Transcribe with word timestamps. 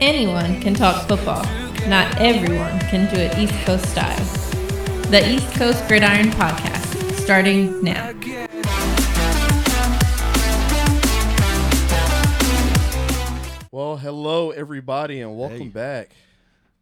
Anyone 0.00 0.60
can 0.60 0.74
talk 0.74 1.08
football. 1.08 1.42
Not 1.88 2.18
everyone 2.20 2.78
can 2.80 3.12
do 3.12 3.20
it 3.20 3.36
East 3.38 3.54
Coast 3.64 3.86
style. 3.90 4.16
The 5.10 5.28
East 5.28 5.52
Coast 5.54 5.86
Gridiron 5.88 6.30
Podcast, 6.30 7.14
starting 7.20 7.82
now. 7.82 8.14
Well, 13.70 13.96
hello 13.98 14.50
everybody, 14.50 15.20
and 15.20 15.38
welcome 15.38 15.58
Hey. 15.58 15.68
back 15.68 16.10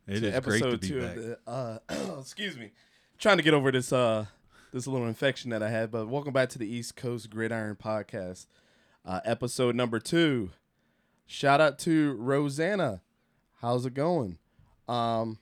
It 0.07 0.21
to 0.21 0.29
is 0.29 0.35
episode 0.35 0.61
great 0.61 0.71
to 0.73 0.79
be 0.79 0.89
two 0.89 1.01
back. 1.03 1.17
of 1.17 1.23
the. 1.25 1.39
Uh, 1.47 1.79
excuse 2.21 2.57
me, 2.57 2.71
trying 3.19 3.37
to 3.37 3.43
get 3.43 3.53
over 3.55 3.71
this 3.71 3.93
uh 3.93 4.27
this 4.73 4.87
little 4.87 5.07
infection 5.07 5.51
that 5.51 5.63
I 5.63 5.69
had, 5.69 5.91
but 5.91 6.07
welcome 6.09 6.33
back 6.33 6.49
to 6.51 6.59
the 6.59 6.67
East 6.67 6.97
Coast 6.97 7.29
Gridiron 7.29 7.77
Podcast, 7.77 8.47
uh, 9.05 9.21
episode 9.25 9.75
number 9.75 9.99
two. 9.99 10.51
Shout 11.27 11.61
out 11.61 11.79
to 11.81 12.13
Rosanna, 12.15 13.03
how's 13.61 13.87
it 13.87 13.95
going? 13.95 14.39
Um, 14.89 15.39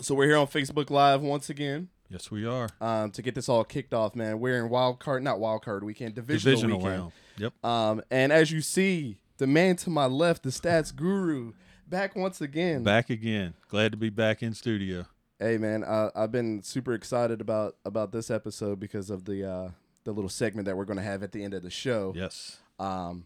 so 0.00 0.14
we're 0.14 0.26
here 0.26 0.36
on 0.36 0.46
Facebook 0.46 0.90
Live 0.90 1.22
once 1.22 1.48
again. 1.50 1.88
yes, 2.08 2.30
we 2.30 2.46
are. 2.46 2.68
Um, 2.80 3.10
to 3.12 3.22
get 3.22 3.34
this 3.34 3.48
all 3.48 3.64
kicked 3.64 3.94
off, 3.94 4.14
man, 4.14 4.40
we're 4.40 4.58
in 4.62 4.68
wild 4.68 4.98
card, 5.00 5.22
not 5.22 5.40
wild 5.40 5.64
card 5.64 5.84
weekend, 5.84 6.14
divisional, 6.14 6.54
Divisional 6.54 6.78
weekend. 6.78 7.00
round. 7.00 7.12
Yep. 7.38 7.64
Um, 7.64 8.02
and 8.10 8.32
as 8.32 8.50
you 8.50 8.60
see, 8.60 9.18
the 9.38 9.46
man 9.46 9.76
to 9.76 9.90
my 9.90 10.06
left, 10.06 10.42
the 10.42 10.50
stats 10.50 10.94
guru, 10.94 11.52
back 11.88 12.14
once 12.14 12.40
again. 12.40 12.82
Back 12.82 13.10
again. 13.10 13.54
Glad 13.68 13.92
to 13.92 13.98
be 13.98 14.10
back 14.10 14.42
in 14.42 14.52
studio. 14.54 15.06
Hey 15.38 15.58
man, 15.58 15.82
uh, 15.82 16.10
I've 16.14 16.30
been 16.30 16.62
super 16.62 16.92
excited 16.94 17.40
about 17.40 17.76
about 17.84 18.12
this 18.12 18.30
episode 18.30 18.78
because 18.78 19.10
of 19.10 19.24
the 19.24 19.44
uh, 19.50 19.68
the 20.04 20.12
little 20.12 20.28
segment 20.28 20.66
that 20.66 20.76
we're 20.76 20.84
going 20.84 20.98
to 20.98 21.02
have 21.02 21.22
at 21.24 21.32
the 21.32 21.42
end 21.42 21.52
of 21.54 21.62
the 21.64 21.70
show. 21.70 22.12
Yes. 22.14 22.58
Um, 22.78 23.24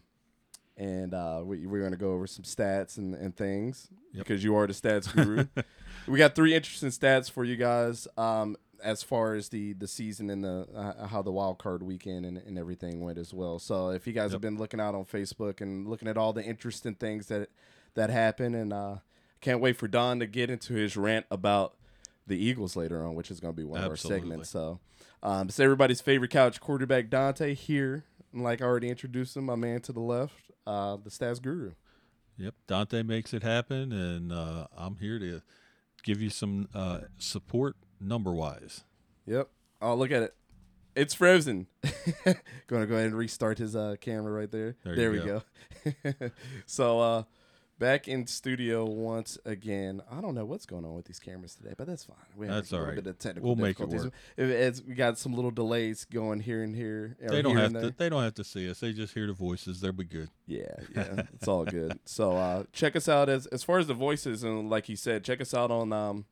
and 0.77 1.13
uh, 1.13 1.41
we, 1.43 1.65
we're 1.65 1.79
going 1.79 1.91
to 1.91 1.97
go 1.97 2.11
over 2.11 2.27
some 2.27 2.43
stats 2.43 2.97
and, 2.97 3.15
and 3.15 3.35
things 3.35 3.89
Yep. 4.13 4.25
because 4.25 4.43
you 4.43 4.55
are 4.55 4.67
the 4.67 4.73
stats 4.73 5.13
guru. 5.13 5.45
we 6.07 6.17
got 6.17 6.35
three 6.35 6.53
interesting 6.53 6.89
stats 6.89 7.29
for 7.29 7.43
you 7.43 7.55
guys. 7.57 8.07
Um, 8.17 8.55
as 8.83 9.01
far 9.01 9.33
as 9.33 9.49
the 9.49 9.73
the 9.73 9.87
season 9.87 10.29
and 10.29 10.43
the 10.43 10.67
uh, 10.75 11.07
how 11.07 11.21
the 11.23 11.31
wild 11.31 11.57
card 11.57 11.81
weekend 11.81 12.25
and, 12.25 12.37
and 12.37 12.59
everything 12.59 13.01
went 13.01 13.17
as 13.17 13.33
well. 13.33 13.57
So 13.59 13.89
if 13.89 14.05
you 14.05 14.13
guys 14.13 14.31
have 14.33 14.41
been 14.41 14.57
looking 14.57 14.79
out 14.79 14.93
on 14.93 15.03
Facebook 15.05 15.61
and 15.61 15.87
looking 15.87 16.07
at 16.07 16.15
all 16.15 16.31
the 16.31 16.43
interesting 16.43 16.93
things 16.93 17.25
that 17.27 17.49
that 17.95 18.09
happen, 18.11 18.53
and 18.53 18.71
uh, 18.71 18.97
can't 19.41 19.59
wait 19.61 19.77
for 19.77 19.87
Don 19.87 20.19
to 20.19 20.27
get 20.27 20.49
into 20.51 20.73
his 20.75 20.95
rant 20.95 21.25
about 21.31 21.75
the 22.27 22.37
Eagles 22.37 22.75
later 22.75 23.03
on, 23.03 23.15
which 23.15 23.31
is 23.31 23.39
going 23.39 23.53
to 23.53 23.57
be 23.57 23.63
one 23.63 23.83
of 23.83 23.89
our 23.89 23.97
segments. 23.97 24.49
So, 24.49 24.79
um, 25.23 25.47
it's 25.47 25.59
everybody's 25.59 26.01
favorite 26.01 26.29
couch 26.29 26.61
quarterback, 26.61 27.09
Dante, 27.09 27.55
here. 27.55 28.03
And 28.33 28.43
like 28.43 28.61
I 28.61 28.65
already 28.65 28.89
introduced 28.89 29.35
him, 29.35 29.45
my 29.45 29.55
man 29.55 29.81
to 29.81 29.93
the 29.93 29.99
left, 29.99 30.51
uh, 30.65 30.97
the 30.97 31.09
stats 31.09 31.41
guru. 31.41 31.71
Yep. 32.37 32.53
Dante 32.67 33.03
makes 33.03 33.33
it 33.33 33.43
happen, 33.43 33.91
and 33.91 34.31
uh, 34.31 34.67
I'm 34.77 34.97
here 34.97 35.17
to 35.19 35.41
give 36.03 36.21
you 36.21 36.29
some 36.29 36.69
uh, 36.73 36.99
support 37.17 37.75
number 37.99 38.31
wise. 38.31 38.83
Yep. 39.25 39.49
Oh, 39.81 39.95
look 39.95 40.11
at 40.11 40.23
it. 40.23 40.35
It's 40.95 41.13
frozen. 41.13 41.67
Going 42.23 42.81
to 42.81 42.87
go 42.87 42.95
ahead 42.95 43.07
and 43.07 43.15
restart 43.15 43.59
his 43.59 43.75
uh, 43.75 43.95
camera 44.01 44.31
right 44.31 44.51
there. 44.51 44.75
There 44.83 45.13
you 45.13 45.21
we 45.21 45.27
go. 45.27 46.31
so, 46.65 46.99
uh, 46.99 47.23
back 47.79 48.07
in 48.07 48.25
studio 48.27 48.85
once 48.85 49.37
again. 49.45 50.01
I 50.11 50.21
don't 50.21 50.33
know 50.35 50.45
what's 50.45 50.65
going 50.65 50.85
on 50.85 50.93
with 50.95 51.05
these 51.05 51.19
cameras 51.19 51.55
today, 51.55 51.73
but 51.77 51.87
that's 51.87 52.03
fine. 52.05 52.15
We 52.35 52.47
That's 52.47 52.71
a 52.71 52.77
little 52.77 52.95
bit 52.95 53.07
of 53.07 53.19
technical 53.19 53.55
We'll 53.55 53.55
make 53.65 53.79
it 53.79 53.87
work. 53.89 54.11
It- 54.35 54.49
it's- 54.49 54.81
we 54.81 54.93
got 54.95 55.17
some 55.17 55.33
little 55.33 55.51
delays 55.51 56.05
going 56.05 56.39
here 56.39 56.63
and 56.63 56.75
here. 56.75 57.17
or 57.21 57.29
They 57.29 57.41
don't 57.41 57.51
here 57.55 57.61
have 57.61 57.75
and 57.75 57.83
to. 57.93 57.97
They 57.97 58.09
don't 58.09 58.23
have 58.23 58.33
to 58.35 58.43
see 58.43 58.69
us. 58.69 58.79
They 58.79 58.93
just 58.93 59.13
hear 59.13 59.27
the 59.27 59.33
voices. 59.33 59.81
They'll 59.81 59.91
be 59.91 60.03
good. 60.05 60.29
Yeah, 60.45 60.61
yeah, 60.95 61.23
it's 61.33 61.47
all 61.47 61.65
good. 61.65 61.99
So 62.05 62.31
uh, 62.31 62.63
check 62.73 62.95
us 62.95 63.07
out 63.07 63.29
as 63.29 63.45
as 63.47 63.63
far 63.63 63.79
as 63.79 63.87
the 63.87 63.93
voices 63.93 64.43
and 64.43 64.69
like 64.69 64.85
he 64.85 64.95
said, 64.95 65.23
check 65.23 65.39
us 65.41 65.53
out 65.53 65.71
on 65.71 65.91
um 65.93 66.25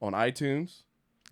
on 0.00 0.12
iTunes, 0.14 0.82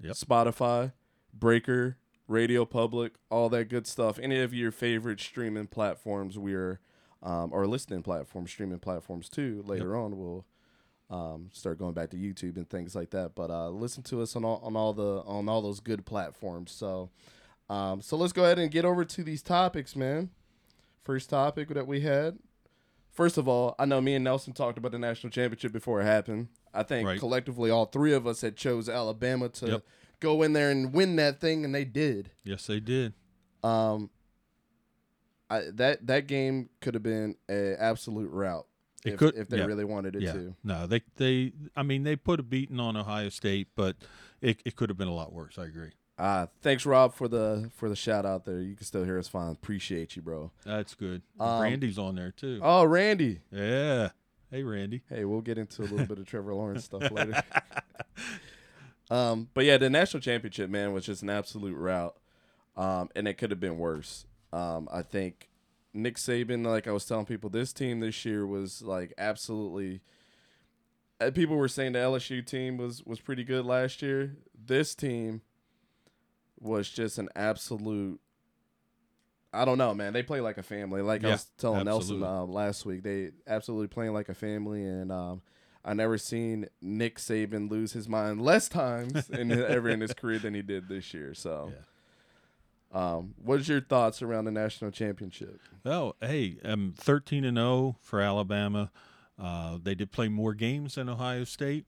Yep. 0.03 0.15
Spotify, 0.15 0.93
Breaker, 1.35 1.97
Radio 2.29 2.65
Public, 2.65 3.15
all 3.31 3.49
that 3.51 3.69
good 3.69 3.87
stuff. 3.87 4.19
Any 4.21 4.41
of 4.41 4.55
your 4.55 4.71
favorite 4.71 5.21
streaming 5.21 5.67
platforms, 5.67 6.39
we're 6.39 6.79
um, 7.23 7.51
or 7.53 7.67
listening 7.67 8.03
platforms, 8.03 8.51
streaming 8.51 8.79
platforms 8.79 9.29
too. 9.29 9.63
Later 9.67 9.97
on, 9.97 10.17
we'll 10.19 10.47
um, 11.11 11.51
start 11.53 11.79
going 11.79 11.93
back 11.95 12.11
to 12.11 12.17
YouTube 12.17 12.57
and 12.57 12.69
things 12.69 12.95
like 12.95 13.11
that. 13.11 13.35
But 13.35 13.51
uh, 13.51 13.69
listen 13.71 14.03
to 14.05 14.23
us 14.23 14.37
on 14.37 14.45
all 14.45 14.61
on 14.63 14.77
all 14.77 14.93
the 14.93 15.23
on 15.27 15.49
all 15.49 15.61
those 15.63 15.81
good 15.81 16.07
platforms. 16.07 16.71
So 16.73 17.11
um, 17.69 18.01
so 18.01 18.17
let's 18.17 18.33
go 18.33 18.45
ahead 18.45 18.59
and 18.59 18.71
get 18.71 18.85
over 18.85 19.05
to 19.05 19.23
these 19.23 19.43
topics, 19.43 19.95
man. 19.95 20.31
First 21.05 21.31
topic 21.31 21.69
that 21.69 21.87
we 21.87 22.01
had. 22.01 22.39
First 23.13 23.39
of 23.39 23.49
all, 23.49 23.75
I 23.79 23.85
know 23.87 24.01
me 24.01 24.15
and 24.15 24.25
Nelson 24.25 24.53
talked 24.53 24.79
about 24.79 24.93
the 24.93 24.99
national 24.99 25.31
championship 25.31 25.73
before 25.73 26.01
it 26.01 26.05
happened. 26.05 26.49
I 26.73 26.85
think 26.85 27.07
Right. 27.09 27.19
collectively, 27.19 27.69
all 27.71 27.87
three 27.87 28.13
of 28.13 28.27
us 28.27 28.41
had 28.41 28.57
chose 28.57 28.89
Alabama 28.89 29.49
to 29.49 29.67
Yep. 29.67 29.85
go 30.21 30.43
in 30.43 30.53
there 30.53 30.71
and 30.71 30.93
win 30.95 31.17
that 31.17 31.41
thing, 31.41 31.65
and 31.65 31.75
they 31.75 31.85
did. 31.85 32.31
Yes, 32.45 32.67
they 32.69 32.79
did. 32.79 33.15
Um, 33.65 34.11
I, 35.51 35.65
that 35.75 36.07
that 36.07 36.27
game 36.29 36.69
could 36.81 36.95
have 36.95 37.03
been 37.03 37.35
an 37.49 37.77
absolute 37.79 38.31
rout 38.31 38.67
It 39.05 39.15
if, 39.15 39.19
could- 39.19 39.35
if 39.37 39.49
they 39.49 39.59
yeah. 39.59 39.65
really 39.65 39.85
wanted 39.85 40.15
it 40.17 40.23
Yeah. 40.23 40.33
to. 40.35 40.55
No, 40.63 40.87
they 40.87 41.03
they. 41.17 41.53
I 41.77 41.83
mean, 41.83 42.05
they 42.05 42.15
put 42.17 42.39
a 42.41 42.43
beating 42.45 42.79
on 42.81 42.97
Ohio 42.97 43.29
State, 43.31 43.69
but 43.75 43.97
it, 44.41 44.61
it 44.65 44.77
could 44.77 44.89
have 44.91 44.97
been 44.99 45.09
a 45.09 45.15
lot 45.15 45.33
worse. 45.33 45.59
I 45.59 45.65
agree. 45.65 45.91
Uh, 46.19 46.47
thanks, 46.61 46.85
Rob, 46.85 47.15
for 47.15 47.29
the 47.29 47.71
for 47.75 47.89
the 47.89 47.97
shout 47.97 48.25
out 48.27 48.45
there. 48.45 48.61
You 48.61 48.75
can 48.77 48.85
still 48.85 49.05
hear 49.05 49.19
us 49.19 49.27
fine. 49.27 49.53
Appreciate 49.53 50.17
you, 50.17 50.23
bro. 50.23 50.51
That's 50.67 50.95
good. 50.95 51.23
Um, 51.41 51.63
Randy's 51.63 51.99
on 51.99 52.15
there 52.15 52.31
too. 52.31 52.61
Oh, 52.63 52.85
Randy. 52.85 53.41
Yeah. 53.51 54.11
Hey, 54.51 54.63
Randy. 54.63 55.01
Hey, 55.09 55.25
we'll 55.25 55.41
get 55.41 55.59
into 55.59 55.83
a 55.83 55.85
little 55.85 56.05
bit 56.07 56.19
of 56.19 56.27
Trevor 56.27 56.53
Lawrence 56.55 56.85
stuff 56.85 57.03
later. 57.11 57.43
Um, 59.11 59.49
but 59.55 59.65
yeah, 59.65 59.77
the 59.77 59.91
national 59.91 60.21
championship, 60.21 60.71
man, 60.71 60.93
was 60.93 61.05
just 61.07 61.23
an 61.23 61.31
absolute 61.31 61.75
rout. 61.77 62.17
Um, 62.77 63.09
and 63.17 63.27
it 63.27 63.35
could 63.35 63.51
have 63.51 63.61
been 63.61 63.79
worse. 63.79 64.27
Um, 64.53 64.89
I 64.93 65.03
think 65.03 65.49
Nick 65.93 66.17
Saban, 66.17 66.65
like 66.67 66.87
I 66.87 66.93
was 66.93 67.05
telling 67.05 67.27
people, 67.27 67.51
this 67.51 67.73
team 67.73 68.01
this 68.01 68.25
year 68.25 68.47
was 68.47 68.83
like 68.83 69.13
absolutely. 69.19 70.01
uh, 71.21 71.31
People 71.31 71.57
were 71.57 71.69
saying 71.69 71.93
the 71.93 71.99
LSU 72.01 72.45
team 72.45 72.77
was 72.77 73.05
was 73.05 73.21
pretty 73.21 73.45
good 73.45 73.65
last 73.65 74.03
year. 74.03 74.37
This 74.55 74.95
team 74.95 75.43
was 76.59 76.89
just 76.89 77.19
an 77.19 77.29
absolute. 77.35 78.21
I 79.53 79.65
don't 79.65 79.79
know, 79.79 79.93
man. 79.95 80.13
They 80.13 80.23
play 80.23 80.41
like 80.41 80.59
a 80.59 80.63
family. 80.63 81.03
Like 81.03 81.25
I 81.25 81.31
was 81.31 81.47
telling 81.59 81.85
Nelson 81.85 82.23
absolutely. 82.23 82.29
um, 82.29 82.53
last 82.53 82.87
week, 82.87 83.03
they 83.03 83.31
absolutely 83.49 83.89
playing 83.89 84.13
like 84.13 84.29
a 84.29 84.35
family, 84.35 84.85
and 84.85 85.11
um, 85.11 85.43
I 85.85 85.95
never 85.95 86.19
seen 86.19 86.67
Nick 86.81 87.19
Saban 87.19 87.69
lose 87.69 87.93
his 87.93 88.09
mind 88.09 88.43
less 88.43 88.69
times 88.69 89.29
in 89.31 89.51
ever 89.51 89.89
in 89.89 90.01
his 90.01 90.13
career 90.13 90.39
than 90.39 90.55
he 90.55 90.63
did 90.63 90.89
this 90.89 91.13
year. 91.13 91.35
So, 91.35 91.73
um, 92.93 93.35
what's 93.43 93.69
your 93.69 93.81
thoughts 93.81 94.23
around 94.23 94.47
the 94.47 94.51
national 94.51 94.91
championship? 94.91 95.61
Oh, 95.85 96.15
hey, 96.21 96.59
um, 96.65 96.95
thirteen 96.97 97.45
and 97.45 97.57
zero 97.57 97.97
for 98.01 98.21
Alabama. 98.21 98.91
Uh, 99.39 99.79
they 99.83 99.95
did 99.95 100.13
play 100.13 100.29
more 100.29 100.55
games 100.55 100.97
than 100.97 101.09
Ohio 101.09 101.45
State, 101.45 101.87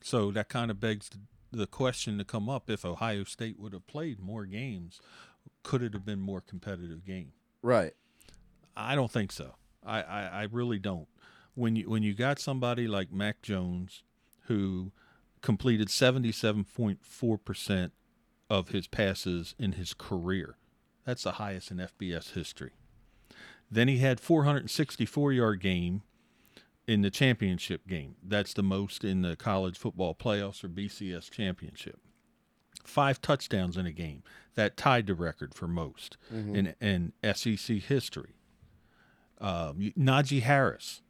so 0.00 0.30
that 0.32 0.48
kind 0.48 0.70
of 0.70 0.80
begs 0.80 1.10
the, 1.10 1.18
the 1.58 1.66
question 1.66 2.18
to 2.18 2.24
come 2.24 2.48
up: 2.48 2.70
If 2.70 2.84
Ohio 2.84 3.24
State 3.24 3.58
would 3.58 3.72
have 3.72 3.86
played 3.86 4.20
more 4.20 4.46
games, 4.46 5.00
could 5.62 5.82
it 5.82 5.92
have 5.92 6.04
been 6.04 6.20
more 6.20 6.40
competitive 6.40 7.04
game? 7.04 7.32
Right. 7.62 7.92
I 8.76 8.94
don't 8.94 9.10
think 9.10 9.32
so. 9.32 9.56
I, 9.84 10.02
I, 10.02 10.22
I 10.22 10.48
really 10.50 10.78
don't. 10.78 11.08
When 11.54 11.76
you 11.76 11.90
when 11.90 12.02
you 12.02 12.14
got 12.14 12.38
somebody 12.38 12.88
like 12.88 13.12
Mac 13.12 13.42
Jones, 13.42 14.02
who 14.44 14.92
completed 15.42 15.90
seventy 15.90 16.32
seven 16.32 16.64
point 16.64 17.04
four 17.04 17.36
percent 17.36 17.92
of 18.50 18.70
his 18.70 18.86
passes 18.86 19.54
in 19.58 19.72
his 19.72 19.94
career, 19.94 20.56
that's 21.06 21.22
the 21.22 21.32
highest 21.32 21.70
in 21.70 21.78
FBS 21.78 22.34
history. 22.34 22.72
Then 23.70 23.88
he 23.88 23.98
had 23.98 24.20
four 24.20 24.44
hundred 24.44 24.60
and 24.60 24.70
sixty 24.70 25.06
four 25.06 25.32
yard 25.32 25.60
game 25.60 26.02
in 26.86 27.02
the 27.02 27.10
championship 27.10 27.86
game. 27.86 28.16
That's 28.22 28.52
the 28.52 28.64
most 28.64 29.04
in 29.04 29.22
the 29.22 29.36
college 29.36 29.78
football 29.78 30.14
playoffs 30.14 30.64
or 30.64 30.68
BCS 30.68 31.30
championship. 31.30 32.00
Five 32.84 33.20
touchdowns 33.22 33.76
in 33.76 33.86
a 33.86 33.92
game. 33.92 34.24
That 34.56 34.76
tied 34.76 35.06
the 35.06 35.14
record 35.14 35.54
for 35.54 35.68
most 35.68 36.16
in, 36.30 36.74
in 36.80 37.12
SEC 37.34 37.76
history. 37.76 38.34
Um, 39.40 39.92
Najee 39.96 40.42
Harris, 40.42 41.00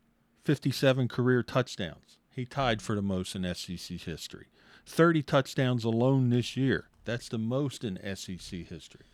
57 0.44 1.08
career 1.08 1.42
touchdowns. 1.42 2.18
He 2.30 2.44
tied 2.44 2.82
for 2.82 2.94
the 2.94 3.02
most 3.02 3.34
in 3.34 3.42
SEC 3.54 3.98
history. 3.98 4.48
30 4.86 5.22
touchdowns 5.22 5.84
alone 5.84 6.28
this 6.28 6.56
year. 6.56 6.89
That's 7.04 7.28
the 7.28 7.38
most 7.38 7.84
in 7.84 7.98
SEC 8.16 8.60
history. 8.60 9.06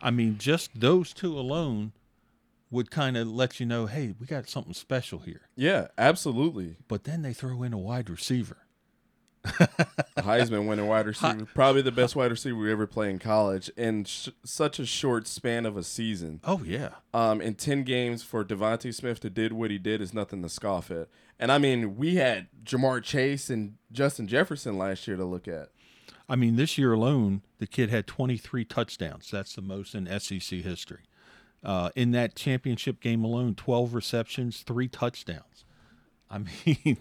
I 0.00 0.10
mean, 0.10 0.38
just 0.38 0.78
those 0.78 1.12
two 1.12 1.38
alone 1.38 1.92
would 2.70 2.90
kind 2.90 3.16
of 3.16 3.28
let 3.28 3.60
you 3.60 3.66
know, 3.66 3.86
hey, 3.86 4.14
we 4.18 4.26
got 4.26 4.48
something 4.48 4.74
special 4.74 5.20
here. 5.20 5.42
Yeah, 5.54 5.88
absolutely. 5.96 6.76
But 6.88 7.04
then 7.04 7.22
they 7.22 7.32
throw 7.32 7.62
in 7.62 7.72
a 7.72 7.78
wide 7.78 8.10
receiver. 8.10 8.58
Heisman 10.18 10.66
winning 10.66 10.88
wide 10.88 11.06
receiver, 11.06 11.46
probably 11.54 11.82
the 11.82 11.92
best 11.92 12.16
wide 12.16 12.32
receiver 12.32 12.56
we 12.56 12.72
ever 12.72 12.86
played 12.86 13.10
in 13.10 13.18
college, 13.20 13.68
in 13.76 14.04
sh- 14.04 14.30
such 14.44 14.80
a 14.80 14.86
short 14.86 15.28
span 15.28 15.64
of 15.64 15.76
a 15.76 15.84
season. 15.84 16.40
Oh 16.42 16.62
yeah. 16.64 16.90
Um, 17.14 17.40
in 17.40 17.54
ten 17.54 17.84
games 17.84 18.24
for 18.24 18.44
DeVonta 18.44 18.92
Smith 18.92 19.20
to 19.20 19.30
did 19.30 19.52
what 19.52 19.70
he 19.70 19.78
did 19.78 20.00
is 20.00 20.12
nothing 20.12 20.42
to 20.42 20.48
scoff 20.48 20.90
at. 20.90 21.08
And 21.38 21.52
I 21.52 21.58
mean, 21.58 21.96
we 21.96 22.16
had 22.16 22.48
Ja'Marr 22.64 23.02
Chase 23.04 23.48
and 23.48 23.76
Justin 23.92 24.26
Jefferson 24.26 24.78
last 24.78 25.06
year 25.06 25.16
to 25.16 25.24
look 25.24 25.46
at. 25.46 25.68
I 26.28 26.36
mean, 26.36 26.56
this 26.56 26.76
year 26.76 26.92
alone, 26.92 27.42
the 27.58 27.66
kid 27.66 27.90
had 27.90 28.06
23 28.06 28.64
touchdowns. 28.64 29.30
That's 29.30 29.54
the 29.54 29.62
most 29.62 29.94
in 29.94 30.06
SEC 30.18 30.60
history. 30.60 31.04
Uh, 31.64 31.90
in 31.96 32.10
that 32.12 32.34
championship 32.34 33.00
game 33.00 33.24
alone, 33.24 33.54
12 33.54 33.94
receptions, 33.94 34.62
three 34.62 34.88
touchdowns. 34.88 35.64
I 36.30 36.38
mean, 36.38 36.98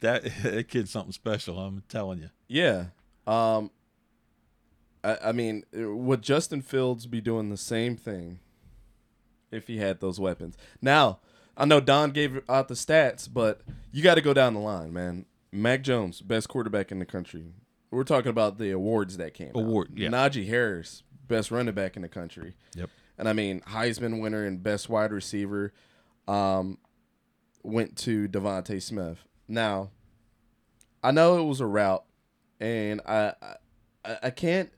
that, 0.00 0.24
that 0.42 0.68
kid's 0.68 0.90
something 0.90 1.12
special. 1.12 1.58
I'm 1.58 1.84
telling 1.88 2.18
you. 2.20 2.30
Yeah. 2.48 2.86
Um, 3.26 3.70
I, 5.04 5.18
I 5.26 5.32
mean, 5.32 5.64
would 5.72 6.22
Justin 6.22 6.62
Fields 6.62 7.06
be 7.06 7.20
doing 7.20 7.50
the 7.50 7.56
same 7.56 7.96
thing 7.96 8.40
if 9.50 9.68
he 9.68 9.78
had 9.78 10.00
those 10.00 10.18
weapons? 10.18 10.56
Now, 10.82 11.20
I 11.56 11.64
know 11.64 11.80
Don 11.80 12.10
gave 12.10 12.40
out 12.48 12.68
the 12.68 12.74
stats, 12.74 13.28
but 13.32 13.60
you 13.92 14.02
got 14.02 14.16
to 14.16 14.20
go 14.20 14.34
down 14.34 14.54
the 14.54 14.60
line, 14.60 14.92
man. 14.92 15.26
Mac 15.50 15.82
Jones, 15.82 16.20
best 16.20 16.48
quarterback 16.48 16.92
in 16.92 16.98
the 16.98 17.06
country. 17.06 17.52
We're 17.90 18.04
talking 18.04 18.30
about 18.30 18.58
the 18.58 18.70
awards 18.70 19.16
that 19.16 19.34
came. 19.34 19.48
out. 19.48 19.56
Award, 19.56 19.92
yeah. 19.96 20.08
Najee 20.08 20.46
Harris, 20.46 21.02
best 21.26 21.50
running 21.50 21.74
back 21.74 21.96
in 21.96 22.02
the 22.02 22.08
country. 22.08 22.54
Yep. 22.74 22.90
And 23.16 23.28
I 23.28 23.32
mean, 23.32 23.60
Heisman 23.62 24.20
winner 24.20 24.44
and 24.44 24.62
best 24.62 24.88
wide 24.88 25.12
receiver 25.12 25.72
um, 26.26 26.78
went 27.62 27.96
to 27.98 28.28
DeVonta 28.28 28.80
Smith. 28.82 29.24
Now, 29.48 29.90
I 31.02 31.10
know 31.10 31.38
it 31.38 31.44
was 31.44 31.60
a 31.60 31.66
route, 31.66 32.04
and 32.60 33.00
I, 33.06 33.32
I 34.04 34.16
I 34.24 34.30
can't 34.30 34.70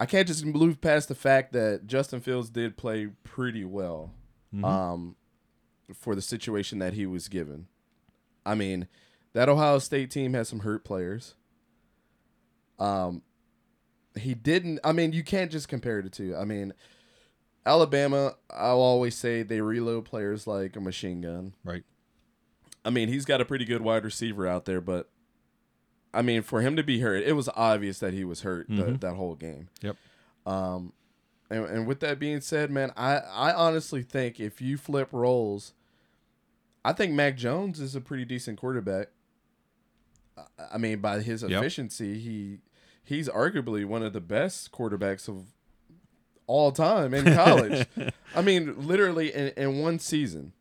I 0.00 0.06
can't 0.06 0.26
just 0.26 0.44
move 0.44 0.80
past 0.80 1.08
the 1.08 1.14
fact 1.14 1.52
that 1.52 1.86
Justin 1.86 2.20
Fields 2.20 2.50
did 2.50 2.76
play 2.76 3.08
pretty 3.22 3.64
well 3.64 4.12
um, 4.62 5.16
for 5.94 6.14
the 6.14 6.22
situation 6.22 6.78
that 6.80 6.94
he 6.94 7.06
was 7.06 7.28
given. 7.28 7.66
I 8.44 8.54
mean, 8.54 8.88
that 9.32 9.48
Ohio 9.48 9.78
State 9.78 10.10
team 10.10 10.34
has 10.34 10.48
some 10.48 10.60
hurt 10.60 10.84
players. 10.84 11.34
Um, 12.78 13.22
he 14.18 14.34
didn't. 14.34 14.80
I 14.84 14.92
mean, 14.92 15.12
you 15.12 15.22
can't 15.24 15.50
just 15.50 15.68
compare 15.68 16.00
the 16.02 16.10
two. 16.10 16.36
I 16.36 16.44
mean, 16.44 16.72
Alabama. 17.66 18.34
I'll 18.50 18.80
always 18.80 19.14
say 19.14 19.42
they 19.42 19.60
reload 19.60 20.04
players 20.04 20.46
like 20.46 20.76
a 20.76 20.80
machine 20.80 21.20
gun. 21.20 21.54
Right. 21.64 21.84
I 22.84 22.90
mean, 22.90 23.08
he's 23.08 23.24
got 23.24 23.40
a 23.40 23.44
pretty 23.44 23.64
good 23.64 23.80
wide 23.80 24.04
receiver 24.04 24.46
out 24.46 24.66
there, 24.66 24.80
but 24.80 25.08
I 26.12 26.22
mean, 26.22 26.42
for 26.42 26.60
him 26.60 26.76
to 26.76 26.82
be 26.82 27.00
hurt, 27.00 27.22
it 27.24 27.32
was 27.32 27.48
obvious 27.56 27.98
that 28.00 28.12
he 28.12 28.24
was 28.24 28.42
hurt 28.42 28.68
th- 28.68 28.78
Mhm. 28.80 29.00
that 29.00 29.14
whole 29.14 29.34
game. 29.34 29.68
Yep. 29.82 29.96
Um, 30.46 30.92
and, 31.50 31.64
and 31.64 31.86
with 31.86 32.00
that 32.00 32.18
being 32.18 32.40
said, 32.42 32.70
man, 32.70 32.92
I, 32.96 33.16
I 33.16 33.52
honestly 33.54 34.02
think 34.02 34.38
if 34.38 34.60
you 34.60 34.76
flip 34.76 35.08
roles, 35.12 35.72
I 36.84 36.92
think 36.92 37.14
Mac 37.14 37.36
Jones 37.38 37.80
is 37.80 37.96
a 37.96 38.00
pretty 38.02 38.26
decent 38.26 38.58
quarterback. 38.58 39.08
I- 40.72 40.78
mean, 40.78 41.00
by 41.00 41.20
his 41.20 41.42
Yep. 41.42 41.50
efficiency, 41.50 42.18
he 42.18 42.58
he's 43.04 43.28
arguably 43.28 43.84
one 43.84 44.02
of 44.02 44.12
the 44.12 44.20
best 44.20 44.72
quarterbacks 44.72 45.28
of 45.28 45.46
all 46.46 46.72
time 46.72 47.14
in 47.14 47.24
college. 47.34 47.86
I 48.34 48.42
mean, 48.42 48.86
literally 48.86 49.32
in, 49.32 49.48
in 49.56 49.78
one 49.80 49.98
season. 49.98 50.52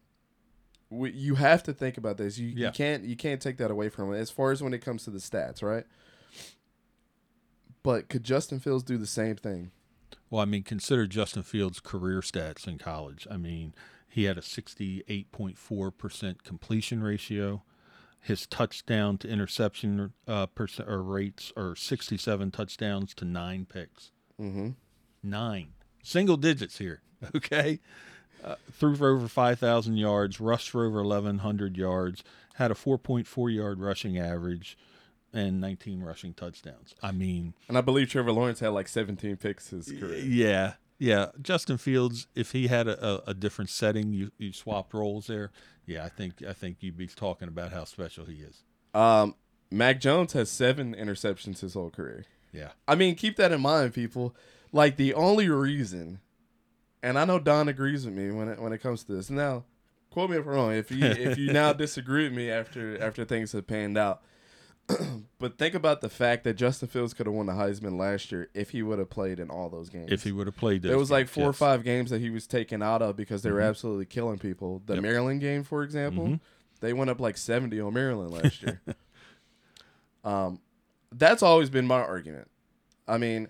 We, 0.89 1.11
you 1.11 1.35
have 1.35 1.63
to 1.63 1.73
think 1.73 1.97
about 1.97 2.17
this. 2.17 2.37
You, 2.37 2.49
you 2.49 2.69
can't 2.71 3.03
you 3.03 3.15
can't 3.15 3.41
take 3.41 3.57
that 3.57 3.71
away 3.71 3.89
from 3.89 4.09
him 4.09 4.13
as 4.13 4.29
far 4.29 4.51
as 4.51 4.61
when 4.61 4.73
it 4.75 4.85
comes 4.85 5.03
to 5.05 5.09
the 5.09 5.17
stats, 5.19 5.63
right? 5.63 5.85
But 7.81 8.09
could 8.09 8.23
Justin 8.23 8.59
Fields 8.59 8.83
do 8.83 8.97
the 8.97 9.07
same 9.07 9.35
thing? 9.35 9.71
Well, 10.29 10.41
I 10.41 10.45
mean, 10.45 10.63
consider 10.63 11.05
Justin 11.07 11.43
Fields' 11.43 11.79
career 11.79 12.21
stats 12.21 12.67
in 12.67 12.77
college. 12.77 13.27
I 13.29 13.37
mean, 13.37 13.73
he 14.07 14.23
had 14.25 14.37
a 14.37 14.41
68.4% 14.41 16.43
completion 16.43 17.03
ratio. 17.03 17.63
His 18.23 18.47
touchdown 18.47 19.17
to 19.19 19.27
interception 19.27 20.13
uh, 20.27 20.45
percent 20.47 20.87
or 20.89 21.03
rates 21.03 21.51
are 21.57 21.75
67 21.75 22.51
touchdowns 22.51 23.13
to 23.15 23.25
nine 23.25 23.65
picks. 23.65 24.11
Mm-hmm. 24.39 24.69
Nine 25.21 25.67
single 26.03 26.37
digits 26.37 26.77
here. 26.77 27.01
Okay, 27.35 27.79
uh, 28.43 28.55
threw 28.73 28.95
for 28.97 29.09
over 29.15 29.29
5,000 29.29 29.95
yards, 29.95 30.41
rushed 30.41 30.69
for 30.71 30.85
over 30.85 31.01
1,100 31.03 31.77
yards, 31.77 32.21
had 32.55 32.69
a 32.69 32.73
4.4 32.73 33.55
yard 33.55 33.79
rushing 33.79 34.17
average, 34.19 34.77
and 35.31 35.61
19 35.61 36.01
rushing 36.01 36.33
touchdowns. 36.33 36.93
I 37.01 37.13
mean, 37.13 37.53
And 37.69 37.77
I 37.77 37.81
believe 37.81 38.09
Trevor 38.09 38.33
Lawrence 38.33 38.59
had 38.59 38.69
like 38.69 38.89
17 38.89 39.37
picks 39.37 39.69
his 39.69 39.89
career. 39.89 40.17
yeah, 40.17 40.73
yeah. 40.99 41.27
Justin 41.41 41.77
Fields, 41.77 42.27
if 42.35 42.51
he 42.51 42.67
had 42.67 42.89
a, 42.89 43.05
a, 43.05 43.23
a 43.27 43.33
different 43.33 43.69
setting, 43.69 44.11
you, 44.11 44.31
you 44.37 44.51
swapped 44.51 44.93
roles 44.93 45.27
there. 45.27 45.51
Yeah, 45.85 46.05
I 46.05 46.09
think 46.09 46.43
I 46.47 46.53
think 46.53 46.77
you'd 46.79 46.97
be 46.97 47.07
talking 47.07 47.47
about 47.47 47.73
how 47.73 47.83
special 47.83 48.25
he 48.25 48.35
is. 48.35 48.63
Um, 48.93 49.35
Mac 49.71 49.99
Jones 49.99 50.33
has 50.33 50.49
seven 50.49 50.95
interceptions 50.95 51.59
his 51.59 51.73
whole 51.73 51.89
career. 51.89 52.25
Yeah, 52.51 52.69
I 52.87 52.95
mean, 52.95 53.15
keep 53.15 53.37
that 53.37 53.51
in 53.51 53.61
mind, 53.61 53.93
people. 53.93 54.35
Like 54.71 54.97
the 54.97 55.13
only 55.13 55.49
reason, 55.49 56.19
and 57.01 57.17
I 57.19 57.25
know 57.25 57.39
Don 57.39 57.67
agrees 57.67 58.05
with 58.05 58.15
me 58.15 58.31
when 58.31 58.47
it 58.47 58.59
when 58.59 58.73
it 58.73 58.81
comes 58.81 59.03
to 59.05 59.13
this. 59.13 59.29
Now, 59.29 59.65
quote 60.09 60.29
me 60.29 60.37
if 60.37 60.45
I'm 60.45 60.51
wrong. 60.51 60.73
If 60.73 60.91
you 60.91 61.05
if 61.05 61.37
you 61.37 61.51
now 61.51 61.73
disagree 61.73 62.23
with 62.23 62.33
me 62.33 62.49
after 62.49 63.01
after 63.01 63.25
things 63.25 63.51
have 63.51 63.67
panned 63.67 63.97
out, 63.97 64.21
but 65.39 65.57
think 65.57 65.73
about 65.75 66.01
the 66.01 66.09
fact 66.09 66.43
that 66.43 66.55
Justin 66.55 66.87
Fields 66.89 67.13
could 67.13 67.25
have 67.25 67.33
won 67.35 67.45
the 67.45 67.53
Heisman 67.53 67.97
last 67.97 68.31
year 68.31 68.49
if 68.53 68.71
he 68.71 68.83
would 68.83 68.99
have 68.99 69.09
played 69.09 69.39
in 69.39 69.49
all 69.49 69.69
those 69.69 69.89
games. 69.89 70.11
if 70.11 70.23
he 70.23 70.31
would 70.31 70.47
have 70.47 70.57
played, 70.57 70.81
There 70.81 70.97
was 70.97 71.09
like 71.11 71.27
four 71.27 71.45
or 71.45 71.47
yes. 71.47 71.57
five 71.57 71.83
games 71.83 72.09
that 72.09 72.19
he 72.21 72.29
was 72.29 72.47
taken 72.47 72.81
out 72.81 73.01
of 73.01 73.15
because 73.15 73.41
they 73.43 73.51
were 73.51 73.61
Mhm. 73.61 73.69
absolutely 73.69 74.05
killing 74.05 74.39
people. 74.39 74.81
The 74.85 74.95
Yep. 74.95 75.03
Maryland 75.03 75.41
game, 75.41 75.63
for 75.63 75.83
example, 75.83 76.27
Mhm. 76.27 76.39
they 76.81 76.91
went 76.93 77.09
up 77.09 77.19
like 77.19 77.37
seventy 77.37 77.79
on 77.79 77.93
Maryland 77.93 78.31
last 78.31 78.61
year. 78.61 78.81
um, 80.23 80.59
that's 81.11 81.43
always 81.43 81.69
been 81.69 81.87
my 81.87 81.99
argument. 82.01 82.49
I 83.07 83.17
mean, 83.17 83.49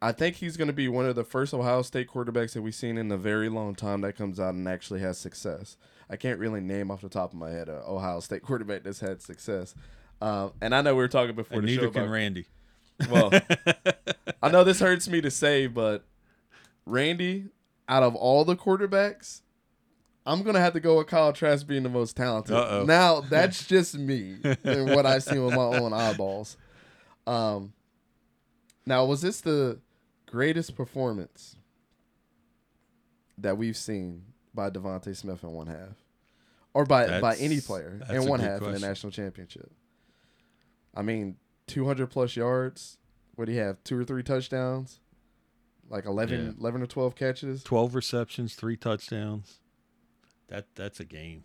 I 0.00 0.12
think 0.12 0.36
he's 0.36 0.56
going 0.56 0.68
to 0.68 0.72
be 0.74 0.88
one 0.88 1.06
of 1.06 1.16
the 1.16 1.24
first 1.24 1.52
Ohio 1.52 1.82
State 1.82 2.08
quarterbacks 2.08 2.52
that 2.52 2.62
we've 2.62 2.74
seen 2.74 2.96
in 2.98 3.10
a 3.10 3.16
very 3.16 3.48
long 3.48 3.74
time 3.74 4.00
that 4.02 4.16
comes 4.16 4.38
out 4.38 4.54
and 4.54 4.68
actually 4.68 5.00
has 5.00 5.18
success. 5.18 5.76
I 6.08 6.16
can't 6.16 6.38
really 6.38 6.60
name 6.60 6.90
off 6.90 7.00
the 7.02 7.08
top 7.08 7.32
of 7.32 7.38
my 7.38 7.50
head 7.50 7.68
a 7.68 7.82
Ohio 7.86 8.20
State 8.20 8.42
quarterback 8.42 8.84
that's 8.84 9.00
had 9.00 9.20
success. 9.22 9.74
Um, 10.20 10.52
and 10.60 10.74
I 10.74 10.82
know 10.82 10.94
we 10.94 10.98
were 11.02 11.08
talking 11.08 11.34
before 11.34 11.58
And 11.58 11.68
the 11.68 11.74
show 11.74 11.82
neither 11.82 11.92
can 11.92 12.10
Randy. 12.10 12.46
well, 13.10 13.30
I 14.42 14.50
know 14.50 14.64
this 14.64 14.80
hurts 14.80 15.08
me 15.08 15.20
to 15.20 15.30
say, 15.30 15.66
but 15.66 16.04
Randy, 16.86 17.46
out 17.88 18.02
of 18.02 18.14
all 18.16 18.44
the 18.44 18.56
quarterbacks, 18.56 19.42
I'm 20.26 20.42
gonna 20.42 20.60
have 20.60 20.74
to 20.74 20.80
go 20.80 20.98
with 20.98 21.06
Kyle 21.06 21.32
Trask 21.32 21.66
being 21.66 21.84
the 21.84 21.88
most 21.88 22.16
talented. 22.16 22.54
Uh-oh. 22.54 22.84
Now 22.84 23.20
that's 23.20 23.64
just 23.66 23.96
me 23.96 24.36
and 24.64 24.90
what 24.90 25.06
I 25.06 25.20
see 25.20 25.38
with 25.38 25.54
my 25.54 25.62
own 25.78 25.92
eyeballs. 25.92 26.56
Um, 27.26 27.72
now 28.84 29.04
was 29.04 29.22
this 29.22 29.40
the 29.40 29.78
greatest 30.26 30.76
performance 30.76 31.56
that 33.38 33.56
we've 33.56 33.76
seen 33.76 34.24
by 34.52 34.68
DeVonta 34.70 35.14
Smith 35.16 35.42
in 35.44 35.52
one 35.52 35.68
half, 35.68 35.96
or 36.74 36.84
by 36.84 37.20
by 37.20 37.36
any 37.36 37.60
player 37.60 38.00
in 38.10 38.26
one 38.26 38.40
half 38.40 38.62
in 38.62 38.72
the 38.72 38.80
national 38.80 39.12
championship? 39.12 39.70
I 40.98 41.02
mean, 41.02 41.36
200 41.68 42.08
plus 42.08 42.34
yards. 42.34 42.98
What 43.36 43.44
do 43.44 43.52
you 43.52 43.60
have? 43.60 43.82
Two 43.84 43.96
or 43.98 44.04
three 44.04 44.24
touchdowns? 44.24 44.98
Like 45.88 46.04
11, 46.06 46.44
Yeah. 46.44 46.52
11 46.58 46.82
or 46.82 46.86
12 46.86 47.14
catches? 47.14 47.62
Twelve 47.62 47.94
receptions, 47.94 48.54
three 48.54 48.76
touchdowns. 48.76 49.60
That 50.48 50.66
that's 50.74 50.98
a 50.98 51.04
game. 51.04 51.44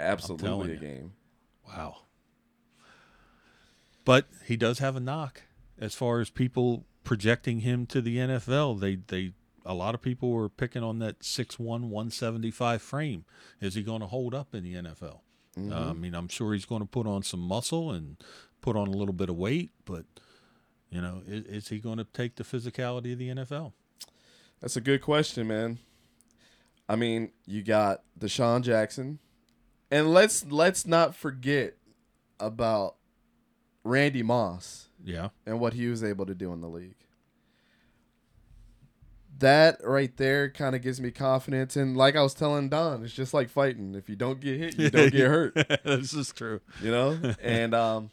Absolutely 0.00 0.70
a 0.72 0.74
you. 0.74 0.80
game. 0.80 1.12
Wow. 1.66 1.98
But 4.04 4.26
he 4.46 4.56
does 4.56 4.78
have 4.80 4.96
a 4.96 5.00
knock 5.00 5.42
as 5.78 5.94
far 5.94 6.20
as 6.20 6.30
people 6.30 6.84
projecting 7.04 7.60
him 7.60 7.86
to 7.86 8.00
the 8.00 8.16
NFL. 8.16 8.80
They 8.80 8.96
they 8.96 9.32
a 9.64 9.74
lot 9.74 9.94
of 9.94 10.00
people 10.02 10.30
were 10.30 10.48
picking 10.48 10.82
on 10.82 10.98
that 11.00 11.20
6'1", 11.20 11.58
175 11.88 12.80
frame. 12.82 13.24
Is 13.60 13.74
he 13.74 13.82
going 13.82 14.00
to 14.00 14.06
hold 14.06 14.34
up 14.34 14.54
in 14.54 14.62
the 14.64 14.74
NFL? 14.74 15.20
Mhm. 15.58 15.72
Uh, 15.72 15.90
I 15.90 15.92
mean, 15.92 16.14
I'm 16.14 16.28
sure 16.28 16.54
he's 16.54 16.64
going 16.64 16.80
to 16.82 16.86
put 16.88 17.06
on 17.06 17.22
some 17.22 17.40
muscle 17.40 17.90
and 17.90 18.16
put 18.60 18.76
on 18.76 18.86
a 18.88 18.92
little 18.92 19.14
bit 19.14 19.28
of 19.28 19.36
weight, 19.36 19.70
but 19.84 20.04
you 20.90 21.00
know, 21.00 21.22
is, 21.26 21.44
is 21.44 21.68
he 21.68 21.78
going 21.78 21.98
to 21.98 22.04
take 22.04 22.36
the 22.36 22.44
physicality 22.44 23.12
of 23.12 23.18
the 23.18 23.28
NFL? 23.30 23.72
That's 24.60 24.76
a 24.76 24.80
good 24.80 25.02
question, 25.02 25.46
man. 25.48 25.78
I 26.88 26.96
mean, 26.96 27.30
you 27.46 27.62
got 27.62 28.02
DeSean 28.18 28.62
Jackson, 28.62 29.18
and 29.90 30.12
let's 30.12 30.44
let's 30.46 30.86
not 30.86 31.14
forget 31.14 31.74
about 32.40 32.96
Randy 33.84 34.22
Moss 34.22 34.88
Yeah. 35.04 35.28
and 35.46 35.60
what 35.60 35.74
he 35.74 35.86
was 35.88 36.02
able 36.02 36.24
to 36.26 36.34
do 36.34 36.52
in 36.52 36.60
the 36.60 36.68
league. 36.68 36.94
That 39.40 39.78
right 39.84 40.16
there 40.16 40.50
kind 40.50 40.74
of 40.74 40.82
gives 40.82 41.00
me 41.00 41.12
confidence, 41.12 41.76
and 41.76 41.96
like 41.96 42.16
I 42.16 42.22
was 42.22 42.34
telling 42.34 42.68
Don, 42.70 43.04
it's 43.04 43.12
just 43.14 43.32
like 43.32 43.48
fighting. 43.48 43.94
If 43.94 44.08
you 44.08 44.16
don't 44.16 44.40
get 44.40 44.58
hit, 44.58 44.78
you 44.78 44.90
don't 44.90 45.12
get 45.12 45.28
hurt. 45.28 45.54
this 45.84 46.12
is 46.12 46.32
true. 46.32 46.60
You 46.82 46.90
know, 46.90 47.34
and 47.40 47.72
um, 47.72 48.10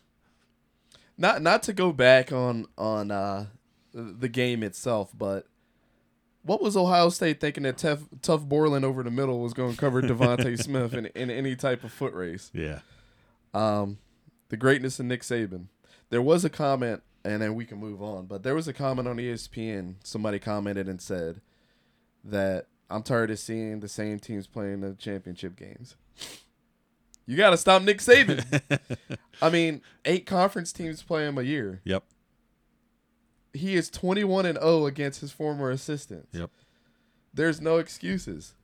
not 1.17 1.41
not 1.41 1.63
to 1.63 1.74
go 1.74 1.91
back 1.91 2.31
on 2.31 2.65
on 2.77 3.12
uh, 3.12 3.48
the 3.93 4.29
game 4.29 4.63
itself, 4.63 5.12
but 5.17 5.48
what 6.43 6.62
was 6.62 6.77
Ohio 6.77 7.10
State 7.10 7.41
thinking 7.41 7.63
that 7.63 7.77
Tough, 7.77 8.01
Tuf 8.22 8.48
Borland 8.48 8.86
over 8.86 9.01
the 9.01 9.10
middle 9.10 9.39
was 9.39 9.53
going 9.53 9.72
to 9.72 9.77
cover 9.77 10.01
DeVonta 10.01 10.57
Smith 10.63 10.93
in, 10.93 11.07
in 11.07 11.31
any 11.31 11.55
type 11.55 11.84
of 11.84 11.91
foot 11.91 12.13
race? 12.13 12.51
Yeah. 12.53 12.79
Um, 13.53 13.98
the 14.50 14.57
greatness 14.57 15.00
of 15.00 15.07
Nick 15.07 15.22
Saban. 15.22 15.67
There 16.12 16.22
was 16.22 16.45
a 16.45 16.50
comment, 16.50 17.01
and 17.24 17.41
then 17.41 17.55
we 17.55 17.65
can 17.65 17.79
move 17.79 18.01
on. 18.01 18.27
But 18.27 18.43
there 18.43 18.53
was 18.53 18.67
a 18.67 18.74
comment 18.74 19.07
on 19.07 19.17
ESPN. 19.17 19.95
Somebody 20.03 20.38
commented 20.38 20.88
and 20.88 21.01
said 21.01 21.41
that 22.24 22.67
I'm 22.91 23.01
tired 23.01 23.31
of 23.31 23.39
seeing 23.39 23.79
the 23.79 23.88
same 23.88 24.19
teams 24.19 24.45
playing 24.45 24.81
the 24.81 24.93
championship 24.93 25.55
games. 25.55 25.95
You 27.25 27.38
got 27.38 27.51
to 27.51 27.58
stop 27.58 27.82
Nick 27.82 28.00
Saban. 28.00 28.79
I 29.41 29.50
mean, 29.50 29.82
eight 30.05 30.25
conference 30.25 30.72
teams 30.72 31.01
play 31.01 31.27
him 31.27 31.38
a 31.38 31.44
year. 31.44 31.82
Yep. 31.84 32.03
He 33.53 33.75
is 33.75 33.89
21 33.89 34.46
and 34.46 34.60
0 34.60 34.86
against 34.86 35.22
his 35.22 35.32
former 35.32 35.72
assistants. 35.72 36.38
Yep. 36.38 36.51
There's 37.34 37.60
no 37.60 37.77
excuses. 37.77 38.55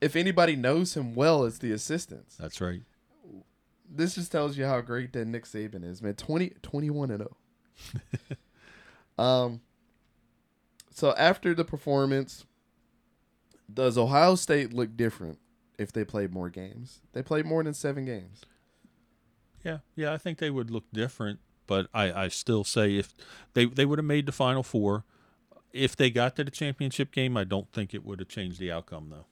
If 0.00 0.16
anybody 0.16 0.56
knows 0.56 0.96
him 0.96 1.14
well, 1.14 1.44
it's 1.44 1.58
the 1.58 1.72
assistants. 1.72 2.36
That's 2.36 2.60
right. 2.60 2.82
this 3.88 4.14
just 4.14 4.32
tells 4.32 4.56
you 4.56 4.64
how 4.64 4.80
great 4.80 5.12
that 5.12 5.26
Nick 5.26 5.44
Saban 5.44 5.84
is, 5.84 6.00
man. 6.00 6.14
20, 6.14 6.54
21 6.62 7.10
and 7.10 7.18
0. 7.18 7.36
um 9.18 9.60
so 10.92 11.14
after 11.16 11.54
the 11.54 11.64
performance, 11.64 12.44
does 13.72 13.96
Ohio 13.96 14.34
State 14.34 14.72
look 14.72 14.96
different 14.96 15.38
if 15.80 15.90
they 15.90 16.04
played 16.04 16.32
more 16.32 16.50
games? 16.50 17.00
They 17.14 17.22
played 17.22 17.46
more 17.46 17.64
than 17.64 17.72
7 17.72 18.04
games. 18.04 18.42
Yeah, 19.64 19.78
yeah, 19.96 20.12
I 20.12 20.18
think 20.18 20.38
they 20.38 20.50
would 20.50 20.70
look 20.70 20.84
different, 20.92 21.40
but 21.66 21.88
I, 21.92 22.12
I 22.12 22.28
still 22.28 22.64
say 22.64 22.96
if 22.96 23.14
they 23.54 23.64
they 23.66 23.84
would 23.84 23.98
have 23.98 24.06
made 24.06 24.26
the 24.26 24.32
final 24.32 24.62
four, 24.62 25.04
if 25.72 25.96
they 25.96 26.10
got 26.10 26.36
to 26.36 26.44
the 26.44 26.50
championship 26.50 27.12
game, 27.12 27.36
I 27.36 27.44
don't 27.44 27.70
think 27.72 27.92
it 27.92 28.04
would 28.04 28.20
have 28.20 28.28
changed 28.28 28.58
the 28.58 28.72
outcome 28.72 29.08
though. 29.10 29.26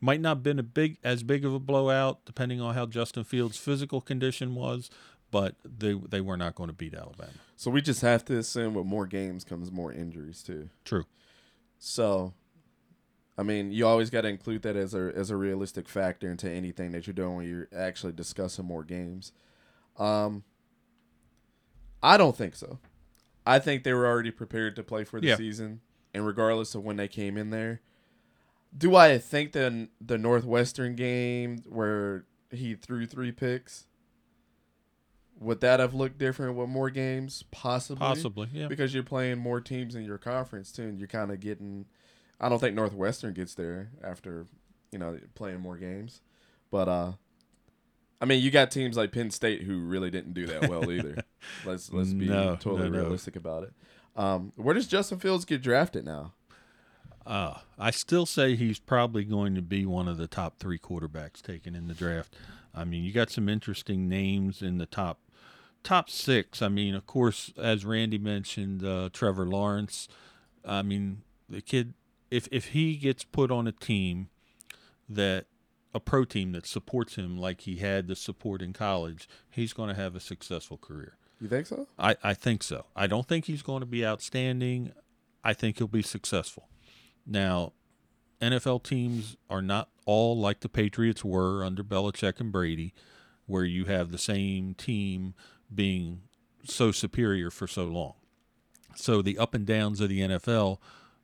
Might 0.00 0.20
not 0.20 0.38
have 0.38 0.42
been 0.42 0.58
a 0.58 0.64
big 0.64 0.98
as 1.04 1.22
big 1.22 1.44
of 1.44 1.54
a 1.54 1.60
blowout, 1.60 2.24
depending 2.24 2.60
on 2.60 2.74
how 2.74 2.86
Justin 2.86 3.22
Fields' 3.22 3.56
physical 3.56 4.00
condition 4.00 4.54
was, 4.56 4.90
but 5.30 5.54
they 5.64 5.92
they 5.92 6.20
were 6.20 6.36
not 6.36 6.56
going 6.56 6.68
to 6.68 6.74
beat 6.74 6.94
Alabama. 6.94 7.30
So 7.56 7.70
we 7.70 7.80
just 7.80 8.02
have 8.02 8.24
to 8.24 8.38
assume 8.38 8.74
with 8.74 8.86
more 8.86 9.06
games 9.06 9.44
comes 9.44 9.70
more 9.70 9.92
injuries 9.92 10.42
too. 10.42 10.70
True. 10.84 11.04
So, 11.78 12.34
I 13.40 13.42
mean, 13.42 13.72
you 13.72 13.86
always 13.86 14.10
got 14.10 14.20
to 14.22 14.28
include 14.28 14.60
that 14.62 14.76
as 14.76 14.92
a 14.92 15.12
as 15.16 15.30
a 15.30 15.36
realistic 15.36 15.88
factor 15.88 16.30
into 16.30 16.50
anything 16.50 16.90
that 16.92 17.06
you're 17.06 17.14
doing 17.14 17.36
when 17.36 17.48
you're 17.48 17.68
actually 17.74 18.12
discussing 18.12 18.66
more 18.66 18.84
games. 18.84 19.32
Um, 19.98 20.44
I 22.02 22.18
don't 22.18 22.36
think 22.36 22.54
so. 22.54 22.78
I 23.46 23.58
think 23.58 23.82
they 23.82 23.94
were 23.94 24.06
already 24.06 24.30
prepared 24.30 24.76
to 24.76 24.82
play 24.82 25.04
for 25.04 25.20
the 25.22 25.28
Yeah. 25.28 25.36
season, 25.36 25.80
and 26.12 26.26
regardless 26.26 26.74
of 26.74 26.84
when 26.84 26.96
they 26.96 27.08
came 27.08 27.38
in 27.38 27.48
there, 27.48 27.80
do 28.76 28.94
I 28.94 29.16
think 29.16 29.52
the 29.52 29.88
the 30.02 30.18
Northwestern 30.18 30.94
game 30.94 31.62
where 31.66 32.26
he 32.50 32.74
threw 32.74 33.06
three 33.06 33.32
picks 33.32 33.86
would 35.38 35.62
that 35.62 35.80
have 35.80 35.94
looked 35.94 36.18
different 36.18 36.56
with 36.56 36.68
more 36.68 36.90
games? 36.90 37.44
Possibly 37.50 38.00
Possibly, 38.00 38.48
yeah. 38.52 38.68
because 38.68 38.92
you're 38.92 39.02
playing 39.02 39.38
more 39.38 39.62
teams 39.62 39.94
in 39.94 40.04
your 40.04 40.18
conference 40.18 40.70
too, 40.72 40.82
and 40.82 40.98
you're 40.98 41.08
kind 41.08 41.30
of 41.30 41.40
getting. 41.40 41.86
I 42.40 42.48
don't 42.48 42.58
think 42.58 42.74
Northwestern 42.74 43.34
gets 43.34 43.54
there 43.54 43.90
after 44.02 44.46
you 44.92 44.98
know 44.98 45.18
playing 45.34 45.60
more 45.60 45.76
games, 45.76 46.20
but 46.70 46.88
uh, 46.88 47.12
I 48.20 48.24
mean 48.24 48.42
you 48.42 48.50
got 48.50 48.70
teams 48.70 48.96
like 48.96 49.12
Penn 49.12 49.30
State 49.30 49.62
who 49.62 49.80
really 49.80 50.10
didn't 50.10 50.34
do 50.34 50.46
that 50.46 50.68
well 50.68 50.90
either. 50.90 51.16
let's 51.64 51.92
let's 51.92 52.12
be 52.12 52.26
No, 52.26 52.56
totally 52.56 52.88
no, 52.90 52.96
no. 52.96 53.02
realistic 53.02 53.36
about 53.36 53.64
it. 53.64 53.72
Um, 54.16 54.52
where 54.56 54.74
does 54.74 54.86
Justin 54.86 55.18
Fields 55.18 55.44
get 55.44 55.62
drafted 55.62 56.04
now? 56.04 56.32
Uh, 57.26 57.58
I 57.78 57.90
still 57.90 58.26
say 58.26 58.56
he's 58.56 58.78
probably 58.78 59.24
going 59.24 59.54
to 59.54 59.62
be 59.62 59.84
one 59.86 60.08
of 60.08 60.16
the 60.16 60.26
top 60.26 60.58
three 60.58 60.78
quarterbacks 60.78 61.40
taken 61.42 61.76
in 61.76 61.86
the 61.86 61.94
draft. 61.94 62.34
I 62.74 62.84
mean, 62.84 63.04
you 63.04 63.12
got 63.12 63.30
some 63.30 63.48
interesting 63.48 64.08
names 64.08 64.62
in 64.62 64.78
the 64.78 64.86
top 64.86 65.20
top 65.84 66.10
six. 66.10 66.60
I 66.62 66.68
mean, 66.68 66.94
of 66.94 67.06
course, 67.06 67.52
as 67.56 67.84
Randy 67.84 68.18
mentioned, 68.18 68.84
uh, 68.84 69.10
Trevor 69.12 69.46
Lawrence. 69.46 70.08
I 70.64 70.82
mean, 70.82 71.22
the 71.48 71.60
kid, 71.60 71.94
if 72.30 72.48
if 72.50 72.68
he 72.68 72.96
gets 72.96 73.24
put 73.24 73.50
on 73.50 73.66
a 73.66 73.72
team 73.72 74.28
that 75.08 75.46
a 75.92 76.00
pro 76.00 76.24
team 76.24 76.52
that 76.52 76.66
supports 76.66 77.16
him 77.16 77.36
like 77.36 77.62
he 77.62 77.76
had 77.76 78.06
the 78.06 78.16
support 78.16 78.62
in 78.62 78.72
college, 78.72 79.28
he's 79.50 79.72
going 79.72 79.88
to 79.88 79.94
have 79.94 80.14
a 80.14 80.20
successful 80.20 80.78
career. 80.78 81.16
You 81.40 81.48
think 81.48 81.66
so? 81.66 81.88
I, 81.98 82.16
I 82.22 82.34
think 82.34 82.62
so. 82.62 82.86
I 82.94 83.06
don't 83.06 83.26
think 83.26 83.46
he's 83.46 83.62
going 83.62 83.80
to 83.80 83.86
be 83.86 84.04
outstanding. 84.04 84.92
I 85.42 85.54
think 85.54 85.78
he'll 85.78 85.88
be 85.88 86.02
successful. 86.02 86.68
Now, 87.26 87.72
NFL 88.40 88.84
teams 88.84 89.36
are 89.48 89.62
not 89.62 89.88
all 90.06 90.38
like 90.38 90.60
the 90.60 90.68
Patriots 90.68 91.24
were 91.24 91.64
under 91.64 91.82
Belichick 91.82 92.40
and 92.40 92.52
Brady, 92.52 92.94
where 93.46 93.64
you 93.64 93.86
have 93.86 94.12
the 94.12 94.18
same 94.18 94.74
team 94.74 95.34
being 95.74 96.22
so 96.64 96.92
superior 96.92 97.50
for 97.50 97.66
so 97.66 97.84
long. 97.84 98.14
So 98.94 99.22
the 99.22 99.38
up 99.38 99.54
and 99.54 99.66
downs 99.66 100.00
of 100.00 100.08
the 100.08 100.20
NFL, 100.20 100.78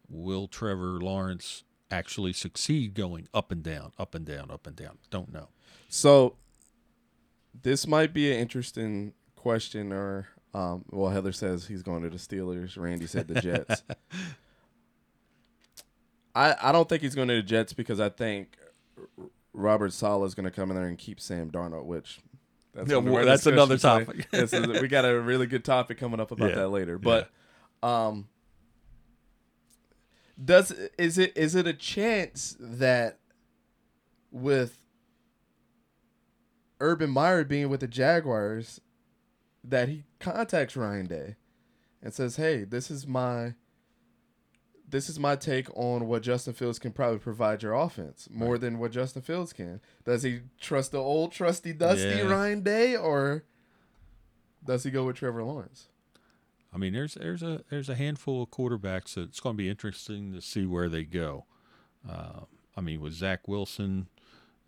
will 0.08 0.48
Trevor 0.48 0.98
Lawrence 1.00 1.64
actually 1.90 2.32
succeed 2.32 2.94
going 2.94 3.28
up 3.32 3.50
and 3.52 3.62
down, 3.62 3.92
up 3.98 4.14
and 4.14 4.24
down, 4.24 4.50
up 4.50 4.66
and 4.66 4.76
down? 4.76 4.98
Don't 5.10 5.32
know. 5.32 5.48
So 5.88 6.36
this 7.62 7.86
might 7.86 8.12
be 8.12 8.32
an 8.32 8.38
interesting 8.38 9.12
question, 9.36 9.92
or 9.92 10.26
um, 10.54 10.84
well, 10.90 11.10
Heather 11.10 11.32
says 11.32 11.66
he's 11.66 11.82
going 11.82 12.02
to 12.02 12.10
the 12.10 12.16
Steelers. 12.16 12.76
Randy 12.76 13.06
said 13.06 13.28
the 13.28 13.40
Jets. 13.40 13.82
I 16.34 16.54
I 16.60 16.72
don't 16.72 16.88
think 16.88 17.02
he's 17.02 17.14
going 17.14 17.28
to 17.28 17.34
the 17.36 17.42
Jets 17.42 17.72
because 17.72 18.00
I 18.00 18.08
think 18.08 18.56
Robert 19.52 19.92
Saleh 19.92 20.26
is 20.26 20.34
going 20.34 20.44
to 20.44 20.50
come 20.50 20.70
in 20.70 20.76
there 20.76 20.86
and 20.86 20.98
keep 20.98 21.20
Sam 21.20 21.50
Darnold, 21.50 21.84
which 21.86 22.20
that's, 22.74 22.90
Yeah, 22.90 22.98
well, 22.98 23.24
that's 23.24 23.46
another 23.46 23.78
topic. 23.78 24.30
This 24.30 24.52
is- 24.52 24.66
we 24.82 24.88
got 24.88 25.04
a 25.04 25.18
really 25.18 25.46
good 25.46 25.64
topic 25.64 25.98
coming 25.98 26.20
up 26.20 26.30
about 26.30 26.48
Yeah, 26.50 26.56
that 26.56 26.68
later, 26.68 26.98
but 26.98 27.30
um. 27.82 28.28
Does 30.42 30.70
is 30.98 31.16
it 31.18 31.36
is 31.36 31.54
it 31.54 31.66
a 31.66 31.72
chance 31.72 32.56
that 32.60 33.18
with 34.30 34.78
Urban 36.80 37.10
Meyer 37.10 37.44
being 37.44 37.68
with 37.70 37.80
the 37.80 37.88
Jaguars 37.88 38.80
that 39.64 39.88
he 39.88 40.04
contacts 40.20 40.76
Ryan 40.76 41.06
Day 41.06 41.36
and 42.02 42.12
says, 42.12 42.36
"Hey, 42.36 42.64
this 42.64 42.90
is 42.90 43.06
my 43.06 43.54
this 44.88 45.08
is 45.08 45.18
my 45.18 45.34
take 45.36 45.68
on 45.76 46.06
what 46.06 46.22
Justin 46.22 46.52
Fields 46.52 46.78
can 46.78 46.92
probably 46.92 47.18
provide 47.18 47.62
your 47.62 47.72
offense 47.72 48.28
more 48.30 48.56
than 48.58 48.78
what 48.78 48.92
Justin 48.92 49.22
Fields 49.22 49.52
can. 49.52 49.80
Does 50.04 50.22
he 50.22 50.42
trust 50.60 50.92
the 50.92 50.98
old 50.98 51.32
trusty 51.32 51.72
dusty 51.72 52.08
Yeah. 52.08 52.28
Ryan 52.30 52.60
Day 52.60 52.94
or 52.96 53.44
does 54.64 54.84
he 54.84 54.90
go 54.90 55.06
with 55.06 55.16
Trevor 55.16 55.42
Lawrence?" 55.42 55.88
I 56.76 56.78
mean, 56.78 56.92
there's 56.92 57.14
there's 57.14 57.42
a 57.42 57.62
there's 57.70 57.88
a 57.88 57.94
handful 57.94 58.42
of 58.42 58.50
quarterbacks 58.50 59.14
that 59.14 59.22
it's 59.22 59.40
going 59.40 59.54
to 59.56 59.62
be 59.62 59.70
interesting 59.70 60.34
to 60.34 60.42
see 60.42 60.66
where 60.66 60.90
they 60.90 61.04
go. 61.04 61.46
Uh, 62.06 62.40
I 62.76 62.82
mean, 62.82 63.00
with 63.00 63.14
Zach 63.14 63.48
Wilson 63.48 64.08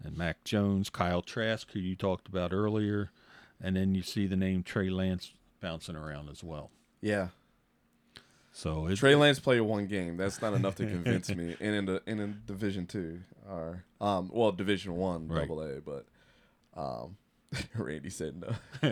and 0.02 0.16
Mac 0.16 0.42
Jones, 0.42 0.88
Kyle 0.88 1.20
Trask, 1.20 1.70
who 1.72 1.80
you 1.80 1.94
talked 1.94 2.26
about 2.26 2.54
earlier, 2.54 3.10
and 3.62 3.76
then 3.76 3.94
you 3.94 4.00
see 4.00 4.26
the 4.26 4.36
name 4.36 4.62
Trey 4.62 4.88
Lance 4.88 5.32
bouncing 5.60 5.96
around 5.96 6.30
as 6.30 6.42
well. 6.42 6.70
Yeah. 7.02 7.28
So 8.52 8.86
it's 8.86 9.00
Trey 9.00 9.14
Lance 9.14 9.38
played 9.38 9.60
one 9.60 9.86
game. 9.86 10.16
That's 10.16 10.40
not 10.40 10.54
enough 10.54 10.76
to 10.76 10.86
convince 10.86 11.28
me. 11.28 11.56
And 11.60 11.74
in 11.74 11.84
the 11.84 12.02
and 12.06 12.20
in 12.20 12.40
Division 12.46 12.86
Two 12.86 13.20
or 13.46 13.84
um 14.00 14.30
well 14.32 14.50
Division 14.52 14.96
One 14.96 15.28
Right. 15.28 15.42
Double 15.42 15.60
A, 15.60 15.82
but 15.82 16.06
um 16.74 17.18
Randy 17.74 18.10
said 18.10 18.34
no. 18.36 18.90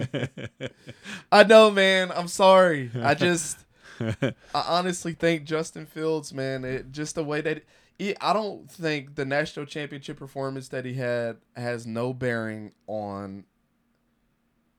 I 1.31 1.45
know, 1.45 1.71
man. 1.71 2.11
I'm 2.15 2.29
sorry. 2.29 2.91
I 2.95 3.15
just 3.15 3.59
I 4.01 4.35
honestly 4.55 5.13
think 5.13 5.45
Justin 5.45 5.87
Fields, 5.87 6.33
man, 6.33 6.65
it 6.65 6.93
just 6.93 7.15
the 7.15 7.25
way 7.25 7.41
that 7.41 7.63
he, 7.99 8.15
I 8.21 8.33
don't 8.33 8.71
think 8.71 9.15
the 9.15 9.25
national 9.25 9.67
championship 9.67 10.19
performance 10.19 10.69
that 10.69 10.85
he 10.85 10.95
had 10.95 11.39
has 11.57 11.87
no 11.87 12.13
bearing 12.13 12.73
on 12.87 13.45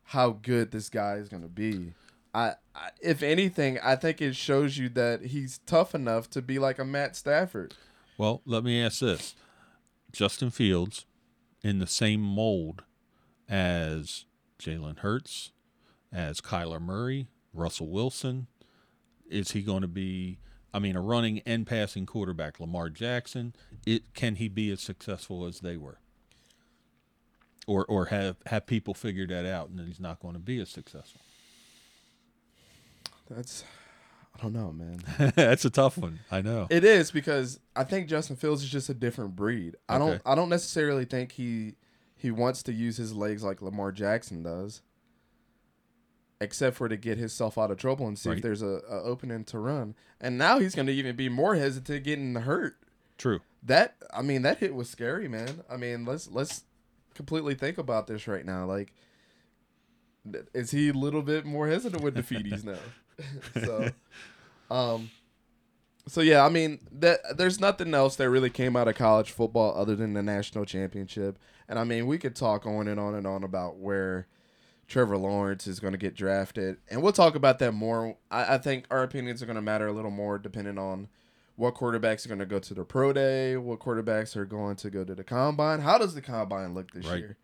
how 0.03 0.31
good 0.31 0.71
this 0.71 0.89
guy 0.89 1.15
is 1.15 1.29
going 1.29 1.43
to 1.43 1.49
be. 1.49 1.93
I, 2.33 2.53
I 2.75 2.89
if 3.01 3.23
anything, 3.23 3.79
I 3.83 3.95
think 3.95 4.21
it 4.21 4.35
shows 4.35 4.77
you 4.77 4.89
that 4.89 5.25
he's 5.25 5.59
tough 5.65 5.95
enough 5.95 6.29
to 6.31 6.41
be 6.41 6.59
like 6.59 6.79
a 6.79 6.85
Matt 6.85 7.15
Stafford. 7.15 7.75
Well, 8.17 8.41
let 8.45 8.63
me 8.63 8.83
ask 8.83 8.99
this: 8.99 9.35
Justin 10.11 10.51
Fields, 10.51 11.05
in 11.63 11.79
the 11.79 11.87
same 11.87 12.21
mold 12.21 12.83
as 13.49 14.25
Jalen 14.59 14.99
Hurts, 14.99 15.51
as 16.11 16.41
Kyler 16.41 16.81
Murray, 16.81 17.27
Russell 17.53 17.89
Wilson, 17.89 18.47
is 19.29 19.51
he 19.51 19.61
going 19.61 19.81
to 19.81 19.87
be? 19.87 20.39
I 20.73 20.79
mean, 20.79 20.95
a 20.95 21.01
running 21.01 21.41
and 21.45 21.65
passing 21.65 22.05
quarterback, 22.05 22.59
Lamar 22.59 22.89
Jackson. 22.89 23.55
It 23.85 24.13
can 24.13 24.35
he 24.35 24.47
be 24.47 24.71
as 24.71 24.81
successful 24.81 25.45
as 25.45 25.61
they 25.61 25.77
were? 25.77 25.99
Or, 27.65 27.85
or 27.85 28.05
have 28.05 28.37
have 28.45 28.65
people 28.65 28.93
figured 28.93 29.29
that 29.29 29.45
out 29.45 29.69
and 29.69 29.79
that 29.79 29.87
he's 29.87 29.99
not 29.99 30.19
going 30.19 30.33
to 30.33 30.39
be 30.39 30.59
as 30.59 30.69
successful? 30.69 31.21
That's 33.29 33.63
I 34.37 34.41
don't 34.41 34.53
know, 34.53 34.71
man. 34.71 35.01
That's 35.35 35.65
a 35.65 35.69
tough 35.69 35.97
one. 35.97 36.19
I 36.31 36.41
know. 36.41 36.67
It 36.69 36.83
is 36.83 37.11
because 37.11 37.59
I 37.75 37.83
think 37.83 38.07
Justin 38.07 38.35
Fields 38.35 38.63
is 38.63 38.69
just 38.69 38.89
a 38.89 38.93
different 38.93 39.35
breed. 39.35 39.75
I 39.89 39.97
don't 39.97 40.21
I 40.25 40.35
don't 40.35 40.49
necessarily 40.49 41.05
think 41.05 41.31
he 41.31 41.75
he 42.17 42.31
wants 42.31 42.63
to 42.63 42.73
use 42.73 42.97
his 42.97 43.13
legs 43.13 43.43
like 43.43 43.61
Lamar 43.61 43.91
Jackson 43.91 44.43
does. 44.43 44.81
Except 46.39 46.75
for 46.75 46.87
to 46.87 46.97
get 46.97 47.17
himself 47.17 47.57
out 47.57 47.71
of 47.71 47.77
trouble 47.77 48.07
and 48.07 48.17
see 48.17 48.29
if 48.29 48.43
there's 48.43 48.61
a, 48.61 48.81
a 48.89 49.01
opening 49.01 49.43
to 49.45 49.57
run. 49.57 49.95
And 50.21 50.37
now 50.37 50.59
he's 50.59 50.75
gonna 50.75 50.91
even 50.91 51.15
be 51.15 51.29
more 51.29 51.55
hesitant 51.55 52.03
getting 52.03 52.35
hurt. 52.35 52.77
True. 53.17 53.39
That 53.63 53.95
I 54.13 54.21
mean, 54.21 54.43
that 54.43 54.59
hit 54.59 54.75
was 54.75 54.87
scary, 54.87 55.27
man. 55.27 55.63
I 55.67 55.77
mean, 55.77 56.05
let's 56.05 56.29
let's 56.29 56.63
completely 57.15 57.55
think 57.55 57.79
about 57.79 58.05
this 58.05 58.27
right 58.27 58.45
now. 58.45 58.65
Like 58.65 58.93
is 60.53 60.71
he 60.71 60.89
a 60.89 60.93
little 60.93 61.21
bit 61.21 61.45
more 61.45 61.67
hesitant 61.67 62.03
with 62.03 62.15
defeaties 62.15 62.63
now? 62.63 62.77
so 63.65 63.89
um 64.69 65.09
so 66.07 66.21
yeah, 66.21 66.45
I 66.45 66.49
mean 66.49 66.79
that 66.91 67.37
there's 67.37 67.59
nothing 67.59 67.93
else 67.93 68.15
that 68.17 68.29
really 68.29 68.49
came 68.49 68.75
out 68.75 68.87
of 68.87 68.95
college 68.95 69.31
football 69.31 69.73
other 69.79 69.95
than 69.95 70.13
the 70.13 70.23
national 70.23 70.65
championship. 70.65 71.37
And 71.69 71.77
I 71.77 71.83
mean, 71.83 72.07
we 72.07 72.17
could 72.17 72.35
talk 72.35 72.65
on 72.65 72.87
and 72.87 72.99
on 72.99 73.13
and 73.15 73.27
on 73.27 73.43
about 73.43 73.77
where 73.77 74.27
Trevor 74.87 75.17
Lawrence 75.17 75.67
is 75.67 75.79
going 75.81 75.91
to 75.91 75.97
get 75.97 76.15
drafted, 76.15 76.77
and 76.89 77.01
we'll 77.03 77.11
talk 77.11 77.35
about 77.35 77.59
that 77.59 77.73
more. 77.73 78.15
I, 78.31 78.55
I 78.55 78.57
think 78.57 78.85
our 78.89 79.03
opinions 79.03 79.43
are 79.43 79.45
going 79.45 79.57
to 79.57 79.61
matter 79.61 79.87
a 79.87 79.91
little 79.91 80.11
more 80.11 80.37
depending 80.37 80.77
on 80.77 81.09
what 81.57 81.75
quarterbacks 81.75 82.23
are 82.25 82.29
going 82.29 82.39
to 82.39 82.45
go 82.45 82.59
to 82.59 82.73
the 82.73 82.83
pro 82.85 83.11
day, 83.11 83.57
what 83.57 83.79
quarterbacks 83.79 84.35
are 84.35 84.45
going 84.45 84.75
to 84.77 84.89
go 84.89 85.03
to 85.03 85.15
the 85.15 85.23
combine. 85.23 85.81
How 85.81 85.97
does 85.97 86.13
the 86.13 86.21
combine 86.21 86.73
look 86.73 86.91
this 86.91 87.05
Right. 87.05 87.17
year? 87.19 87.37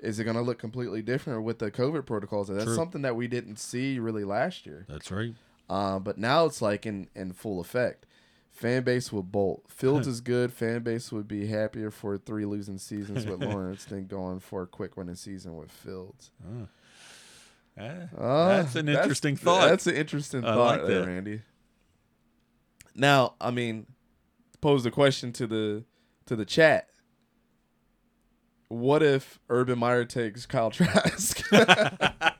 Is 0.00 0.20
it 0.20 0.24
going 0.24 0.36
to 0.36 0.42
look 0.42 0.60
completely 0.60 1.02
different 1.02 1.42
with 1.42 1.58
the 1.58 1.72
COVID 1.72 2.06
protocols? 2.06 2.46
That's 2.46 2.64
True. 2.64 2.74
something 2.76 3.02
that 3.02 3.16
we 3.16 3.26
didn't 3.26 3.58
see 3.58 3.98
really 3.98 4.22
last 4.22 4.64
year. 4.64 4.86
That's 4.88 5.10
right. 5.10 5.34
Uh, 5.68 5.98
but 5.98 6.16
now 6.18 6.44
it's 6.46 6.62
like 6.62 6.86
in, 6.86 7.08
in 7.14 7.32
full 7.32 7.60
effect. 7.60 8.06
Fan 8.50 8.82
base 8.82 9.12
would 9.12 9.30
bolt. 9.30 9.64
Fields 9.68 10.06
is 10.08 10.20
good. 10.20 10.52
Fan 10.52 10.82
base 10.82 11.12
would 11.12 11.28
be 11.28 11.46
happier 11.46 11.90
for 11.90 12.16
three 12.18 12.44
losing 12.44 12.78
seasons 12.78 13.24
with 13.26 13.40
Lawrence 13.44 13.84
than 13.84 14.06
going 14.06 14.40
for 14.40 14.62
a 14.62 14.66
quick 14.66 14.96
winning 14.96 15.14
season 15.14 15.54
with 15.56 15.70
Fields. 15.70 16.30
Ah, 17.78 17.82
Uh, 18.16 18.48
that's 18.48 18.74
an 18.74 18.88
interesting 18.88 19.36
thought. 19.36 19.68
That's 19.68 19.86
an 19.86 19.94
interesting 19.94 20.44
I 20.44 20.54
thought 20.54 20.78
like 20.80 20.86
there, 20.88 21.00
that. 21.00 21.06
Randy. 21.06 21.42
Now, 22.96 23.34
I 23.40 23.52
mean, 23.52 23.86
pose 24.60 24.82
the 24.82 24.90
question 24.90 25.32
to 25.34 25.46
the 25.46 25.84
to 26.26 26.34
the 26.34 26.44
chat. 26.44 26.88
What 28.66 29.02
if 29.02 29.38
Urban 29.48 29.78
Meyer 29.78 30.04
takes 30.04 30.44
Kyle 30.46 30.70
Trask? 30.70 31.42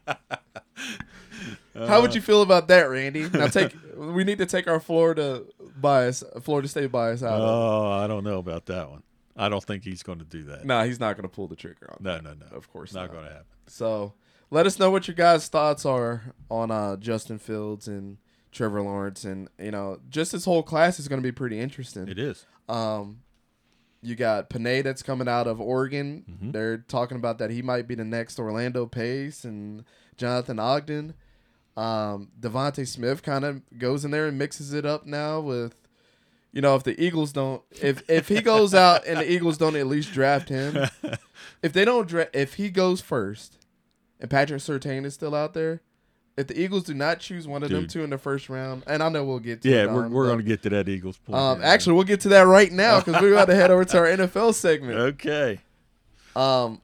How 1.86 2.00
would 2.00 2.14
you 2.14 2.20
feel 2.20 2.42
about 2.42 2.68
that, 2.68 2.82
Randy? 2.90 3.28
Now 3.28 3.46
take 3.48 3.74
we 3.96 4.24
need 4.24 4.38
to 4.38 4.46
take 4.46 4.66
our 4.66 4.80
Florida 4.80 5.44
bias, 5.76 6.24
Florida 6.42 6.68
State 6.68 6.90
bias 6.90 7.22
out. 7.22 7.40
of 7.40 7.48
Oh, 7.48 7.90
I 7.90 8.06
don't 8.06 8.24
know 8.24 8.38
about 8.38 8.66
that 8.66 8.90
one. 8.90 9.02
I 9.36 9.48
don't 9.48 9.62
think 9.62 9.84
he's 9.84 10.02
going 10.02 10.18
to 10.18 10.24
do 10.24 10.42
that. 10.44 10.64
No, 10.64 10.82
he's 10.84 10.98
not 10.98 11.16
going 11.16 11.22
to 11.22 11.28
pull 11.34 11.46
the 11.46 11.54
trigger 11.56 11.88
on. 11.92 11.98
No, 12.00 12.18
no, 12.20 12.34
no. 12.34 12.46
Of 12.56 12.72
course 12.72 12.92
not 12.92 13.02
not. 13.02 13.12
going 13.12 13.24
to 13.26 13.30
happen. 13.30 13.46
So 13.68 14.14
let 14.50 14.66
us 14.66 14.78
know 14.78 14.90
what 14.90 15.06
your 15.06 15.14
guys' 15.14 15.46
thoughts 15.48 15.86
are 15.86 16.34
on 16.50 16.70
uh, 16.70 16.96
Justin 16.96 17.38
Fields 17.38 17.86
and 17.86 18.18
Trevor 18.50 18.82
Lawrence, 18.82 19.24
and 19.24 19.48
you 19.58 19.70
know, 19.70 20.00
just 20.08 20.32
this 20.32 20.44
whole 20.44 20.62
class 20.62 20.98
is 20.98 21.06
going 21.06 21.22
to 21.22 21.26
be 21.26 21.32
pretty 21.32 21.60
interesting. 21.60 22.08
It 22.08 22.18
is. 22.18 22.46
Um, 22.68 23.20
you 24.02 24.14
got 24.14 24.48
Penei 24.50 24.82
that's 24.82 25.02
coming 25.02 25.28
out 25.28 25.46
of 25.46 25.60
Oregon. 25.60 26.24
Mhm. 26.28 26.52
They're 26.52 26.78
talking 26.78 27.16
about 27.16 27.38
that 27.38 27.50
he 27.50 27.62
might 27.62 27.86
be 27.86 27.94
the 27.94 28.04
next 28.04 28.38
Orlando 28.38 28.86
Pace 28.86 29.44
and 29.44 29.84
Jonathan 30.16 30.58
Ogden. 30.58 31.14
Um, 31.78 32.28
DeVonta 32.40 32.86
Smith 32.88 33.22
kind 33.22 33.44
of 33.44 33.62
goes 33.78 34.04
in 34.04 34.10
there 34.10 34.26
and 34.26 34.36
mixes 34.36 34.72
it 34.72 34.84
up 34.84 35.06
now 35.06 35.38
with, 35.38 35.76
you 36.52 36.60
know, 36.60 36.74
if 36.74 36.82
the 36.82 37.00
Eagles 37.00 37.32
don't, 37.32 37.62
if 37.80 38.02
if 38.10 38.26
he 38.26 38.40
goes 38.40 38.74
out 38.74 39.06
and 39.06 39.20
the 39.20 39.30
Eagles 39.30 39.58
don't 39.58 39.76
at 39.76 39.86
least 39.86 40.12
draft 40.12 40.48
him, 40.48 40.88
if 41.62 41.72
they 41.72 41.84
don't 41.84 42.08
draft, 42.08 42.34
if 42.34 42.54
he 42.54 42.68
goes 42.70 43.00
first, 43.00 43.58
and 44.18 44.28
Patrick 44.28 44.60
Surtain 44.60 45.04
is 45.04 45.14
still 45.14 45.36
out 45.36 45.54
there, 45.54 45.80
if 46.36 46.48
the 46.48 46.60
Eagles 46.60 46.82
do 46.82 46.94
not 46.94 47.20
choose 47.20 47.46
one 47.46 47.62
of 47.62 47.70
them 47.70 47.86
two 47.86 48.02
in 48.02 48.10
the 48.10 48.18
first 48.18 48.48
round, 48.48 48.82
and 48.88 49.00
I 49.00 49.08
know 49.08 49.24
we'll 49.24 49.38
get 49.38 49.62
to 49.62 49.70
Yeah, 49.70 49.84
it, 49.84 49.90
we're, 49.92 50.08
we're 50.08 50.26
going 50.26 50.38
to 50.38 50.44
get 50.44 50.62
to 50.62 50.70
that 50.70 50.88
Eagles 50.88 51.18
point. 51.18 51.38
um, 51.38 51.58
here. 51.58 51.66
actually, 51.66 51.92
we'll 51.94 52.04
get 52.04 52.20
to 52.22 52.28
that 52.30 52.42
right 52.42 52.72
now 52.72 53.00
because 53.04 53.22
we're 53.22 53.34
about 53.34 53.46
to 53.46 53.54
head 53.54 53.70
over 53.70 53.84
to 53.84 53.98
our 53.98 54.06
NFL 54.06 54.54
segment. 54.54 54.98
okay. 54.98 55.60
Um, 56.34 56.80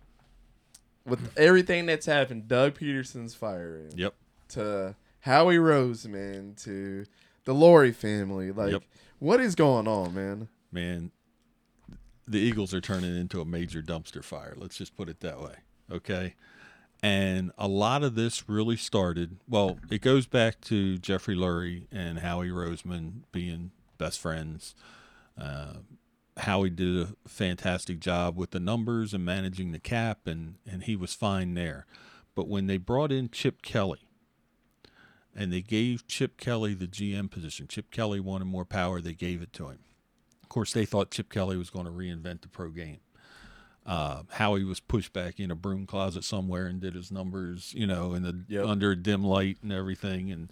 with 1.04 1.36
everything 1.36 1.86
that's 1.86 2.06
happened, 2.06 2.46
Doug 2.48 2.78
Pederson's 2.78 3.34
firing 3.34 3.90
Yep. 3.96 4.14
To 4.54 4.94
Howie 5.20 5.56
Roseman 5.56 6.60
to 6.64 7.06
the 7.44 7.54
Lurie 7.54 7.94
family. 7.94 8.50
Like, 8.52 8.72
Yep. 8.72 8.82
what 9.18 9.40
is 9.40 9.54
going 9.54 9.86
on, 9.86 10.14
man? 10.14 10.48
Man, 10.72 11.10
the 12.26 12.38
Eagles 12.38 12.72
are 12.74 12.80
turning 12.80 13.16
into 13.16 13.40
a 13.40 13.44
major 13.44 13.82
dumpster 13.82 14.22
fire. 14.24 14.54
Let's 14.56 14.76
just 14.76 14.96
put 14.96 15.08
it 15.08 15.20
that 15.20 15.40
way. 15.40 15.56
Okay. 15.90 16.34
And 17.02 17.52
a 17.58 17.68
lot 17.68 18.02
of 18.02 18.14
this 18.14 18.48
really 18.48 18.76
started, 18.78 19.36
well, 19.46 19.78
it 19.90 20.00
goes 20.00 20.26
back 20.26 20.60
to 20.62 20.96
Jeffrey 20.98 21.36
Lurie 21.36 21.86
and 21.92 22.20
Howie 22.20 22.48
Roseman 22.48 23.24
being 23.30 23.72
best 23.98 24.18
friends. 24.18 24.74
Uh, 25.38 25.74
Howie 26.38 26.70
did 26.70 26.96
a 27.02 27.28
fantastic 27.28 28.00
job 28.00 28.36
with 28.36 28.52
the 28.52 28.60
numbers 28.60 29.12
and 29.12 29.24
managing 29.24 29.72
the 29.72 29.78
cap, 29.78 30.26
and, 30.26 30.54
and 30.66 30.84
he 30.84 30.96
was 30.96 31.12
fine 31.14 31.54
there. 31.54 31.84
But 32.34 32.48
when 32.48 32.66
they 32.68 32.78
brought 32.78 33.12
in 33.12 33.28
Chip 33.28 33.60
Kelly, 33.62 34.08
and 35.34 35.52
they 35.52 35.60
gave 35.62 36.06
Chip 36.06 36.38
Kelly 36.38 36.74
the 36.74 36.86
GM 36.86 37.30
position, 37.30 37.66
Chip 37.68 37.90
Kelly 37.90 38.20
wanted 38.20 38.46
more 38.46 38.64
power, 38.64 39.00
they 39.00 39.14
gave 39.14 39.42
it 39.42 39.52
to 39.54 39.68
him. 39.68 39.78
Of 40.42 40.48
course, 40.48 40.72
they 40.72 40.84
thought 40.84 41.10
Chip 41.10 41.30
Kelly 41.30 41.56
was 41.56 41.70
going 41.70 41.86
to 41.86 41.90
reinvent 41.90 42.42
the 42.42 42.48
pro 42.48 42.70
game. 42.70 42.98
Uh, 43.86 44.22
Howie 44.30 44.64
was 44.64 44.80
pushed 44.80 45.12
back 45.12 45.38
in 45.38 45.50
a 45.50 45.54
broom 45.54 45.86
closet 45.86 46.24
somewhere 46.24 46.66
and 46.66 46.80
did 46.80 46.94
his 46.94 47.10
numbers, 47.12 47.74
you 47.76 47.86
know, 47.86 48.14
in 48.14 48.22
the 48.22 48.44
Yep. 48.48 48.64
under 48.66 48.92
a 48.92 48.96
dim 48.96 49.22
light 49.24 49.58
and 49.62 49.72
everything, 49.72 50.30
and 50.30 50.50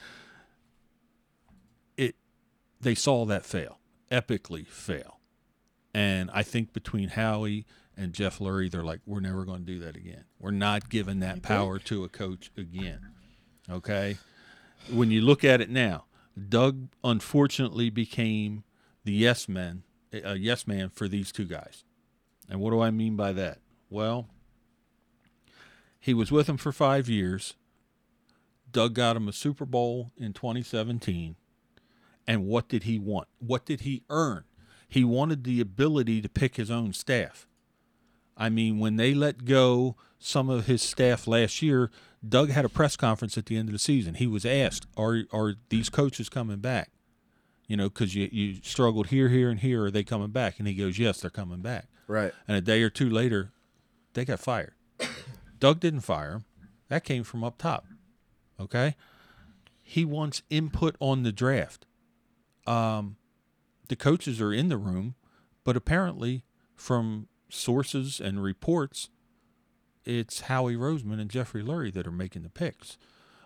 it 1.97 2.15
they 2.81 2.95
saw 2.95 3.25
that 3.27 3.47
fail, 3.47 3.79
epically 4.11 4.67
fail. 4.67 5.19
And 5.95 6.31
I 6.33 6.43
think 6.43 6.73
between 6.73 7.11
Howie 7.11 7.65
and 7.97 8.13
Jeff 8.13 8.39
Lurie, 8.39 8.71
they're 8.71 8.85
like, 8.85 9.01
we're 9.07 9.21
never 9.21 9.45
going 9.45 9.61
to 9.61 9.67
do 9.67 9.79
that 9.81 9.97
again. 9.97 10.25
We're 10.39 10.51
not 10.51 10.89
giving 10.89 11.21
that 11.21 11.43
power 11.43 11.79
to 11.81 12.05
a 12.05 12.09
coach 12.09 12.51
again. 12.57 13.01
Okay. 13.71 14.17
When 14.91 15.11
you 15.11 15.21
look 15.21 15.45
at 15.45 15.61
it 15.61 15.71
now, 15.71 16.05
Doug 16.49 16.89
unfortunately 17.05 17.91
became 17.91 18.65
the 19.05 19.13
yes 19.13 19.49
man, 19.49 19.83
a 20.13 20.37
yes 20.37 20.67
man 20.67 20.91
for 20.91 21.09
these 21.09 21.33
two 21.33 21.45
guys. 21.45 21.85
And 22.49 22.61
what 22.61 22.71
do 22.71 22.81
I 22.81 22.91
mean 22.91 23.17
by 23.17 23.33
that? 23.33 23.59
Well, 23.89 24.29
he 25.99 26.15
was 26.15 26.33
with 26.33 26.47
them 26.47 26.57
for 26.57 26.73
five 26.73 27.09
years. 27.09 27.55
Doug 28.71 28.95
got 28.95 29.17
him 29.17 29.29
a 29.29 29.33
Super 29.33 29.65
Bowl 29.65 30.11
in 30.17 30.33
2017. 30.33 31.37
And 32.27 32.47
what 32.47 32.69
did 32.69 32.85
he 32.85 32.99
want? 32.99 33.29
What 33.39 33.65
did 33.65 33.81
he 33.81 34.03
earn? 34.09 34.45
He 34.89 35.05
wanted 35.05 35.45
the 35.45 35.61
ability 35.61 36.21
to 36.23 36.29
pick 36.29 36.57
his 36.57 36.71
own 36.71 36.93
staff. 36.93 37.47
I 38.37 38.49
mean, 38.49 38.79
when 38.79 38.97
they 38.97 39.15
let 39.15 39.45
go 39.45 39.97
some 40.19 40.49
of 40.49 40.67
his 40.67 40.83
staff 40.83 41.27
last 41.27 41.63
year, 41.63 41.91
Doug 42.27 42.51
had 42.51 42.65
a 42.65 42.69
press 42.69 42.97
conference 42.97 43.37
at 43.37 43.47
the 43.47 43.57
end 43.57 43.69
of 43.69 43.73
the 43.73 43.79
season. 43.79 44.15
He 44.15 44.27
was 44.27 44.45
asked, 44.45 44.87
"Are 44.97 45.25
are 45.33 45.55
these 45.69 45.89
coaches 45.89 46.29
coming 46.29 46.59
back?" 46.59 46.91
You 47.67 47.77
know, 47.77 47.89
because 47.89 48.15
you 48.15 48.29
you 48.31 48.57
struggled 48.63 49.09
here, 49.09 49.29
here, 49.29 49.51
and 49.51 49.61
here. 49.61 49.85
Are 49.85 49.91
they 49.91 50.05
coming 50.05 50.31
back? 50.31 50.59
And 50.59 50.69
he 50.69 50.75
goes, 50.75 50.99
"Yes, 50.99 51.21
they're 51.21 51.31
coming 51.31 51.61
back." 51.61 51.87
Right. 52.07 52.33
And 52.47 52.57
a 52.57 52.61
day 52.61 52.83
or 52.83 52.91
two 52.91 53.09
later, 53.09 53.53
they 54.15 54.25
got 54.25 54.41
fired. 54.41 54.75
Doug 55.59 55.81
didn't 55.81 56.01
fire 56.01 56.33
him. 56.33 56.45
That 56.89 57.05
came 57.05 57.25
from 57.25 57.43
up 57.45 57.57
top. 57.57 57.87
Okay? 58.61 58.97
He 59.83 60.05
wants 60.05 60.43
input 60.51 60.97
on 61.01 61.23
the 61.23 61.33
draft. 61.33 61.87
Um, 62.67 63.17
the 63.89 63.97
coaches 63.97 64.41
are 64.41 64.53
in 64.53 64.69
the 64.69 64.77
room, 64.77 65.15
but 65.65 65.77
apparently, 65.77 66.45
from 66.75 67.29
sources 67.49 68.21
and 68.21 68.43
reports, 68.43 69.09
it's 70.05 70.43
Howie 70.43 70.77
Roseman 70.77 71.21
and 71.21 71.31
Jeffrey 71.31 71.63
Lurie 71.63 71.93
that 71.93 72.07
are 72.07 72.13
making 72.13 72.43
the 72.43 72.49
picks. 72.49 72.99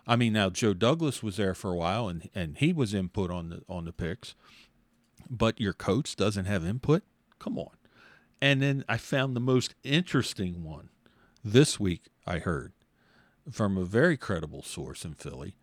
I 0.07 0.15
mean, 0.15 0.33
now 0.33 0.49
Joe 0.49 0.73
Douglas 0.73 1.21
was 1.21 1.37
there 1.37 1.53
for 1.53 1.71
a 1.71 1.75
while, 1.75 2.07
and 2.07 2.29
and 2.33 2.57
he 2.57 2.73
was 2.73 2.93
input 2.93 3.29
on 3.29 3.49
the 3.49 3.61
on 3.67 3.85
the 3.85 3.91
picks, 3.91 4.35
but 5.29 5.59
your 5.59 5.73
coach 5.73 6.15
doesn't 6.15 6.45
have 6.45 6.65
input. 6.65 7.03
Come 7.39 7.59
on. 7.59 7.71
And 8.41 8.61
then 8.61 8.85
I 8.87 8.97
found 8.97 9.35
the 9.35 9.41
most 9.41 9.75
interesting 9.83 10.63
one 10.63 10.89
this 11.43 11.79
week. 11.79 12.09
I 12.25 12.39
heard 12.39 12.73
from 13.51 13.77
a 13.77 13.85
very 13.85 14.17
credible 14.17 14.61
source 14.61 15.05
in 15.05 15.13
Philly. 15.13 15.55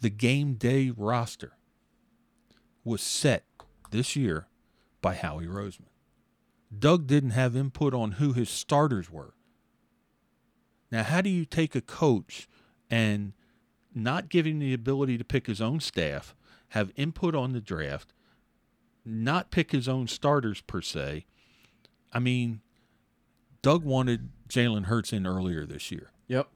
The 0.00 0.10
game 0.10 0.54
day 0.54 0.90
roster 0.96 1.56
was 2.84 3.02
set 3.02 3.44
this 3.90 4.14
year 4.14 4.46
by 5.02 5.14
Howie 5.14 5.46
Roseman. 5.46 5.88
Doug 6.76 7.06
didn't 7.06 7.30
have 7.30 7.56
input 7.56 7.94
on 7.94 8.12
who 8.12 8.32
his 8.32 8.48
starters 8.48 9.10
were. 9.10 9.34
Now, 10.90 11.02
how 11.02 11.20
do 11.20 11.30
you 11.30 11.44
take 11.44 11.74
a 11.74 11.80
coach 11.80 12.48
and 12.90 13.32
not 13.94 14.28
giving 14.28 14.54
him 14.54 14.60
the 14.60 14.74
ability 14.74 15.18
to 15.18 15.24
pick 15.24 15.46
his 15.46 15.60
own 15.60 15.80
staff, 15.80 16.34
have 16.70 16.92
input 16.96 17.34
on 17.34 17.52
the 17.52 17.60
draft, 17.60 18.12
not 19.04 19.50
pick 19.50 19.72
his 19.72 19.88
own 19.88 20.06
starters 20.06 20.60
per 20.60 20.80
se. 20.80 21.26
I 22.12 22.18
mean, 22.18 22.60
Doug 23.62 23.84
wanted 23.84 24.30
Jalen 24.48 24.84
Hurts 24.84 25.12
in 25.12 25.26
earlier 25.26 25.66
this 25.66 25.90
year. 25.90 26.10
Yep. 26.28 26.48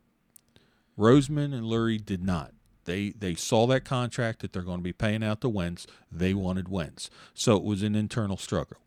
Roseman 0.99 1.55
and 1.55 1.65
Lurie 1.65 2.05
did 2.05 2.23
not. 2.23 2.53
They 2.85 3.11
they 3.11 3.35
saw 3.35 3.67
that 3.69 3.85
contract 3.85 4.41
that 4.41 4.53
they're 4.53 4.63
going 4.63 4.81
to 4.81 4.85
be 4.85 4.93
paying 4.93 5.23
out 5.23 5.41
to 5.43 5.49
Wentz. 5.49 5.87
They 6.11 6.35
wanted 6.35 6.69
Wentz, 6.69 7.11
so 7.33 7.57
it 7.57 7.63
was 7.63 7.83
an 7.83 7.95
internal 7.95 8.37
struggle. 8.37 8.79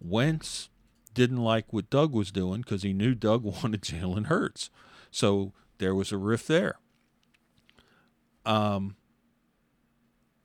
Wentz 0.00 0.68
didn't 1.14 1.38
like 1.38 1.72
what 1.72 1.90
Doug 1.90 2.12
was 2.12 2.32
doing 2.32 2.62
because 2.62 2.82
he 2.82 2.92
knew 2.92 3.14
Doug 3.14 3.42
wanted 3.62 3.82
Jalen 3.82 4.26
Hurts, 4.26 4.70
so 5.10 5.52
there 5.78 5.94
was 5.94 6.12
a 6.12 6.16
rift 6.16 6.48
there. 6.48 6.78
Um, 8.44 8.96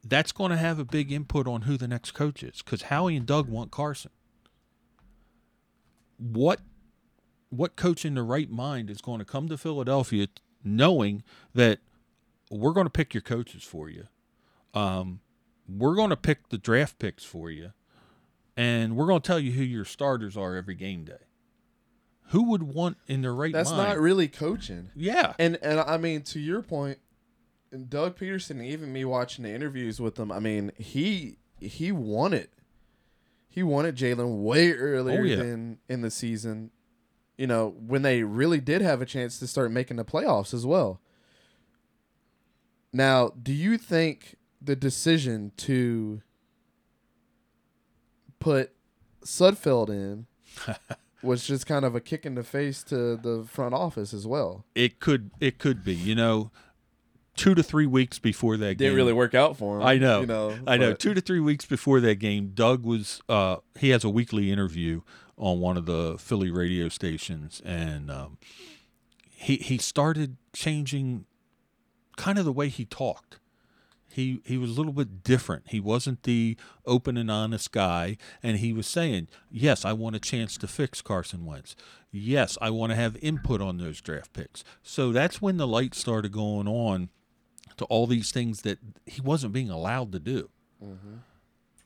that's 0.03 0.32
going 0.32 0.51
to 0.51 0.58
have 0.58 0.80
a 0.80 0.86
big 0.86 1.12
input 1.12 1.47
on 1.47 1.63
who 1.63 1.77
the 1.77 1.88
next 1.88 2.12
coach 2.12 2.43
is 2.43 2.62
because 2.62 2.84
Howie 2.84 3.15
and 3.15 3.25
Doug 3.25 3.49
want 3.49 3.71
Carson. 3.71 4.12
What 6.17 6.62
what 7.49 7.75
coach 7.75 8.03
in 8.06 8.15
the 8.15 8.23
right 8.23 8.49
mind 8.49 8.89
is 8.89 9.01
going 9.01 9.19
to 9.19 9.25
come 9.25 9.47
to 9.47 9.58
Philadelphia 9.58 10.27
knowing 10.63 11.23
that 11.53 11.80
we're 12.51 12.73
going 12.73 12.86
to 12.86 12.91
pick 12.91 13.13
your 13.13 13.21
coaches 13.21 13.63
for 13.63 13.89
you. 13.89 14.08
Um, 14.73 15.21
we're 15.67 15.95
going 15.95 16.10
to 16.10 16.17
pick 16.17 16.49
the 16.49 16.58
draft 16.58 16.99
picks 16.99 17.23
for 17.23 17.49
you, 17.49 17.71
and 18.58 18.98
we're 18.98 19.06
going 19.08 19.22
to 19.22 19.28
tell 19.28 19.39
you 19.39 19.52
who 19.54 19.63
your 19.63 19.86
starters 19.86 20.36
are 20.36 20.56
every 20.56 20.76
game 20.76 21.06
day. 21.06 21.13
Who 22.32 22.43
would 22.50 22.63
want 22.63 22.98
in 23.08 23.22
their 23.22 23.34
right 23.34 23.54
That's 23.54 23.72
mind? 23.72 23.88
not 23.88 24.00
really 24.00 24.28
coaching. 24.28 24.89
yeah, 24.96 25.34
And 25.39 25.58
and 25.62 25.80
I 25.80 25.96
mean 25.98 26.24
to 26.24 26.39
your 26.41 26.62
point, 26.62 26.98
and 27.72 27.89
Doug 27.89 28.17
Pederson, 28.17 28.62
even 28.65 28.91
me 28.91 29.06
watching 29.06 29.43
the 29.43 29.52
interviews 29.54 30.02
with 30.02 30.17
him, 30.20 30.32
I 30.32 30.39
mean 30.39 30.72
he 30.78 31.38
he 31.62 31.91
wanted 31.93 32.50
he 33.48 33.63
wanted 33.63 33.96
Jalen 33.96 34.41
way 34.43 34.72
earlier 34.74 35.22
Oh, 35.22 35.24
yeah. 35.24 35.36
than 35.38 35.78
in 35.88 36.02
the 36.02 36.12
season. 36.12 36.72
You 37.38 37.48
know 37.48 37.70
when 37.80 38.02
they 38.02 38.24
really 38.24 38.60
did 38.60 38.82
have 38.82 39.02
a 39.02 39.06
chance 39.06 39.39
to 39.39 39.48
start 39.48 39.72
making 39.72 39.96
the 39.98 40.04
playoffs 40.06 40.54
as 40.54 40.65
well. 40.65 41.00
Now, 42.91 43.30
do 43.41 43.54
you 43.54 43.78
think 43.78 44.36
the 44.62 44.76
decision 44.76 45.52
to 45.58 46.22
put 48.39 48.71
Sudfeld 49.23 49.89
in 49.89 50.26
was 51.23 51.45
just 51.45 51.65
kind 51.65 51.86
of 51.86 51.95
a 51.95 52.00
kick 52.00 52.26
in 52.26 52.36
the 52.36 52.43
face 52.43 52.84
to 52.84 53.17
the 53.17 53.45
front 53.47 53.73
office 53.73 54.13
as 54.13 54.26
well? 54.28 54.65
it 54.76 55.00
could 55.00 55.32
it 55.39 55.58
could 55.60 55.84
be. 55.84 55.95
You 55.95 56.15
know, 56.15 56.52
two 57.36 57.56
to 57.56 57.63
three 57.63 57.86
weeks 57.86 58.19
before 58.19 58.58
that 58.58 58.78
didn't 58.78 58.95
really 58.95 59.13
work 59.13 59.34
out 59.34 59.58
for 59.58 59.78
him. 59.78 59.84
I 59.84 59.97
know. 59.97 60.21
You 60.21 60.28
know. 60.28 60.60
I 60.67 60.78
know. 60.78 60.93
Two 60.93 61.13
to 61.13 61.21
three 61.21 61.39
weeks 61.39 61.65
before 61.65 62.00
that 62.02 62.15
game, 62.15 62.52
Doug 62.54 62.84
was 62.84 63.21
uh, 63.30 63.58
he 63.78 63.89
has 63.89 64.04
a 64.04 64.10
weekly 64.10 64.52
interview 64.52 65.02
on 65.38 65.60
one 65.60 65.78
of 65.78 65.86
the 65.86 66.17
Philly 66.17 66.52
radio 66.52 66.89
stations, 66.89 67.62
and 67.63 68.12
um, 68.12 68.38
he 69.30 69.58
he 69.58 69.78
started 69.78 70.38
changing 70.54 71.26
kind 72.17 72.38
of 72.38 72.45
the 72.45 72.52
way 72.52 72.67
he 72.67 72.84
talked. 72.84 73.39
He 74.17 74.41
he 74.45 74.58
was 74.58 74.71
a 74.71 74.73
little 74.73 74.93
bit 74.93 75.21
different. 75.21 75.65
He 75.67 75.80
wasn't 75.80 76.23
the 76.23 76.58
open 76.88 77.17
and 77.17 77.30
honest 77.30 77.71
guy, 77.71 78.17
and 78.41 78.58
he 78.58 78.73
was 78.73 78.88
saying, 78.88 79.27
"Yes, 79.51 79.86
I 79.86 79.93
want 79.93 80.15
a 80.15 80.19
chance 80.19 80.58
to 80.58 80.67
fix 80.67 81.03
Carson 81.03 81.45
Wentz. 81.45 81.75
Yes, 82.12 82.58
I 82.60 82.71
want 82.71 82.89
to 82.89 82.95
have 82.95 83.15
input 83.17 83.62
on 83.62 83.77
those 83.77 84.01
draft 84.01 84.34
picks." 84.34 84.63
So 84.82 85.12
that's 85.12 85.39
when 85.39 85.58
the 85.58 85.67
light 85.67 85.93
started 85.93 86.32
going 86.32 86.67
on 86.67 87.10
to 87.77 87.86
all 87.86 88.08
these 88.08 88.32
things 88.32 88.63
that 88.63 88.80
he 89.06 89.21
wasn't 89.21 89.53
being 89.53 89.69
allowed 89.69 90.12
to 90.13 90.19
do. 90.19 90.49
Mm-hmm. 90.84 91.17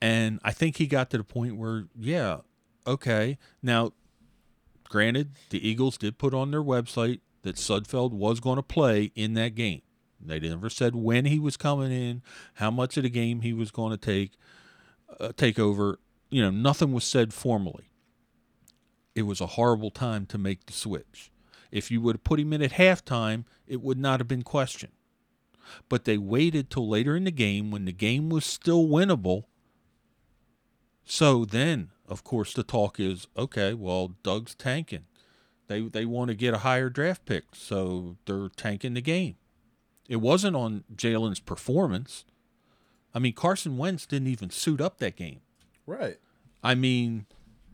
And 0.02 0.40
I 0.42 0.54
think 0.54 0.78
he 0.78 0.88
got 0.88 1.10
to 1.10 1.18
the 1.18 1.26
point 1.26 1.58
where, 1.58 1.88
yeah, 2.00 2.38
okay. 2.88 3.38
Now, 3.62 3.92
granted, 4.88 5.32
the 5.50 5.68
Eagles 5.68 5.98
did 5.98 6.18
put 6.18 6.34
on 6.34 6.52
their 6.52 6.64
website 6.64 7.20
that 7.42 7.58
Sudfeld 7.58 8.12
was 8.14 8.40
going 8.40 8.56
to 8.56 8.64
play 8.64 9.12
in 9.16 9.34
that 9.34 9.54
game. 9.54 9.82
They 10.26 10.40
never 10.40 10.70
said 10.70 10.96
when 10.96 11.26
he 11.26 11.40
was 11.40 11.58
coming 11.58 11.92
in, 11.92 12.22
how 12.56 12.72
much 12.72 12.98
of 12.98 13.04
the 13.04 13.10
game 13.10 13.42
he 13.42 13.54
was 13.54 13.72
going 13.72 13.92
to 13.92 13.98
take 13.98 14.32
uh, 15.20 15.32
take 15.36 15.60
over. 15.60 16.00
You 16.30 16.42
know, 16.44 16.52
nothing 16.52 16.94
was 16.94 17.04
said 17.04 17.34
formally. 17.34 17.92
It 19.16 19.24
was 19.24 19.42
a 19.42 19.48
horrible 19.48 19.92
time 19.92 20.26
to 20.28 20.38
make 20.38 20.66
the 20.66 20.74
switch. 20.74 21.32
If 21.72 21.92
you 21.92 22.02
would 22.02 22.16
have 22.16 22.24
put 22.24 22.40
him 22.40 22.54
in 22.54 22.62
at 22.62 22.74
halftime, 22.74 23.44
it 23.68 23.82
would 23.82 23.98
not 23.98 24.20
have 24.20 24.28
been 24.28 24.44
questioned 24.44 24.94
but 25.90 26.06
they 26.06 26.18
waited 26.18 26.70
till 26.70 26.88
later 26.88 27.16
in 27.16 27.24
the 27.24 27.32
game 27.32 27.72
when 27.72 27.86
the 27.86 27.92
game 27.92 28.30
was 28.30 28.46
still 28.46 28.88
winnable. 28.88 29.46
So 31.06 31.46
then, 31.46 31.90
of 32.08 32.24
course, 32.24 32.54
the 32.54 32.64
talk 32.64 33.00
is 33.00 33.28
okay. 33.38 33.74
Well, 33.74 34.16
Doug's 34.24 34.56
tanking. 34.56 35.06
They 35.68 35.82
they 35.82 36.06
want 36.06 36.30
to 36.30 36.36
get 36.36 36.54
a 36.54 36.60
higher 36.60 36.90
draft 36.90 37.26
pick, 37.26 37.44
so 37.54 38.18
they're 38.26 38.50
tanking 38.50 38.94
the 38.94 39.02
game. 39.02 39.36
It 40.12 40.20
wasn't 40.20 40.58
on 40.58 40.84
Jalen's 40.94 41.40
performance. 41.40 42.26
I 43.16 43.20
mean, 43.20 43.32
Carson 43.32 43.78
Wentz 43.78 44.06
didn't 44.06 44.28
even 44.28 44.50
suit 44.50 44.82
up 44.82 44.98
that 44.98 45.16
game. 45.16 45.40
Right. 45.86 46.18
I 46.62 46.76
mean, 46.76 47.28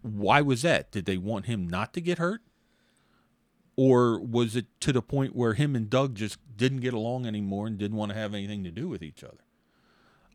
why 0.04 0.42
was 0.42 0.62
that? 0.62 0.92
Did 0.92 1.06
they 1.06 1.18
want 1.18 1.48
him 1.48 1.68
not 1.68 1.96
to 1.96 2.00
get 2.00 2.20
hurt? 2.20 2.42
Or 3.76 4.20
was 4.20 4.56
it 4.56 4.68
to 4.82 4.94
the 4.94 5.02
point 5.02 5.36
where 5.36 5.56
him 5.56 5.76
and 5.76 5.90
Doug 5.90 6.14
just 6.14 6.38
didn't 6.56 6.82
get 6.82 6.94
along 6.94 7.26
anymore 7.26 7.66
and 7.66 7.76
didn't 7.76 7.98
want 7.98 8.12
to 8.12 8.18
have 8.18 8.36
anything 8.36 8.64
to 8.66 8.72
do 8.72 8.88
with 8.88 9.02
each 9.02 9.24
other? 9.24 9.44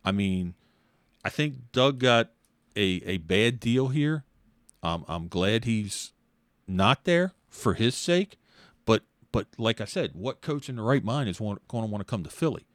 I 0.04 0.10
mean, 0.10 0.54
I 1.24 1.28
think 1.28 1.70
Doug 1.70 2.00
got 2.00 2.30
a, 2.74 3.00
a 3.06 3.18
bad 3.18 3.60
deal 3.60 3.88
here. 3.88 4.24
Um, 4.82 5.04
I'm 5.06 5.28
glad 5.28 5.66
he's 5.66 6.10
not 6.66 7.04
there 7.04 7.34
for 7.48 7.74
his 7.74 7.94
sake. 7.94 8.38
But 9.33 9.49
like 9.59 9.81
I 9.81 9.87
said, 9.87 10.11
what 10.14 10.40
coach 10.42 10.68
in 10.68 10.77
the 10.77 10.83
right 10.83 11.03
mind 11.03 11.29
is 11.29 11.38
going 11.38 11.59
to 11.68 11.77
want 11.87 12.01
to 12.01 12.05
come 12.05 12.23
to 12.23 12.31
Philly? 12.31 12.66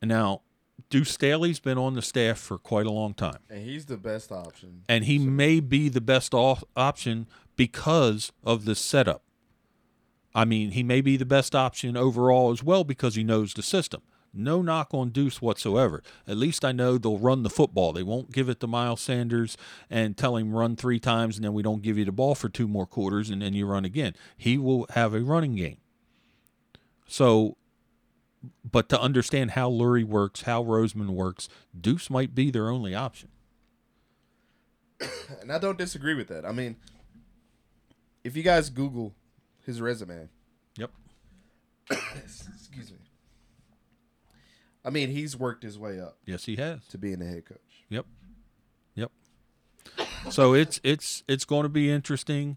And 0.00 0.08
now, 0.08 0.42
Deuce 0.90 1.10
Staley's 1.10 1.58
been 1.58 1.76
on 1.76 1.94
the 1.94 2.02
staff 2.02 2.38
for 2.38 2.56
quite 2.56 2.86
a 2.86 2.90
long 2.92 3.12
time 3.12 3.38
And 3.50 3.64
he's 3.64 3.86
the 3.86 3.96
best 3.96 4.30
option. 4.30 4.84
and 4.88 5.04
he 5.04 5.18
may 5.18 5.58
be 5.58 5.88
the 5.88 6.00
best 6.00 6.32
off 6.32 6.62
option 6.76 7.26
because 7.56 8.30
of 8.44 8.64
the 8.64 8.76
setup. 8.76 9.22
I 10.34 10.44
mean, 10.44 10.70
he 10.70 10.84
may 10.84 11.00
be 11.00 11.16
the 11.16 11.26
best 11.26 11.54
option 11.54 11.96
overall 11.96 12.52
as 12.52 12.62
well 12.62 12.84
because 12.84 13.16
he 13.16 13.24
knows 13.24 13.54
the 13.54 13.62
system. 13.62 14.02
No 14.38 14.62
knock 14.62 14.94
on 14.94 15.10
Deuce 15.10 15.42
whatsoever. 15.42 16.02
At 16.26 16.36
least 16.36 16.64
I 16.64 16.72
know 16.72 16.96
they'll 16.96 17.18
run 17.18 17.42
the 17.42 17.50
football. 17.50 17.92
They 17.92 18.02
won't 18.02 18.32
give 18.32 18.48
it 18.48 18.60
to 18.60 18.66
Miles 18.66 19.00
Sanders 19.00 19.56
and 19.90 20.16
tell 20.16 20.36
him 20.36 20.54
run 20.54 20.76
three 20.76 21.00
times 21.00 21.36
and 21.36 21.44
then 21.44 21.52
we 21.52 21.62
don't 21.62 21.82
give 21.82 21.98
you 21.98 22.04
the 22.04 22.12
ball 22.12 22.34
for 22.34 22.48
two 22.48 22.68
more 22.68 22.86
quarters 22.86 23.30
and 23.30 23.42
then 23.42 23.52
you 23.52 23.66
run 23.66 23.84
again. 23.84 24.14
He 24.36 24.56
will 24.56 24.86
have 24.90 25.12
a 25.12 25.20
running 25.20 25.56
game. 25.56 25.78
So, 27.06 27.56
but 28.70 28.88
to 28.90 29.00
understand 29.00 29.52
how 29.52 29.70
Lurie 29.70 30.04
works, 30.04 30.42
how 30.42 30.62
Roseman 30.62 31.10
works, 31.10 31.48
Deuce 31.78 32.08
might 32.08 32.34
be 32.34 32.50
their 32.50 32.68
only 32.68 32.94
option. 32.94 33.30
And 35.40 35.52
I 35.52 35.58
don't 35.58 35.78
disagree 35.78 36.14
with 36.14 36.28
that. 36.28 36.44
I 36.44 36.52
mean, 36.52 36.76
if 38.24 38.36
you 38.36 38.42
guys 38.42 38.70
Google 38.70 39.14
his 39.64 39.80
resume, 39.80 40.28
Yep. 40.76 40.90
I 44.88 44.90
mean, 44.90 45.10
he's 45.10 45.36
worked 45.36 45.62
his 45.64 45.78
way 45.78 46.00
up 46.00 46.16
Yes, 46.24 46.46
he 46.46 46.56
has. 46.56 46.80
to 46.88 46.96
being 46.96 47.20
a 47.20 47.26
head 47.26 47.44
coach. 47.44 47.58
Yep. 47.90 48.06
Yep. 48.94 49.10
So 50.30 50.54
it's 50.54 50.80
it's 50.82 51.22
it's 51.28 51.44
going 51.44 51.64
to 51.64 51.68
be 51.68 51.90
interesting. 51.90 52.56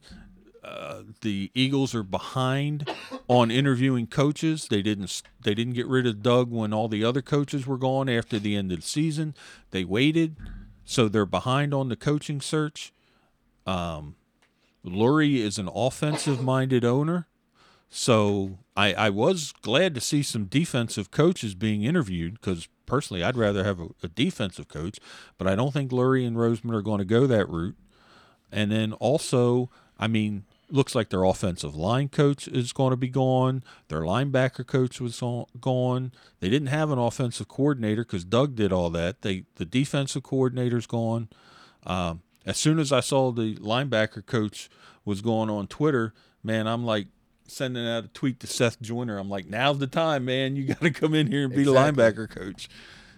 Uh, 0.64 1.02
the 1.22 1.52
Eagles 1.54 1.94
are 1.94 2.04
behind 2.04 2.90
on 3.28 3.52
interviewing 3.52 4.08
coaches. 4.08 4.68
They 4.70 4.82
didn't 4.82 5.22
they 5.42 5.54
didn't 5.54 5.74
get 5.74 5.88
rid 5.88 6.08
of 6.08 6.24
Doug 6.24 6.50
when 6.52 6.74
all 6.74 6.88
the 6.88 7.04
other 7.04 7.22
coaches 7.22 7.68
were 7.68 7.78
gone 7.78 8.08
after 8.08 8.40
the 8.40 8.56
end 8.56 8.72
of 8.72 8.78
the 8.80 8.88
season. 8.88 9.36
They 9.72 9.84
waited, 9.84 10.38
so 10.86 11.10
they're 11.10 11.26
behind 11.26 11.74
on 11.74 11.90
the 11.90 11.98
coaching 11.98 12.40
search. 12.40 12.94
Um, 13.68 14.16
Lurie 14.86 15.36
is 15.40 15.58
an 15.58 15.70
offensive 15.76 16.42
minded 16.42 16.86
owner. 16.86 17.28
So 17.90 18.60
I, 18.76 18.94
I 18.94 19.10
was 19.10 19.54
glad 19.62 19.94
to 19.96 20.02
see 20.02 20.24
some 20.24 20.46
defensive 20.46 21.12
coaches 21.12 21.56
being 21.56 21.84
interviewed 21.84 22.36
because 22.36 22.68
personally 22.86 23.24
I'd 23.24 23.36
rather 23.36 23.64
have 23.64 23.80
a, 23.80 23.90
a 24.04 24.08
defensive 24.08 24.68
coach, 24.68 24.98
but 25.38 25.48
I 25.48 25.56
don't 25.56 25.74
think 25.74 25.92
Lurie 25.92 26.26
and 26.26 26.38
Roseman 26.38 26.74
are 26.74 26.82
going 26.82 27.00
to 27.00 27.06
go 27.06 27.28
that 27.28 27.50
route. 27.50 27.76
And 28.52 28.72
then 28.72 28.94
also, 28.94 29.70
I 30.00 30.08
mean, 30.08 30.46
looks 30.70 30.96
like 30.96 31.10
their 31.10 31.24
offensive 31.24 31.76
line 31.76 32.10
coach 32.10 32.48
is 32.48 32.74
going 32.74 32.92
to 32.92 32.98
be 32.98 33.10
gone. 33.10 33.64
Their 33.90 34.02
linebacker 34.02 34.66
coach 34.66 35.02
was 35.02 35.22
on, 35.22 35.46
gone. 35.60 36.12
They 36.40 36.50
didn't 36.50 36.70
have 36.70 36.92
an 36.92 37.00
offensive 37.00 37.48
coordinator 37.48 38.04
because 38.04 38.24
Doug 38.24 38.56
did 38.56 38.72
all 38.72 38.90
that. 38.92 39.22
They 39.22 39.46
the 39.56 39.66
defensive 39.66 40.24
coordinator's 40.24 40.88
gone. 40.88 41.30
Um, 41.86 42.22
as 42.46 42.58
soon 42.58 42.80
as 42.80 42.92
I 42.92 43.02
saw 43.02 43.32
the 43.32 43.56
linebacker 43.58 44.26
coach 44.26 44.70
was 45.06 45.22
going 45.22 45.50
on 45.50 45.68
Twitter, 45.68 46.14
man, 46.44 46.68
I'm 46.68 46.86
like, 46.86 47.08
sending 47.52 47.88
out 47.88 48.06
a 48.06 48.08
tweet 48.08 48.40
to 48.42 48.48
Seth 48.48 48.82
Joyner. 48.82 49.18
I'm 49.18 49.30
like, 49.30 49.48
now's 49.48 49.80
the 49.80 49.88
time, 49.88 50.26
man. 50.26 50.56
You 50.56 50.64
got 50.74 50.82
to 50.82 50.92
come 50.92 51.14
in 51.14 51.28
here 51.28 51.44
and 51.46 51.54
be 51.54 51.62
Exactly. 51.62 51.92
the 51.92 52.02
linebacker 52.02 52.30
coach. 52.30 52.70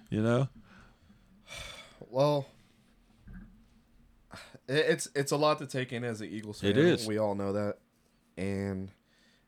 You 0.09 0.21
know? 0.21 0.47
Well, 2.09 2.45
it's 4.67 5.07
it's 5.15 5.31
a 5.31 5.37
lot 5.37 5.57
to 5.59 5.65
take 5.65 5.91
in 5.91 6.03
as 6.03 6.21
an 6.21 6.29
Eagles 6.29 6.61
fan. 6.61 6.69
It 6.69 6.77
is. 6.77 7.07
We 7.07 7.17
all 7.17 7.33
know 7.33 7.53
that, 7.53 7.77
and 8.37 8.91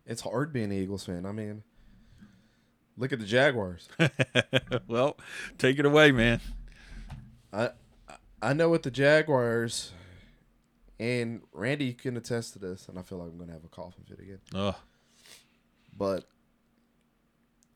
it's 0.08 0.22
hard 0.22 0.52
being 0.52 0.66
an 0.72 0.74
Eagles 0.74 1.06
fan. 1.06 1.28
I 1.28 1.32
mean, 1.32 1.62
look 2.98 3.14
at 3.14 3.20
the 3.20 3.26
Jaguars. 3.26 3.88
well, 4.88 5.16
take 5.60 5.78
it 5.78 5.86
away, 5.86 6.12
man. 6.12 6.42
I 7.54 7.70
I 8.42 8.54
know 8.54 8.70
with 8.70 8.82
the 8.82 8.90
Jaguars, 8.92 9.92
and 11.00 11.42
Randy 11.52 11.94
can 11.94 12.16
attest 12.18 12.54
to 12.54 12.60
this, 12.60 12.88
and 12.88 12.98
I 12.98 13.02
feel 13.02 13.18
like 13.18 13.30
I'm 13.30 13.38
gonna 13.38 13.54
have 13.54 13.64
a 13.64 13.70
coughing 13.70 14.06
fit 14.08 14.20
again. 14.20 14.40
Oh, 14.54 14.76
But 15.98 16.26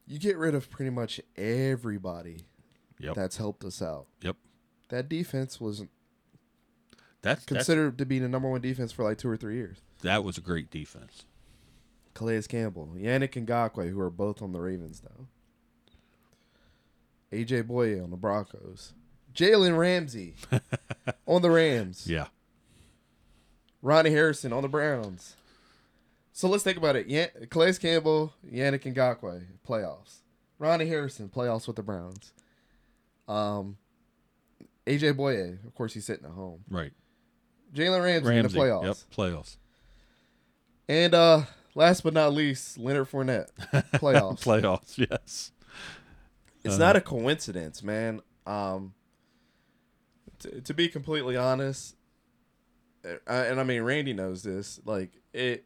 you 0.08 0.20
get 0.20 0.38
rid 0.38 0.56
of 0.56 0.70
pretty 0.70 0.90
much 0.92 1.20
everybody 1.38 2.42
yep, 3.00 3.16
that's 3.16 3.38
helped 3.38 3.64
us 3.64 3.82
out. 3.82 4.08
yep. 4.22 4.36
That 4.90 5.08
defense 5.08 5.62
was 5.62 5.80
That's, 7.22 7.44
that's 7.44 7.46
considered 7.46 7.98
to 8.00 8.06
be 8.06 8.18
the 8.20 8.28
number 8.30 8.50
one 8.50 8.62
defense 8.62 8.92
for 8.92 9.04
like 9.04 9.18
two 9.20 9.30
or 9.30 9.38
three 9.38 9.56
years. 9.56 9.78
that 10.02 10.24
was 10.24 10.38
a 10.38 10.42
great 10.42 10.72
defense. 10.72 11.26
Calais 12.16 12.42
Campbell, 12.44 12.90
Yannick 12.98 13.34
Ngakoue, 13.46 13.92
who 13.92 14.00
are 14.02 14.10
both 14.10 14.42
on 14.42 14.52
the 14.52 14.60
Ravens 14.60 15.02
now. 15.04 15.28
AJ 17.32 17.64
Bouye 17.68 18.04
on 18.04 18.10
the 18.10 18.18
Broncos. 18.18 18.94
Jalen 19.34 19.78
Ramsey 19.78 20.36
on 21.28 21.42
the 21.44 21.52
Rams. 21.52 22.08
Yeah, 22.08 22.28
Ronnie 23.82 24.10
Harrison 24.12 24.52
on 24.54 24.62
the 24.62 24.68
Browns. 24.70 25.36
So 26.34 26.48
let's 26.48 26.63
think 26.63 26.78
about 26.78 26.96
it. 26.96 27.08
Yan- 27.08 27.30
Calais 27.50 27.74
Campbell, 27.74 28.34
Yannick 28.46 28.84
Ngakoue, 28.94 29.44
playoffs. 29.68 30.18
Ronnie 30.58 30.88
Harrison, 30.88 31.30
playoffs 31.30 31.68
with 31.68 31.76
the 31.78 31.84
Browns. 31.84 32.34
Um, 33.28 33.78
AJ 34.86 35.13
Bouye, 35.15 35.63
of 35.65 35.74
course, 35.76 35.94
he's 35.94 36.06
sitting 36.06 36.26
at 36.26 36.32
home. 36.32 36.63
right. 36.70 36.92
Jalen 37.74 38.04
Ramsey, 38.04 38.28
Ramsey. 38.28 38.39
in 38.39 38.46
the 38.48 38.50
playoffs. 38.72 38.84
Yep, 38.86 38.96
playoffs. 39.15 39.58
And 40.88 41.13
uh, 41.13 41.44
last 41.76 42.02
but 42.04 42.13
not 42.15 42.34
least, 42.34 42.80
Leonard 42.80 43.10
Fournette, 43.12 43.50
playoffs. 43.94 44.44
playoffs. 44.44 44.98
Yes. 44.98 45.52
It's 46.63 46.74
Uh-huh. 46.76 46.78
not 46.78 46.96
a 46.96 47.02
coincidence, 47.02 47.84
man. 47.84 48.22
Um, 48.48 48.94
t- 50.39 50.62
to 50.62 50.74
be 50.74 50.88
completely 50.89 51.38
honest, 51.38 51.94
uh, 51.94 51.99
and 53.28 53.60
I 53.60 53.64
mean 53.64 53.82
Randy 53.82 54.14
knows 54.14 54.44
this. 54.44 54.80
Like 54.86 55.12
it, 55.34 55.66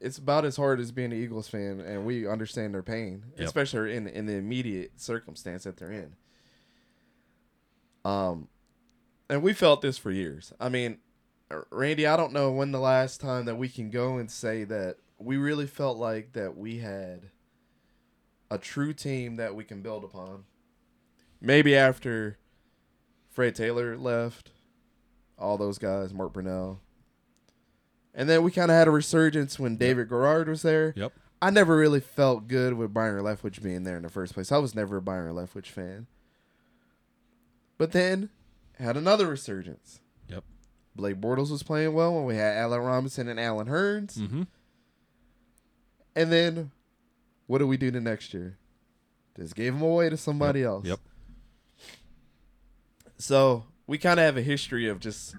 it's 0.00 0.18
about 0.18 0.44
as 0.44 0.56
hard 0.56 0.80
as 0.80 0.92
being 0.92 1.12
an 1.12 1.18
Eagles 1.22 1.48
fan, 1.48 1.80
and 1.80 2.04
we 2.04 2.26
understand 2.28 2.74
their 2.74 2.82
pain, 2.82 3.24
Yep. 3.38 3.46
especially 3.46 3.94
in 3.96 4.06
in 4.06 4.26
the 4.26 4.34
immediate 4.34 5.00
circumstance 5.00 5.64
that 5.64 5.76
they're 5.76 5.92
in. 5.92 6.14
Um, 8.04 8.48
and 9.30 9.42
we 9.42 9.52
felt 9.52 9.80
this 9.80 9.96
for 9.96 10.10
years. 10.10 10.52
I 10.60 10.68
mean, 10.68 10.98
uh, 11.50 11.62
Randy, 11.70 12.06
I 12.06 12.16
don't 12.16 12.32
know 12.32 12.50
when 12.52 12.72
the 12.72 12.80
last 12.80 13.20
time 13.20 13.46
that 13.46 13.56
we 13.56 13.68
can 13.68 13.90
go 13.90 14.18
and 14.18 14.30
say 14.30 14.64
that 14.64 14.96
we 15.18 15.36
really 15.36 15.66
felt 15.66 15.96
like 15.96 16.32
that 16.34 16.56
we 16.56 16.78
had 16.80 17.30
a 18.50 18.58
true 18.58 18.92
team 18.92 19.36
that 19.36 19.54
we 19.54 19.64
can 19.64 19.80
build 19.80 20.04
upon. 20.04 20.44
Maybe 21.40 21.74
after 21.74 22.38
Fred 23.30 23.54
Taylor 23.54 23.96
left, 23.96 24.50
all 25.38 25.58
those 25.58 25.78
guys, 25.78 26.12
Mark 26.12 26.32
Brunell. 26.32 26.78
And 28.14 28.28
then 28.28 28.42
we 28.42 28.50
kind 28.50 28.70
of 28.70 28.76
had 28.76 28.88
a 28.88 28.92
resurgence 28.92 29.58
when 29.58 29.76
David 29.76 30.08
Garrard 30.08 30.48
was 30.48 30.62
there. 30.62 30.94
Yep. 30.96 31.12
I 31.42 31.50
never 31.50 31.76
really 31.76 32.00
felt 32.00 32.48
good 32.48 32.74
with 32.74 32.94
Byron 32.94 33.24
Leftwich 33.24 33.62
being 33.62 33.82
there 33.82 33.96
in 33.96 34.02
the 34.02 34.08
first 34.08 34.34
place. 34.34 34.52
I 34.52 34.58
was 34.58 34.74
never 34.74 34.96
a 34.98 35.02
Byron 35.02 35.34
Leftwich 35.34 35.66
fan. 35.66 36.06
But 37.76 37.92
then 37.92 38.30
had 38.78 38.96
another 38.96 39.26
resurgence. 39.26 40.00
Yep. 40.28 40.44
Blake 40.94 41.20
Bortles 41.20 41.50
was 41.50 41.62
playing 41.62 41.92
well 41.92 42.14
when 42.14 42.24
we 42.24 42.36
had 42.36 42.56
Allen 42.56 42.80
Robinson 42.80 43.28
and 43.28 43.40
Allen 43.40 43.66
Hurns. 43.66 44.16
Mm-hmm. 44.16 44.42
And 46.16 46.32
then 46.32 46.70
what 47.46 47.58
do 47.58 47.66
we 47.66 47.76
do 47.76 47.90
the 47.90 48.00
next 48.00 48.32
year? 48.32 48.58
Just 49.36 49.56
gave 49.56 49.74
him 49.74 49.82
away 49.82 50.08
to 50.08 50.16
somebody 50.16 50.62
else. 50.62 50.86
Yep. 50.86 51.00
So 53.18 53.64
we 53.86 53.98
kind 53.98 54.18
of 54.20 54.24
have 54.24 54.36
a 54.36 54.42
history 54.42 54.88
of 54.88 55.00
just 55.00 55.36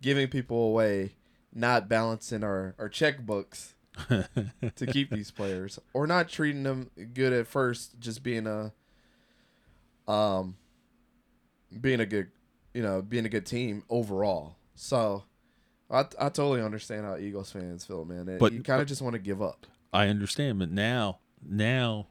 giving 0.00 0.28
people 0.28 0.68
away, 0.68 1.14
not 1.54 1.88
balancing 1.88 2.42
our, 2.42 2.74
our 2.78 2.88
checkbooks 2.88 3.74
to 4.08 4.86
keep 4.86 5.10
these 5.10 5.30
players, 5.30 5.78
or 5.92 6.06
not 6.06 6.28
treating 6.28 6.62
them 6.62 6.90
good 7.14 7.32
at 7.32 7.46
first, 7.46 7.98
just 8.00 8.22
being 8.22 8.46
a 8.46 8.72
um 10.10 10.56
being 11.80 12.00
a 12.00 12.06
good 12.06 12.30
you 12.74 12.82
know 12.82 13.00
being 13.02 13.24
a 13.26 13.28
good 13.28 13.46
team 13.46 13.82
overall. 13.90 14.56
So 14.74 15.24
I 15.90 16.00
I 16.18 16.28
totally 16.30 16.62
understand 16.62 17.04
how 17.04 17.16
Eagles 17.18 17.50
fans 17.52 17.84
feel, 17.84 18.04
man. 18.04 18.28
It- 18.28 18.38
But- 18.40 18.52
you 18.52 18.62
kind 18.62 18.80
of 18.80 18.88
just 18.88 19.02
want 19.02 19.12
to 19.14 19.18
give 19.20 19.40
up. 19.42 19.66
I 19.94 20.08
understand, 20.08 20.58
but 20.58 20.70
now, 20.70 21.18
now, 21.46 22.06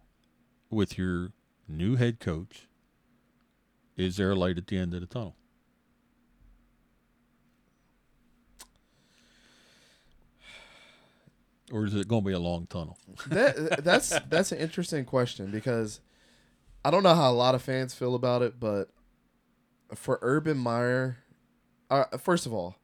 with 0.70 1.00
your 1.00 1.32
new 1.67 1.96
head 1.96 2.20
coach, 2.20 2.67
is 3.98 4.17
there 4.17 4.30
a 4.30 4.36
light 4.36 4.60
at 4.60 4.67
the 4.67 4.78
end 4.78 4.94
of 4.94 5.02
the 5.02 5.08
tunnel? 5.08 5.36
Or 11.71 11.86
is 11.86 11.95
it 11.95 12.07
going 12.07 12.23
to 12.23 12.27
be 12.27 12.34
a 12.34 12.39
long 12.39 12.67
tunnel? 12.67 12.97
that 13.27 13.84
that's 13.84 14.17
that's 14.29 14.51
an 14.51 14.57
interesting 14.57 15.05
question 15.05 15.51
because 15.51 16.01
I 16.84 16.91
don't 16.91 17.03
know 17.03 17.15
how 17.15 17.31
a 17.31 17.34
lot 17.34 17.55
of 17.55 17.62
fans 17.62 17.93
feel 17.93 18.15
about 18.15 18.41
it, 18.41 18.60
but 18.60 18.89
for 19.95 20.19
Urban 20.21 20.57
Meyer, 20.57 21.17
uh, 21.89 22.05
first 22.17 22.45
of 22.45 22.53
all, 22.53 22.75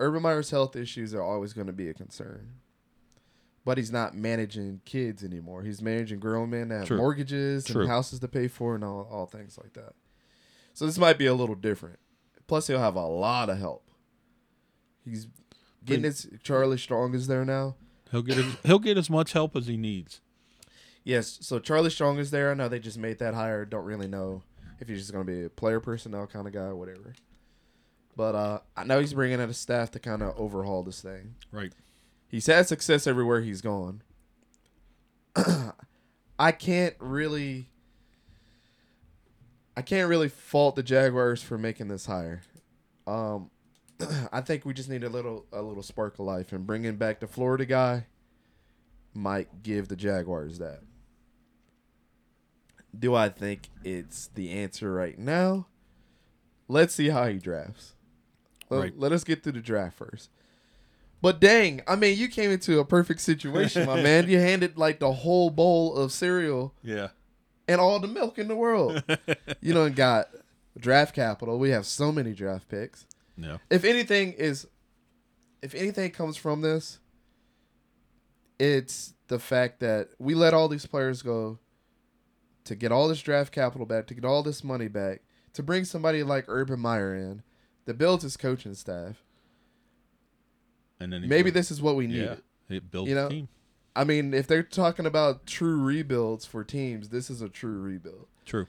Urban 0.00 0.22
Meyer's 0.22 0.50
health 0.50 0.76
issues 0.76 1.14
are 1.14 1.22
always 1.22 1.52
going 1.52 1.66
to 1.66 1.72
be 1.72 1.88
a 1.88 1.94
concern. 1.94 2.54
But 3.64 3.76
he's 3.76 3.92
not 3.92 4.14
managing 4.14 4.80
kids 4.86 5.22
anymore. 5.22 5.62
He's 5.62 5.82
managing 5.82 6.20
grown 6.20 6.50
men 6.50 6.68
that 6.68 6.78
have 6.78 6.86
True. 6.86 6.96
mortgages 6.96 7.66
True. 7.66 7.82
and 7.82 7.90
houses 7.90 8.18
to 8.20 8.28
pay 8.28 8.48
for 8.48 8.74
and 8.74 8.82
all, 8.82 9.06
all 9.10 9.26
things 9.26 9.58
like 9.62 9.74
that. 9.74 9.92
So 10.72 10.86
this 10.86 10.96
might 10.96 11.18
be 11.18 11.26
a 11.26 11.34
little 11.34 11.54
different. 11.54 11.98
Plus, 12.46 12.66
he'll 12.66 12.78
have 12.78 12.94
a 12.94 13.04
lot 13.04 13.50
of 13.50 13.58
help. 13.58 13.84
He's 15.04 15.26
getting 15.88 16.04
his 16.04 16.28
Charlie 16.42 16.78
Strong 16.78 17.14
is 17.14 17.26
there 17.26 17.44
now. 17.44 17.76
He'll 18.10 18.22
get 18.22 18.38
as, 18.38 18.56
he'll 18.64 18.78
get 18.78 18.96
as 18.96 19.10
much 19.10 19.32
help 19.32 19.56
as 19.56 19.66
he 19.66 19.76
needs. 19.76 20.20
Yes, 21.04 21.38
so 21.40 21.58
Charlie 21.58 21.90
Strong 21.90 22.18
is 22.18 22.30
there. 22.30 22.50
I 22.50 22.54
know 22.54 22.68
they 22.68 22.78
just 22.78 22.98
made 22.98 23.18
that 23.18 23.34
hire. 23.34 23.64
Don't 23.64 23.84
really 23.84 24.08
know 24.08 24.42
if 24.80 24.88
he's 24.88 24.98
just 24.98 25.12
going 25.12 25.26
to 25.26 25.32
be 25.32 25.44
a 25.44 25.50
player 25.50 25.80
personnel 25.80 26.26
kind 26.26 26.46
of 26.46 26.52
guy 26.52 26.60
or 26.60 26.76
whatever. 26.76 27.14
But 28.16 28.34
uh, 28.34 28.58
I 28.76 28.84
know 28.84 29.00
he's 29.00 29.14
bringing 29.14 29.40
in 29.40 29.48
a 29.48 29.54
staff 29.54 29.90
to 29.92 29.98
kind 29.98 30.22
of 30.22 30.38
overhaul 30.38 30.82
this 30.82 31.00
thing. 31.00 31.36
Right. 31.52 31.72
He's 32.28 32.46
had 32.46 32.66
success 32.66 33.06
everywhere 33.06 33.40
he's 33.40 33.60
gone. 33.60 34.02
I 36.38 36.52
can't 36.52 36.94
really, 36.98 37.70
I 39.76 39.82
can't 39.82 40.08
really 40.08 40.28
fault 40.28 40.76
the 40.76 40.82
Jaguars 40.82 41.42
for 41.42 41.56
making 41.56 41.88
this 41.88 42.06
hire. 42.06 42.42
Um, 43.06 43.50
I 44.32 44.40
think 44.40 44.64
we 44.64 44.74
just 44.74 44.88
need 44.88 45.04
a 45.04 45.08
little, 45.08 45.46
a 45.52 45.62
little 45.62 45.82
spark 45.82 46.14
of 46.14 46.20
life, 46.26 46.52
and 46.52 46.66
bringing 46.66 46.96
back 46.96 47.20
the 47.20 47.26
Florida 47.26 47.64
guy 47.66 48.06
might 49.14 49.62
give 49.62 49.88
the 49.88 49.96
Jaguars 49.96 50.58
that. 50.58 50.80
Do 52.98 53.14
I 53.14 53.28
think 53.28 53.68
it's 53.84 54.28
the 54.34 54.50
answer 54.50 54.92
right 54.92 55.18
now? 55.18 55.66
Let's 56.68 56.94
see 56.94 57.08
how 57.08 57.26
he 57.26 57.38
drafts. 57.38 57.94
Let, 58.70 58.78
Right. 58.78 58.98
let 58.98 59.12
us 59.12 59.24
get 59.24 59.42
through 59.42 59.52
the 59.52 59.60
draft 59.60 59.96
first. 59.96 60.30
But 61.20 61.40
dang, 61.40 61.80
I 61.88 61.96
mean, 61.96 62.16
you 62.16 62.28
came 62.28 62.50
into 62.50 62.78
a 62.78 62.84
perfect 62.84 63.20
situation, 63.20 63.86
my 63.86 64.00
man. 64.02 64.28
You 64.28 64.38
handed 64.38 64.78
like 64.78 65.00
the 65.00 65.12
whole 65.12 65.50
bowl 65.50 65.96
of 65.96 66.12
cereal 66.12 66.74
Yeah. 66.82 67.08
and 67.66 67.80
all 67.80 67.98
the 67.98 68.06
milk 68.06 68.38
in 68.38 68.46
the 68.48 68.54
world. 68.56 69.02
you 69.60 69.74
know, 69.74 69.84
and 69.84 69.96
got 69.96 70.28
draft 70.78 71.14
capital. 71.14 71.58
We 71.58 71.70
have 71.70 71.86
so 71.86 72.12
many 72.12 72.32
draft 72.34 72.68
picks. 72.68 73.04
Yeah. 73.40 73.58
If 73.70 73.84
anything 73.84 74.32
is, 74.32 74.66
if 75.62 75.74
anything 75.74 76.10
comes 76.10 76.36
from 76.36 76.60
this, 76.60 76.98
it's 78.58 79.14
the 79.28 79.38
fact 79.38 79.80
that 79.80 80.08
we 80.18 80.34
let 80.34 80.54
all 80.54 80.68
these 80.68 80.86
players 80.86 81.22
go 81.22 81.58
to 82.64 82.74
get 82.74 82.90
all 82.92 83.08
this 83.08 83.22
draft 83.22 83.52
capital 83.52 83.86
back, 83.86 84.06
to 84.08 84.14
get 84.14 84.24
all 84.24 84.42
this 84.42 84.64
money 84.64 84.88
back, 84.88 85.22
to 85.54 85.62
bring 85.62 85.84
somebody 85.84 86.22
like 86.22 86.44
Urban 86.48 86.80
Meyer 86.80 87.14
in 87.14 87.42
that 87.86 87.96
builds 87.98 88.22
his 88.22 88.36
coaching 88.36 88.74
staff. 88.74 89.22
And 91.00 91.12
then 91.12 91.22
Maybe 91.28 91.44
built- 91.44 91.54
this 91.54 91.70
is 91.70 91.80
what 91.80 91.94
we 91.96 92.06
need. 92.08 92.16
yeah, 92.22 92.36
it 92.68 92.90
built 92.90 93.08
You 93.08 93.14
the 93.14 93.20
know, 93.22 93.28
team. 93.28 93.48
I 93.94 94.04
mean, 94.04 94.34
if 94.34 94.46
they're 94.46 94.62
talking 94.62 95.06
about 95.06 95.46
true 95.46 95.80
rebuilds 95.80 96.44
for 96.44 96.62
teams, 96.64 97.08
this 97.08 97.30
is 97.30 97.40
a 97.40 97.48
true 97.48 97.80
rebuild. 97.80 98.26
True. 98.44 98.66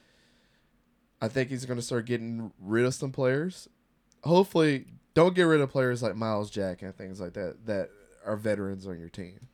I 1.22 1.28
think 1.28 1.50
he's 1.50 1.66
going 1.66 1.78
to 1.80 1.86
start 1.86 2.06
getting 2.06 2.52
rid 2.60 2.86
of 2.86 2.94
some 2.94 3.12
players. 3.12 3.68
Hopefully, 4.24 4.86
don't 5.14 5.36
get 5.36 5.44
rid 5.44 5.62
of 5.62 5.70
players 5.70 6.02
like 6.04 6.16
Myles 6.16 6.50
Jack 6.52 6.82
and 6.82 6.96
things 6.96 7.20
like 7.20 7.34
that 7.34 7.66
that 7.66 7.90
are 8.26 8.36
veterans 8.36 8.86
on 8.88 9.00
your 9.00 9.10
team. 9.10 9.48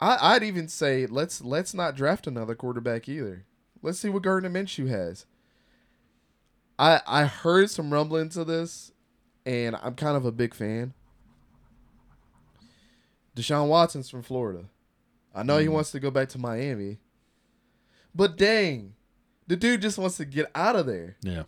I, 0.00 0.34
I'd 0.34 0.42
even 0.42 0.68
say 0.68 1.06
let's 1.06 1.42
let's 1.42 1.74
not 1.74 1.94
draft 1.96 2.26
another 2.26 2.54
quarterback 2.54 3.08
either. 3.08 3.44
Let's 3.82 3.98
see 3.98 4.08
what 4.08 4.22
Gardner 4.22 4.50
Minshew 4.50 4.88
has. 4.88 5.26
I 6.78 7.00
I 7.06 7.24
heard 7.24 7.70
some 7.70 7.92
rumblings 7.92 8.36
of 8.36 8.46
this, 8.46 8.92
and 9.46 9.76
I'm 9.82 9.94
kind 9.94 10.16
of 10.16 10.24
a 10.24 10.32
big 10.32 10.54
fan. 10.54 10.94
Deshaun 13.36 13.68
Watson's 13.68 14.10
from 14.10 14.22
Florida. 14.22 14.64
I 15.34 15.42
know 15.42 15.58
he 15.58 15.66
Mhm. 15.66 15.72
wants 15.72 15.90
to 15.92 16.00
go 16.00 16.10
back 16.10 16.28
to 16.30 16.38
Miami, 16.38 16.98
but 18.14 18.36
dang, 18.36 18.94
the 19.46 19.56
dude 19.56 19.80
just 19.82 19.96
wants 19.98 20.18
to 20.18 20.24
get 20.26 20.50
out 20.54 20.76
of 20.76 20.86
there. 20.86 21.16
Yeah. 21.22 21.44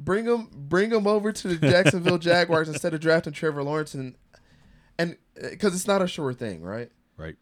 Bring 0.00 0.26
him, 0.26 0.48
bring 0.52 0.92
him 0.92 1.08
over 1.08 1.32
to 1.32 1.48
the 1.48 1.56
Jacksonville 1.56 2.18
Jaguars 2.30 2.68
instead 2.68 2.94
of 2.94 3.00
drafting 3.00 3.32
Trevor 3.32 3.64
Lawrence, 3.64 3.94
and 3.94 4.14
and 4.96 5.16
uh, 5.42 5.50
because 5.50 5.74
it's 5.74 5.88
not 5.88 6.00
a 6.00 6.06
sure 6.06 6.32
thing, 6.32 6.62
right? 6.62 6.90
Right. 7.16 7.34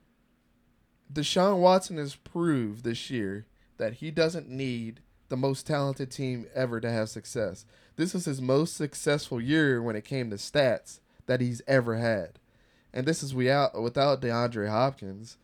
Deshaun 1.12 1.58
Watson 1.58 1.98
has 1.98 2.16
proved 2.16 2.82
this 2.82 3.10
year 3.10 3.46
that 3.76 3.94
he 3.94 4.10
doesn't 4.10 4.48
need 4.48 5.00
the 5.28 5.36
most 5.36 5.66
talented 5.66 6.10
team 6.10 6.46
ever 6.54 6.80
to 6.80 6.90
have 6.90 7.08
success. 7.08 7.66
This 7.96 8.14
is 8.14 8.24
his 8.24 8.40
most 8.40 8.76
successful 8.76 9.40
year 9.40 9.82
when 9.82 9.96
it 9.96 10.04
came 10.04 10.30
to 10.30 10.36
stats 10.36 11.00
that 11.26 11.40
he's 11.40 11.62
ever 11.66 11.96
had. 11.96 12.38
And 12.92 13.06
this 13.06 13.22
is 13.22 13.34
without 13.34 13.80
without 13.80 14.22
DeAndre 14.22 14.70
Hopkins 14.70 15.36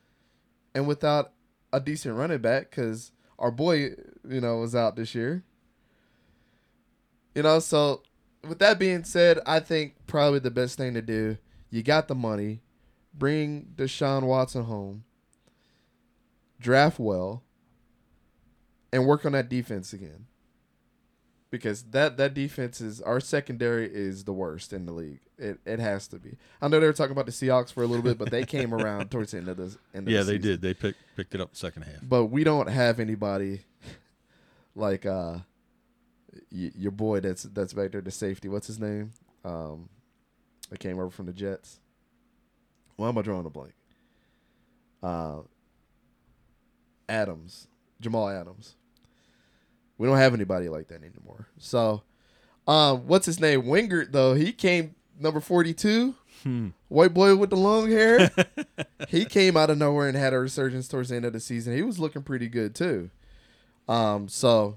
and 0.75 0.87
without 0.87 1.33
a 1.73 1.81
decent 1.81 2.17
running 2.17 2.39
back 2.39 2.71
cuz 2.71 3.13
our 3.39 3.51
boy, 3.51 3.95
you 4.29 4.41
know, 4.41 4.59
was 4.59 4.75
out 4.75 4.97
this 4.97 5.15
year. 5.15 5.45
You 7.35 7.43
know, 7.43 7.59
so 7.61 8.03
with 8.47 8.59
that 8.59 8.79
being 8.79 9.05
said, 9.05 9.39
I 9.47 9.61
think 9.61 9.95
probably 10.07 10.39
the 10.39 10.51
best 10.51 10.77
thing 10.77 10.95
to 10.95 11.03
do, 11.03 11.39
you 11.71 11.83
got 11.83 12.09
the 12.09 12.15
money, 12.15 12.61
bring 13.15 13.73
Deshaun 13.77 14.23
Watson 14.25 14.65
home, 14.65 15.05
draft 16.61 16.99
well, 16.99 17.43
and 18.93 19.07
work 19.07 19.25
on 19.25 19.33
that 19.33 19.49
defense 19.49 19.93
again. 19.93 20.27
Because 21.51 21.83
that 21.91 22.17
that 22.17 22.33
defense 22.33 22.81
is 22.81 23.03
our 23.03 23.21
secondary 23.21 23.87
is 23.87 24.25
the 24.25 24.33
worst 24.33 24.73
in 24.73 24.87
the 24.87 24.93
league. 24.93 25.21
It 25.37 25.59
it 25.67 25.81
has 25.81 26.09
to 26.09 26.19
be. 26.19 26.39
I 26.63 26.69
know 26.69 26.81
they 26.81 26.87
were 26.87 26.95
talking 26.95 27.13
about 27.13 27.27
the 27.27 27.33
Seahawks 27.33 27.71
for 27.71 27.83
a 27.83 27.87
little 27.87 28.03
bit, 28.03 28.17
but 28.17 28.31
they 28.31 28.45
came 28.47 28.73
around 28.75 29.11
towards 29.11 29.33
the 29.33 29.39
end 29.39 29.49
of 29.49 29.59
the 29.59 29.77
end 29.93 30.09
of 30.09 30.15
Yeah, 30.15 30.23
the 30.23 30.33
they 30.33 30.39
did. 30.39 30.63
They 30.63 30.73
picked 30.73 30.99
picked 31.15 31.35
it 31.35 31.43
up 31.43 31.51
the 31.51 31.57
second 31.59 31.83
half. 31.83 32.01
But 32.03 32.27
we 32.27 32.43
don't 32.43 32.71
have 32.71 32.99
anybody 32.99 33.61
like 34.75 35.05
uh 35.05 35.41
y- 36.51 36.73
your 36.77 36.93
boy 36.93 37.21
that's 37.21 37.43
that's 37.45 37.73
back 37.73 37.93
there 37.93 38.01
the 38.01 38.11
safety. 38.11 38.49
What's 38.49 38.67
his 38.67 38.79
name? 38.79 39.13
Um 39.45 39.89
that 40.71 40.79
came 40.79 40.99
over 40.99 41.11
from 41.11 41.27
the 41.27 41.33
Jets. 41.33 41.81
Why 42.97 43.09
am 43.09 43.19
I 43.19 43.23
drawing 43.23 43.47
a 43.47 43.51
blank? 43.51 43.75
Uh 45.03 45.41
Adams. 47.09 47.69
Jamal 48.01 48.29
Adams. 48.29 48.75
We 49.99 50.07
don't 50.09 50.17
have 50.17 50.35
anybody 50.35 50.69
like 50.69 50.89
that 50.89 51.03
anymore. 51.03 51.49
So 51.59 52.03
um 52.67 53.07
what's 53.07 53.27
his 53.27 53.41
name? 53.41 53.63
Wingard 53.65 54.13
though, 54.13 54.35
he 54.35 54.53
came 54.53 54.95
number 55.19 55.41
forty 55.41 55.75
two. 55.75 56.15
Hmm. 56.43 56.69
White 56.89 57.15
boy 57.15 57.37
with 57.37 57.51
the 57.51 57.57
long 57.57 57.89
hair. 57.91 58.31
he 59.09 59.25
came 59.25 59.57
out 59.57 59.71
of 59.71 59.79
nowhere 59.79 60.09
and 60.09 60.17
had 60.17 60.33
a 60.33 60.39
resurgence 60.41 60.89
towards 60.89 61.11
the 61.11 61.17
end 61.17 61.25
of 61.25 61.33
the 61.33 61.39
season. 61.41 61.75
He 61.77 61.83
was 61.83 62.01
looking 62.01 62.23
pretty 62.23 62.49
good 62.49 62.75
too. 62.75 63.11
Um, 63.89 64.29
so 64.29 64.77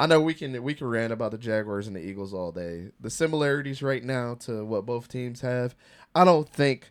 I 0.00 0.06
know 0.06 0.18
we 0.18 0.32
can 0.32 0.62
we 0.62 0.72
can 0.72 0.86
rant 0.86 1.12
about 1.12 1.30
the 1.30 1.36
Jaguars 1.36 1.86
and 1.86 1.94
the 1.94 2.00
Eagles 2.00 2.32
all 2.32 2.52
day. 2.52 2.90
The 2.98 3.10
similarities 3.10 3.82
right 3.82 4.02
now 4.02 4.34
to 4.46 4.64
what 4.64 4.86
both 4.86 5.08
teams 5.08 5.42
have, 5.42 5.76
I 6.14 6.24
don't 6.24 6.48
think 6.48 6.90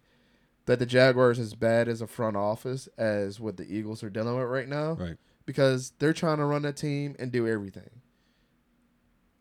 that 0.68 0.78
the 0.78 0.86
Jaguars 0.86 1.40
is 1.40 1.56
bad 1.56 1.88
as 1.88 2.04
a 2.04 2.08
front 2.08 2.38
office 2.38 2.88
as 3.00 3.40
what 3.40 3.58
the 3.58 3.64
Eagles 3.64 4.04
are 4.04 4.12
dealing 4.12 4.38
with 4.38 4.46
right 4.46 4.68
now. 4.68 4.92
Right. 4.92 5.18
Because 5.48 5.92
they're 5.98 6.14
trying 6.14 6.38
to 6.38 6.46
run 6.46 6.66
a 6.66 6.72
team 6.72 7.16
and 7.18 7.32
do 7.32 7.48
everything. 7.48 7.90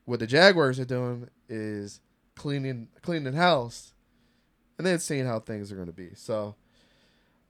What 0.06 0.20
the 0.20 0.26
Jaguars 0.26 0.80
are 0.80 0.86
doing 0.86 1.28
is 1.50 2.00
cleaning 2.36 2.88
cleaning 3.02 3.34
house 3.34 3.92
and 4.78 4.86
then 4.86 4.98
seeing 4.98 5.26
how 5.26 5.40
things 5.40 5.70
are 5.70 5.74
going 5.74 5.88
to 5.88 5.92
be. 5.92 6.12
So 6.14 6.54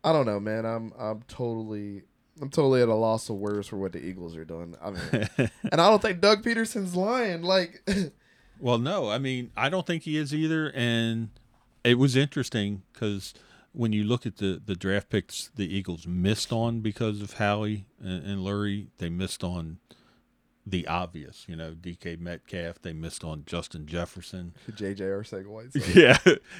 I 0.03 0.13
don't 0.13 0.27
know, 0.27 0.41
man. 0.41 0.67
I'm 0.67 0.93
I'm 0.99 1.23
totally 1.29 2.03
I'm 2.41 2.51
totally 2.51 2.83
at 2.83 2.89
a 2.89 2.95
loss 2.95 3.29
of 3.29 3.37
words 3.37 3.69
for 3.69 3.77
what 3.77 3.93
the 3.93 3.99
Eagles 3.99 4.37
are 4.37 4.45
doing. 4.45 4.77
I 4.83 4.91
mean, 4.91 5.29
and 5.73 5.81
I 5.81 5.89
don't 5.89 6.01
think 6.01 6.21
Doug 6.21 6.43
Pederson's 6.43 6.95
lying. 6.95 7.43
Like, 7.43 7.83
Well, 8.61 8.79
no, 8.79 9.09
I 9.09 9.19
mean, 9.19 9.51
I 9.57 9.69
don't 9.69 9.87
think 9.87 10.03
he 10.03 10.17
is 10.17 10.35
either. 10.35 10.73
And 10.75 11.31
it 11.85 11.95
was 11.99 12.17
interesting 12.17 12.83
because 12.93 13.35
when 13.73 13.93
you 13.93 14.05
look 14.05 14.27
at 14.27 14.39
the, 14.39 14.61
the 14.65 14.75
draft 14.75 15.11
picks 15.11 15.51
the 15.55 15.73
Eagles 15.73 16.07
missed 16.07 16.53
on 16.53 16.81
because 16.81 17.23
of 17.23 17.35
Howie 17.35 17.87
and, 18.01 18.25
and 18.25 18.41
Lurie, 18.41 18.89
they 18.99 19.09
missed 19.09 19.45
on 19.45 19.79
the 20.71 20.87
obvious, 20.87 21.47
you 21.49 21.57
know, 21.57 21.73
DK 21.73 22.19
Metcalf. 22.21 22.83
They 22.83 22.93
missed 22.93 23.25
on 23.25 23.45
Justin 23.47 23.87
Jefferson. 23.87 24.55
JJ 24.71 24.99
Arcega 25.01 25.47
Whiteside. 25.47 25.95
Yeah, 25.97 26.19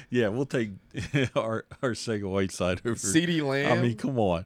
yeah, 0.09 0.27
we'll 0.29 0.45
take 0.45 0.71
our 1.35 1.65
Arcega 1.83 2.29
Whiteside 2.29 2.79
over. 2.85 2.95
CeeDee 2.95 3.45
Lamb. 3.45 3.77
I 3.77 3.81
mean, 3.81 3.97
come 3.97 4.17
on. 4.19 4.45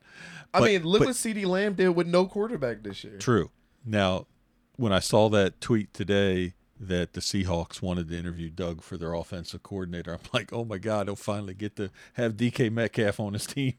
I 0.54 0.60
but- 0.60 0.66
mean, 0.66 0.84
look 0.84 1.00
but- 1.02 1.08
what 1.10 1.16
CeeDee 1.16 1.46
Lamb 1.46 1.74
did 1.76 1.90
with 1.90 2.08
no 2.08 2.26
quarterback 2.26 2.84
this 2.84 3.04
year. 3.04 3.18
True. 3.20 3.52
Now, 3.86 4.28
when 4.76 4.92
I 4.92 5.00
saw 5.00 5.30
that 5.30 5.62
tweet 5.62 5.94
today 5.94 6.54
that 6.80 7.14
the 7.14 7.22
Seahawks 7.22 7.82
wanted 7.82 8.10
to 8.10 8.18
interview 8.18 8.50
Doug 8.50 8.82
for 8.82 8.98
their 8.98 9.14
offensive 9.14 9.64
coordinator, 9.64 10.14
I'm 10.14 10.20
like, 10.34 10.52
oh 10.52 10.66
my 10.66 10.78
God, 10.80 11.08
he'll 11.08 11.16
finally 11.16 11.54
get 11.54 11.76
to 11.78 11.90
have 12.14 12.34
DK 12.34 12.72
Metcalf 12.72 13.20
on 13.20 13.34
his 13.34 13.46
team. 13.46 13.74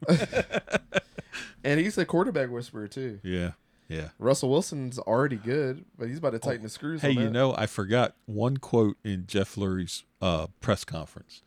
And 1.63 1.79
he's 1.79 1.97
a 1.97 2.05
quarterback 2.05 2.49
whisperer 2.49 2.87
too. 2.87 3.19
yeah, 3.23 3.51
yeah. 3.87 4.09
Russell 4.19 4.49
Wilson's 4.49 4.97
already 4.99 5.35
good, 5.35 5.85
but 5.97 6.07
he's 6.07 6.17
about 6.17 6.31
to 6.31 6.39
tighten 6.39 6.63
the 6.63 6.69
screws. 6.69 7.01
Hey, 7.01 7.11
you 7.11 7.29
know, 7.29 7.53
I 7.55 7.67
forgot 7.67 8.15
one 8.25 8.57
quote 8.57 8.97
in 9.03 9.25
Jeff 9.27 9.55
Lurie's 9.55 10.03
uh, 10.21 10.47
press 10.59 10.83
conference. 10.83 11.43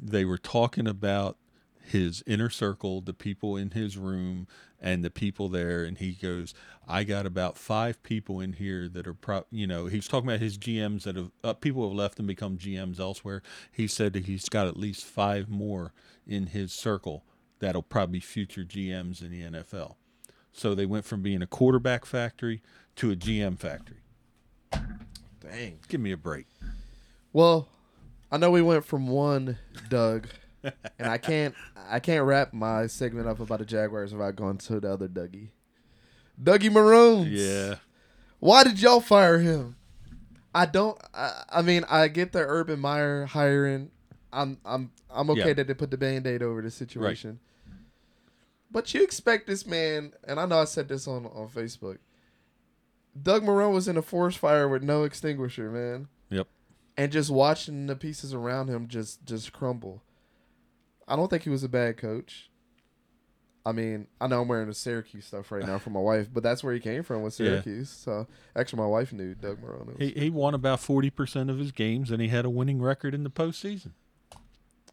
They 0.00 0.24
were 0.24 0.38
talking 0.38 0.86
about 0.86 1.36
his 1.84 2.22
inner 2.26 2.50
circle, 2.50 3.00
the 3.00 3.14
people 3.14 3.56
in 3.56 3.70
his 3.70 3.96
room, 3.96 4.46
and 4.80 5.04
the 5.04 5.10
people 5.10 5.48
there, 5.48 5.84
and 5.84 5.98
he 5.98 6.12
goes, 6.12 6.54
"I 6.86 7.04
got 7.04 7.26
about 7.26 7.56
five 7.56 8.02
people 8.02 8.40
in 8.40 8.54
here 8.54 8.88
that 8.88 9.06
are, 9.06 9.14
pro- 9.14 9.46
you 9.50 9.66
know." 9.66 9.86
He's 9.86 10.08
talking 10.08 10.28
about 10.28 10.40
his 10.40 10.58
GMs 10.58 11.04
that 11.04 11.16
have 11.16 11.30
uh, 11.42 11.52
people 11.54 11.88
have 11.88 11.96
left 11.96 12.18
and 12.18 12.26
become 12.26 12.58
GMs 12.58 13.00
elsewhere. 13.00 13.42
He 13.70 13.86
said 13.86 14.12
that 14.14 14.26
he's 14.26 14.48
got 14.48 14.66
at 14.66 14.76
least 14.76 15.04
five 15.04 15.48
more 15.48 15.92
in 16.26 16.48
his 16.48 16.72
circle 16.72 17.24
that'll 17.60 17.82
probably 17.82 18.18
be 18.18 18.20
future 18.20 18.64
GMs 18.64 19.22
in 19.22 19.30
the 19.30 19.42
NFL. 19.42 19.94
So 20.52 20.74
they 20.74 20.86
went 20.86 21.04
from 21.04 21.22
being 21.22 21.42
a 21.42 21.46
quarterback 21.46 22.04
factory 22.04 22.62
to 22.96 23.10
a 23.10 23.16
GM 23.16 23.58
factory. 23.58 23.98
Dang. 25.40 25.78
Give 25.88 26.00
me 26.00 26.12
a 26.12 26.16
break. 26.16 26.46
Well, 27.32 27.68
I 28.30 28.36
know 28.36 28.50
we 28.50 28.62
went 28.62 28.84
from 28.84 29.06
one 29.08 29.58
Doug, 29.88 30.28
and 30.62 31.08
I 31.08 31.18
can't 31.18 31.54
I 31.90 31.98
can't 32.00 32.24
wrap 32.24 32.52
my 32.52 32.86
segment 32.86 33.26
up 33.28 33.40
about 33.40 33.58
the 33.58 33.64
Jaguars 33.64 34.12
without 34.12 34.36
going 34.36 34.58
to 34.58 34.80
the 34.80 34.92
other 34.92 35.08
Dougie. 35.08 35.48
Dougie 36.42 36.70
Maroons. 36.72 37.28
Yeah. 37.28 37.76
Why 38.38 38.64
did 38.64 38.80
y'all 38.80 39.00
fire 39.00 39.38
him? 39.38 39.76
I 40.54 40.66
don't. 40.66 40.98
I, 41.14 41.44
I 41.48 41.62
mean, 41.62 41.84
I 41.88 42.08
get 42.08 42.32
the 42.32 42.40
Urban 42.40 42.78
Meyer 42.80 43.24
hiring. 43.26 43.90
I'm 44.32 44.58
I'm 44.64 44.90
I'm 45.10 45.30
okay 45.30 45.48
Yeah. 45.48 45.52
that 45.54 45.66
they 45.66 45.74
put 45.74 45.90
the 45.90 45.96
band 45.98 46.26
aid 46.26 46.42
over 46.42 46.60
the 46.62 46.70
situation. 46.70 47.38
But 48.72 48.94
you 48.94 49.02
expect 49.02 49.46
this 49.46 49.66
man, 49.66 50.14
and 50.26 50.40
I 50.40 50.46
know 50.46 50.58
I 50.60 50.64
said 50.64 50.88
this 50.88 51.06
on 51.06 51.26
on 51.26 51.48
Facebook. 51.48 51.98
Doug 53.20 53.42
Marrone 53.42 53.74
was 53.74 53.88
in 53.88 53.96
a 53.98 54.02
forest 54.02 54.38
fire 54.38 54.66
with 54.68 54.82
no 54.82 55.04
extinguisher, 55.04 55.70
man, 55.70 56.08
Yep. 56.30 56.48
and 56.96 57.12
just 57.12 57.30
watching 57.30 57.86
the 57.86 57.94
pieces 57.96 58.32
around 58.32 58.68
him 58.68 58.88
just 58.88 59.24
just 59.26 59.52
crumble. 59.52 60.02
I 61.06 61.16
don't 61.16 61.28
think 61.28 61.42
he 61.42 61.50
was 61.50 61.62
a 61.62 61.68
bad 61.68 61.98
coach. 61.98 62.48
I 63.64 63.70
mean, 63.72 64.08
I 64.20 64.26
know 64.26 64.40
I'm 64.42 64.48
wearing 64.48 64.66
the 64.68 64.74
Syracuse 64.74 65.26
stuff 65.26 65.52
right 65.52 65.64
now 65.64 65.78
for 65.78 65.90
my 65.90 66.00
wife, 66.00 66.28
but 66.32 66.42
that's 66.42 66.64
where 66.64 66.74
he 66.74 66.80
came 66.80 67.02
from 67.04 67.22
was 67.22 67.38
Yeah. 67.38 67.60
Syracuse. 67.62 67.90
So 67.90 68.26
actually, 68.56 68.80
my 68.80 68.88
wife 68.88 69.12
knew 69.12 69.34
Doug 69.34 69.60
Marrone. 69.62 69.86
was. 69.86 69.96
He 69.98 70.10
he 70.18 70.30
won 70.30 70.54
about 70.54 70.80
forty 70.80 71.10
percent 71.10 71.50
of 71.50 71.58
his 71.58 71.70
games, 71.72 72.10
and 72.10 72.22
he 72.22 72.28
had 72.28 72.44
a 72.46 72.50
winning 72.50 72.80
record 72.80 73.14
in 73.14 73.22
the 73.22 73.30
postseason. 73.30 73.92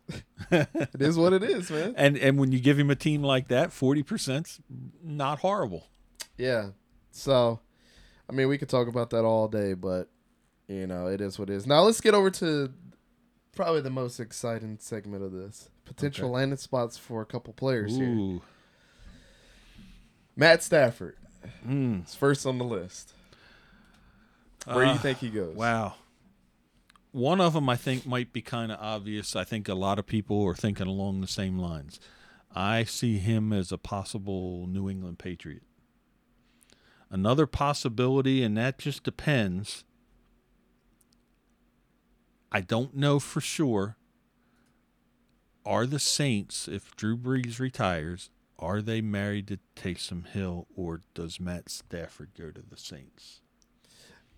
it 0.51 1.01
is 1.01 1.17
what 1.17 1.33
it 1.33 1.43
is, 1.43 1.69
man. 1.69 1.93
And 1.97 2.17
and 2.17 2.37
when 2.39 2.51
you 2.51 2.59
give 2.59 2.77
him 2.79 2.89
a 2.89 2.95
team 2.95 3.21
like 3.23 3.47
that, 3.49 3.71
forty 3.71 4.03
percent's 4.03 4.59
not 5.03 5.39
horrible. 5.39 5.87
Yeah. 6.37 6.69
So, 7.11 7.59
I 8.29 8.33
mean, 8.33 8.47
we 8.47 8.57
could 8.57 8.69
talk 8.69 8.87
about 8.87 9.09
that 9.11 9.23
all 9.25 9.47
day, 9.47 9.73
but 9.73 10.09
you 10.67 10.87
know, 10.87 11.07
it 11.07 11.21
is 11.21 11.37
what 11.37 11.49
it 11.49 11.53
is. 11.55 11.65
Now 11.67 11.81
let's 11.81 12.01
get 12.01 12.13
over 12.13 12.29
to 12.31 12.71
probably 13.55 13.81
the 13.81 13.89
most 13.89 14.19
exciting 14.19 14.77
segment 14.79 15.23
of 15.23 15.31
this 15.31 15.69
potential 15.85 16.25
Okay. 16.27 16.33
landing 16.35 16.57
spots 16.57 16.97
for 16.97 17.21
a 17.21 17.25
couple 17.25 17.51
players 17.53 17.95
here. 17.97 18.39
Matt 20.35 20.63
Stafford 20.63 21.15
Mm. 21.67 22.05
is 22.05 22.15
first 22.15 22.45
on 22.45 22.57
the 22.57 22.65
list. 22.65 23.13
Where 24.65 24.85
do 24.85 24.91
Ah, 24.91 24.93
you 24.93 24.99
think 24.99 25.17
he 25.19 25.29
goes? 25.29 25.55
Wow. 25.55 25.95
One 27.11 27.41
of 27.41 27.53
them 27.53 27.67
I 27.69 27.75
think 27.75 28.05
might 28.05 28.31
be 28.31 28.41
kind 28.41 28.71
of 28.71 28.79
obvious. 28.79 29.35
I 29.35 29.43
think 29.43 29.67
a 29.67 29.73
lot 29.73 29.97
of 29.97 30.05
people 30.05 30.43
are 30.45 30.55
thinking 30.55 30.87
along 30.87 31.21
the 31.21 31.27
same 31.27 31.57
lines. 31.57 31.99
I 32.53 32.83
see 32.83 33.17
him 33.17 33.51
as 33.51 33.71
a 33.71 33.77
possible 33.77 34.67
New 34.67 34.89
England 34.89 35.19
Patriot. 35.19 35.63
Another 37.09 37.47
possibility, 37.47 38.43
and 38.43 38.55
that 38.57 38.77
just 38.77 39.03
depends. 39.03 39.83
I 42.51 42.61
don't 42.61 42.95
know 42.95 43.19
for 43.19 43.41
sure. 43.41 43.97
Are 45.65 45.85
the 45.85 45.99
Saints, 45.99 46.67
if 46.67 46.95
Drew 46.95 47.17
Brees 47.17 47.59
retires, 47.59 48.29
are 48.57 48.81
they 48.81 49.01
married 49.01 49.47
to 49.47 49.59
Taysom 49.75 50.27
Hill 50.27 50.67
or 50.75 51.01
does 51.13 51.39
Matt 51.39 51.69
Stafford 51.69 52.31
go 52.37 52.51
to 52.51 52.61
the 52.61 52.77
Saints? 52.77 53.41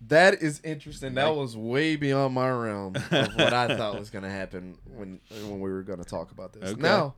That 0.08 0.42
is 0.42 0.60
interesting. 0.64 1.14
That 1.14 1.34
was 1.36 1.56
way 1.56 1.96
beyond 1.96 2.34
my 2.34 2.50
realm 2.50 2.96
of 2.96 3.10
what 3.36 3.52
I 3.52 3.68
thought 3.76 3.98
was 3.98 4.10
going 4.10 4.24
to 4.24 4.30
happen 4.30 4.76
when 4.96 5.20
when 5.30 5.60
we 5.60 5.70
were 5.70 5.82
going 5.82 6.00
to 6.00 6.04
talk 6.04 6.30
about 6.32 6.52
this. 6.52 6.70
Okay. 6.72 6.80
Now, 6.80 7.14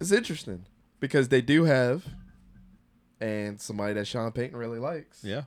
it's 0.00 0.10
interesting 0.12 0.64
because 0.98 1.28
they 1.28 1.40
do 1.40 1.64
have, 1.64 2.04
and 3.20 3.60
somebody 3.60 3.94
that 3.94 4.06
Sean 4.06 4.32
Payton 4.32 4.56
really 4.56 4.78
likes 4.80 5.22
Yeah. 5.22 5.42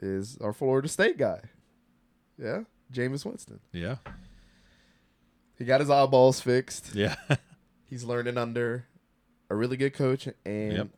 is 0.00 0.36
our 0.38 0.52
Florida 0.52 0.88
State 0.88 1.16
guy. 1.16 1.40
Yeah, 2.36 2.62
Jameis 2.92 3.24
Winston. 3.24 3.60
Yeah. 3.72 3.96
He 5.56 5.64
got 5.64 5.80
his 5.80 5.90
eyeballs 5.90 6.40
fixed. 6.40 6.94
Yeah. 6.94 7.14
He's 7.88 8.02
learning 8.02 8.36
under 8.36 8.86
a 9.48 9.54
really 9.54 9.76
good 9.76 9.94
coach 9.94 10.28
and 10.44 10.72
Yep. 10.72 10.88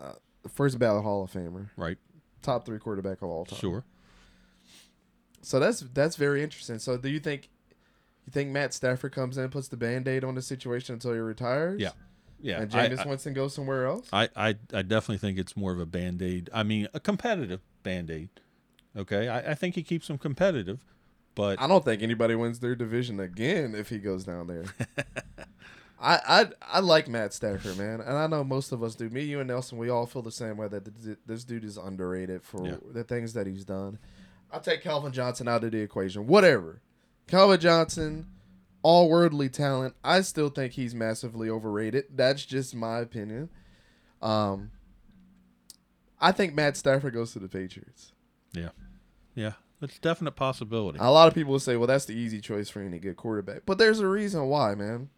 uh, 0.00 0.12
first 0.48 0.78
ballot 0.78 1.02
Hall 1.04 1.24
of 1.24 1.30
Famer, 1.32 1.68
right. 1.76 1.98
Top 2.46 2.64
three 2.64 2.78
quarterback 2.78 3.18
of 3.22 3.28
all 3.28 3.44
time. 3.44 3.58
Sure. 3.58 3.84
So 5.42 5.60
that's 5.60 5.80
that's 5.92 6.16
very 6.16 6.42
interesting. 6.42 6.78
So 6.78 6.96
do 6.96 7.08
you 7.08 7.20
think 7.20 7.50
you 8.26 8.32
think 8.32 8.50
Matt 8.50 8.72
Stafford 8.74 9.12
comes 9.12 9.38
in, 9.38 9.48
puts 9.50 9.68
the 9.68 9.76
band-aid 9.76 10.24
on 10.24 10.34
the 10.34 10.42
situation 10.42 10.94
until 10.94 11.12
he 11.12 11.18
retires? 11.18 11.80
Yeah. 11.80 11.90
Yeah. 12.40 12.60
And 12.62 12.70
Jameis 12.70 13.04
I- 13.04 13.08
Winston 13.08 13.34
goes 13.34 13.54
somewhere 13.54 13.86
else? 13.86 14.08
I, 14.12 14.28
I, 14.36 14.48
I 14.72 14.82
definitely 14.82 15.18
think 15.18 15.38
it's 15.38 15.56
more 15.56 15.72
of 15.72 15.78
a 15.78 15.86
band 15.86 16.22
aid. 16.22 16.50
I 16.52 16.62
mean, 16.62 16.88
a 16.94 17.00
competitive 17.00 17.60
band 17.82 18.10
aid. 18.10 18.30
Okay. 18.96 19.28
I, 19.28 19.52
I 19.52 19.54
think 19.54 19.74
he 19.74 19.82
keeps 19.82 20.08
them 20.08 20.18
competitive, 20.18 20.84
but 21.34 21.60
I 21.60 21.66
don't 21.66 21.84
think 21.84 22.02
anybody 22.02 22.34
wins 22.34 22.58
their 22.60 22.74
division 22.74 23.20
again 23.20 23.74
if 23.74 23.88
he 23.88 23.98
goes 23.98 24.24
down 24.24 24.46
there. 24.48 24.64
I, 25.98 26.20
I 26.28 26.46
I 26.76 26.80
like 26.80 27.08
Matt 27.08 27.32
Stafford, 27.32 27.78
man, 27.78 28.00
and 28.02 28.16
I 28.18 28.26
know 28.26 28.44
most 28.44 28.70
of 28.72 28.82
us 28.82 28.94
do. 28.94 29.08
Me, 29.08 29.22
you, 29.22 29.40
and 29.40 29.48
Nelson, 29.48 29.78
we 29.78 29.88
all 29.88 30.04
feel 30.06 30.20
the 30.22 30.30
same 30.30 30.56
way 30.58 30.68
that 30.68 30.84
th- 31.02 31.18
this 31.24 31.42
dude 31.44 31.64
is 31.64 31.78
underrated 31.78 32.42
for 32.42 32.66
Yeah. 32.66 32.76
the 32.92 33.02
things 33.04 33.32
that 33.32 33.46
he's 33.46 33.64
done. 33.64 33.98
I'll 34.52 34.60
take 34.60 34.82
Calvin 34.82 35.12
Johnson 35.12 35.48
out 35.48 35.64
of 35.64 35.72
the 35.72 35.78
equation. 35.80 36.26
Whatever, 36.26 36.82
Calvin 37.26 37.58
Johnson, 37.60 38.26
all 38.82 39.08
worldly 39.08 39.48
talent. 39.48 39.94
I 40.04 40.20
still 40.20 40.50
think 40.50 40.74
he's 40.74 40.94
massively 40.94 41.48
overrated. 41.48 42.04
That's 42.14 42.44
just 42.44 42.74
my 42.74 42.98
opinion. 42.98 43.48
Um, 44.20 44.70
I 46.20 46.32
think 46.32 46.54
Matt 46.54 46.76
Stafford 46.76 47.14
goes 47.14 47.32
to 47.32 47.38
the 47.38 47.48
Patriots. 47.48 48.12
yeah. 48.52 48.70
Yeah. 49.34 49.52
It's 49.82 49.98
a 49.98 50.00
definite 50.00 50.32
possibility. 50.32 50.98
A 51.00 51.10
lot 51.10 51.28
of 51.28 51.34
people 51.34 51.52
will 51.52 51.58
say, 51.60 51.76
"Well, 51.76 51.86
that's 51.86 52.06
the 52.06 52.14
easy 52.14 52.40
choice 52.40 52.70
for 52.70 52.80
any 52.80 52.98
good 52.98 53.16
quarterback," 53.18 53.62
but 53.66 53.76
there's 53.76 54.00
a 54.00 54.08
reason 54.08 54.46
why, 54.46 54.74
man. 54.74 55.10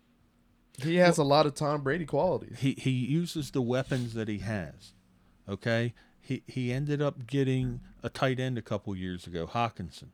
He 0.83 0.97
has 0.97 1.19
a 1.19 1.25
lot 1.25 1.47
of 1.47 1.55
Tom 1.55 1.83
Brady 1.83 2.07
qualities. 2.07 2.59
he 2.61 2.73
he 2.79 2.91
uses 2.91 3.51
the 3.51 3.63
weapons 3.63 4.15
that 4.15 4.29
he 4.29 4.39
has. 4.39 4.93
Okay, 5.49 5.95
he 6.21 6.43
he 6.47 6.73
ended 6.73 7.03
up 7.03 7.27
getting 7.27 7.81
a 8.03 8.09
tight 8.09 8.39
end 8.39 8.59
a 8.59 8.63
couple 8.63 8.95
years 8.95 9.27
ago, 9.27 9.47
Hockenson. 9.47 10.09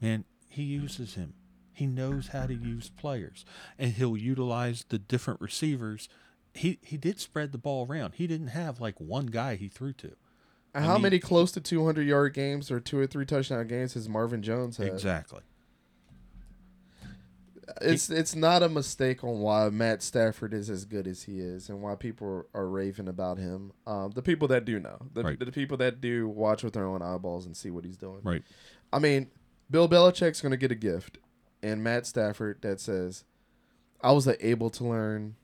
Man, 0.00 0.24
he 0.48 0.62
uses 0.62 1.14
him. 1.14 1.34
He 1.72 1.86
knows 1.86 2.28
how 2.28 2.46
to 2.46 2.54
use 2.54 2.90
players, 2.90 3.44
and 3.78 3.92
he'll 3.92 4.16
utilize 4.16 4.84
the 4.88 4.98
different 4.98 5.40
receivers. 5.40 6.08
He 6.52 6.78
he 6.82 6.96
did 6.96 7.18
spread 7.18 7.52
the 7.52 7.58
ball 7.58 7.86
around. 7.88 8.14
He 8.14 8.26
didn't 8.26 8.48
have 8.48 8.80
like 8.80 9.00
one 9.00 9.26
guy 9.26 9.56
he 9.56 9.68
threw 9.68 9.92
to. 9.94 10.12
And 10.74 10.84
I 10.84 10.88
how 10.88 10.94
mean, 10.94 11.02
many 11.02 11.18
close 11.18 11.52
to 11.52 11.60
200 11.60 12.06
yard 12.06 12.34
games 12.34 12.70
or 12.70 12.80
two 12.80 12.98
or 12.98 13.06
three 13.06 13.26
touchdown 13.26 13.66
games 13.68 13.94
has 13.94 14.08
Marvin 14.08 14.42
Jones 14.42 14.76
had? 14.78 14.88
Exactly. 14.88 15.40
It's 17.80 18.10
it's 18.10 18.34
not 18.34 18.62
a 18.62 18.68
mistake 18.68 19.22
on 19.22 19.38
why 19.40 19.68
Matt 19.70 20.02
Stafford 20.02 20.52
is 20.52 20.68
as 20.68 20.84
good 20.84 21.06
as 21.06 21.22
he 21.22 21.38
is 21.38 21.68
and 21.68 21.80
why 21.80 21.94
people 21.94 22.44
are 22.54 22.66
raving 22.68 23.06
about 23.08 23.38
him. 23.38 23.72
Um, 23.86 24.10
the 24.10 24.22
people 24.22 24.48
that 24.48 24.64
do 24.64 24.80
know, 24.80 24.98
the, 25.12 25.22
Right. 25.22 25.38
the 25.38 25.52
people 25.52 25.76
that 25.78 26.00
do 26.00 26.28
watch 26.28 26.64
with 26.64 26.72
their 26.74 26.86
own 26.86 27.02
eyeballs 27.02 27.46
and 27.46 27.56
see 27.56 27.70
what 27.70 27.84
he's 27.84 27.96
doing. 27.96 28.20
Right. 28.24 28.42
I 28.92 28.98
mean, 28.98 29.30
Bill 29.70 29.88
Belichick's 29.88 30.40
going 30.40 30.50
to 30.50 30.56
get 30.56 30.72
a 30.72 30.76
gift, 30.76 31.18
and 31.62 31.84
Matt 31.84 32.04
Stafford 32.06 32.62
that 32.62 32.80
says, 32.80 33.24
"I 34.02 34.10
was 34.12 34.26
able 34.40 34.70
to 34.70 34.84
learn." 34.84 35.36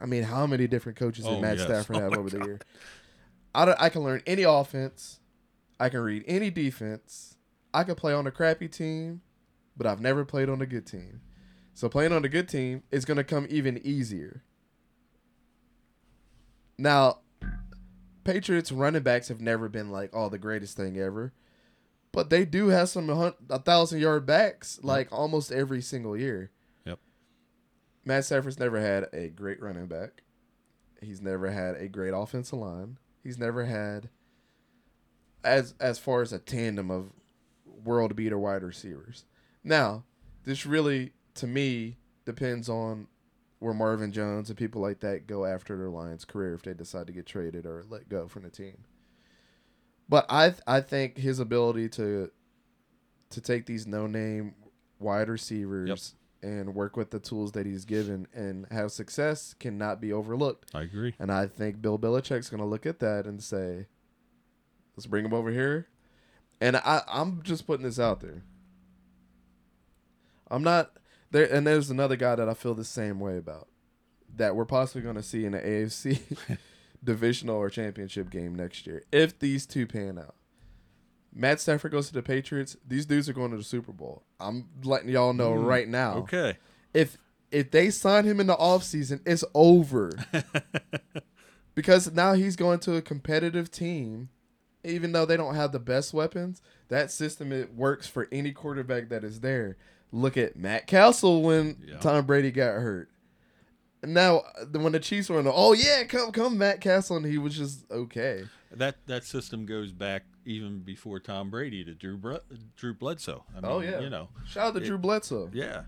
I 0.00 0.06
mean, 0.06 0.22
how 0.22 0.46
many 0.46 0.66
different 0.66 0.96
coaches 0.98 1.26
did 1.26 1.34
Oh, 1.34 1.40
Matt 1.42 1.58
yes. 1.58 1.66
Stafford 1.66 1.96
Oh, 1.98 2.00
have 2.00 2.16
over 2.16 2.30
the 2.30 2.42
year? 2.44 2.58
I, 3.54 3.66
don't- 3.66 3.80
I 3.80 3.90
can 3.90 4.02
learn 4.02 4.22
any 4.26 4.44
offense. 4.44 5.20
I 5.78 5.90
can 5.90 6.00
read 6.00 6.24
any 6.26 6.50
defense. 6.50 7.36
I 7.74 7.84
can 7.84 7.96
play 7.96 8.14
on 8.14 8.26
a 8.26 8.30
crappy 8.30 8.66
team, 8.68 9.20
but 9.76 9.86
I've 9.86 10.00
never 10.00 10.24
played 10.24 10.48
on 10.48 10.62
a 10.62 10.66
good 10.66 10.86
team. 10.86 11.20
So 11.74 11.88
playing 11.88 12.12
on 12.12 12.24
a 12.24 12.28
good 12.28 12.48
team 12.48 12.82
is 12.90 13.04
going 13.04 13.16
to 13.16 13.24
come 13.24 13.46
even 13.48 13.80
easier. 13.84 14.42
Now, 16.78 17.18
Patriots 18.24 18.72
running 18.72 19.02
backs 19.02 19.28
have 19.28 19.40
never 19.40 19.68
been 19.68 19.90
like, 19.90 20.10
oh, 20.12 20.28
the 20.28 20.38
greatest 20.38 20.76
thing 20.76 20.98
ever. 20.98 21.32
But 22.12 22.30
they 22.30 22.44
do 22.44 22.68
have 22.68 22.88
some 22.88 23.08
a 23.10 23.58
thousand 23.58 24.00
yard 24.00 24.26
backs 24.26 24.80
like 24.82 25.08
almost 25.12 25.52
every 25.52 25.80
single 25.80 26.16
year. 26.16 26.50
Yep. 26.84 26.98
Matt 28.04 28.24
Stafford's 28.24 28.58
never 28.58 28.80
had 28.80 29.06
a 29.12 29.28
great 29.28 29.62
running 29.62 29.86
back. 29.86 30.22
He's 31.00 31.20
never 31.20 31.50
had 31.50 31.76
a 31.76 31.88
great 31.88 32.12
offensive 32.12 32.58
line. 32.58 32.98
He's 33.22 33.38
never 33.38 33.64
had 33.64 34.08
as 35.44 35.74
as 35.80 35.98
far 35.98 36.22
as 36.22 36.32
a 36.32 36.38
tandem 36.38 36.90
of 36.90 37.12
world 37.64 38.16
beater 38.16 38.38
wide 38.38 38.62
receivers. 38.62 39.24
Now, 39.62 40.04
this 40.44 40.66
really 40.66 41.12
to 41.34 41.46
me 41.46 41.96
depends 42.24 42.68
on 42.68 43.06
where 43.58 43.74
Marvin 43.74 44.12
Jones 44.12 44.48
and 44.48 44.58
people 44.58 44.80
like 44.80 45.00
that 45.00 45.26
go 45.26 45.44
after 45.44 45.76
their 45.76 45.90
Lions 45.90 46.24
career 46.24 46.54
if 46.54 46.62
they 46.62 46.74
decide 46.74 47.06
to 47.06 47.12
get 47.12 47.26
traded 47.26 47.66
or 47.66 47.84
let 47.88 48.08
go 48.08 48.26
from 48.26 48.42
the 48.42 48.50
team. 48.50 48.84
But 50.08 50.26
I 50.28 50.50
th- 50.50 50.62
I 50.66 50.80
think 50.80 51.18
his 51.18 51.38
ability 51.38 51.88
to 51.90 52.30
to 53.30 53.40
take 53.40 53.66
these 53.66 53.86
no 53.86 54.06
name 54.06 54.54
wide 54.98 55.28
receivers 55.28 56.14
and 56.42 56.74
work 56.74 56.96
with 56.96 57.10
the 57.10 57.20
tools 57.20 57.52
that 57.52 57.66
he's 57.66 57.84
given 57.84 58.26
and 58.34 58.66
have 58.70 58.90
success 58.90 59.54
cannot 59.54 60.00
be 60.00 60.12
overlooked. 60.12 60.70
I 60.74 60.82
agree. 60.82 61.14
And 61.18 61.30
I 61.30 61.46
think 61.46 61.80
Bill 61.82 61.98
Belichick's 61.98 62.48
going 62.48 62.62
to 62.62 62.66
look 62.66 62.86
at 62.86 62.98
that 63.00 63.26
and 63.26 63.42
say, 63.42 63.86
let's 64.96 65.06
bring 65.06 65.24
him 65.24 65.34
over 65.34 65.50
here. 65.50 65.88
And 66.60 66.76
I, 66.76 67.02
I'm 67.06 67.42
just 67.42 67.66
putting 67.66 67.84
this 67.84 68.00
out 68.00 68.20
there. 68.20 68.42
I'm 70.50 70.62
not 70.62 70.92
there. 71.30 71.44
And 71.52 71.66
there's 71.66 71.90
another 71.90 72.16
guy 72.16 72.34
that 72.34 72.48
I 72.48 72.54
feel 72.54 72.74
the 72.74 72.84
same 72.84 73.20
way 73.20 73.36
about 73.36 73.68
that 74.36 74.54
we're 74.54 74.64
possibly 74.64 75.02
going 75.02 75.16
to 75.16 75.22
see 75.22 75.44
in 75.44 75.52
the 75.52 75.58
AFC 75.58 76.20
divisional 77.04 77.56
or 77.56 77.68
championship 77.70 78.30
game 78.30 78.54
next 78.54 78.86
year 78.86 79.02
if 79.10 79.38
these 79.38 79.66
two 79.66 79.86
pan 79.86 80.18
out. 80.18 80.34
Matt 81.32 81.60
Stafford 81.60 81.92
goes 81.92 82.08
to 82.08 82.12
the 82.14 82.22
Patriots. 82.22 82.76
These 82.86 83.06
dudes 83.06 83.28
are 83.28 83.32
going 83.32 83.52
to 83.52 83.56
the 83.56 83.62
Super 83.64 83.92
Bowl. 83.92 84.24
I'm 84.40 84.68
letting 84.82 85.08
y'all 85.08 85.32
know 85.32 85.52
Mm, 85.52 85.66
right 85.66 85.88
now 85.88 86.18
Okay. 86.18 86.56
if 86.92 87.16
if 87.52 87.70
they 87.72 87.90
sign 87.90 88.24
him 88.24 88.38
in 88.40 88.46
the 88.46 88.56
offseason, 88.56 89.20
it's 89.26 89.44
over. 89.54 90.12
because 91.74 92.12
now 92.12 92.34
he's 92.34 92.56
going 92.56 92.78
to 92.80 92.96
a 92.96 93.02
competitive 93.02 93.70
team. 93.70 94.28
Even 94.82 95.12
though 95.12 95.26
they 95.26 95.36
don't 95.36 95.56
have 95.56 95.72
the 95.72 95.78
best 95.78 96.14
weapons, 96.14 96.62
that 96.88 97.10
system 97.10 97.52
it 97.52 97.74
works 97.74 98.06
for 98.06 98.28
any 98.32 98.50
quarterback 98.50 99.10
that 99.10 99.24
is 99.24 99.40
there. 99.40 99.76
Look 100.12 100.36
at 100.36 100.56
Matt 100.56 100.86
Cassel 100.86 101.42
when 101.42 101.76
Yeah. 101.86 101.98
Tom 101.98 102.26
Brady 102.26 102.50
got 102.50 102.74
hurt. 102.80 103.08
And 104.02 104.14
now 104.14 104.42
when 104.72 104.92
the 104.92 104.98
Chiefs 105.00 105.28
were 105.28 105.38
in, 105.38 105.44
the, 105.44 105.52
oh 105.52 105.72
yeah, 105.72 106.04
come 106.04 106.32
come 106.32 106.56
Matt 106.58 106.80
Cassel, 106.80 107.16
and 107.18 107.26
he 107.26 107.38
was 107.38 107.56
just 107.56 107.84
okay. 107.90 108.44
That 108.72 108.96
that 109.06 109.24
system 109.24 109.66
goes 109.66 109.92
back 109.92 110.24
even 110.46 110.80
before 110.80 111.20
Tom 111.20 111.50
Brady 111.50 111.84
to 111.84 111.92
Drew 111.94 112.16
Br- 112.16 112.36
Drew 112.76 112.94
Bledsoe. 112.94 113.44
I 113.50 113.60
mean, 113.60 113.64
oh 113.70 113.80
yeah, 113.80 114.00
You 114.00 114.08
know. 114.10 114.28
shout 114.46 114.68
out 114.68 114.74
to 114.76 114.80
it- 114.80 114.86
Drew 114.86 114.96
Bledsoe. 114.98 115.50
Yeah. 115.52 115.82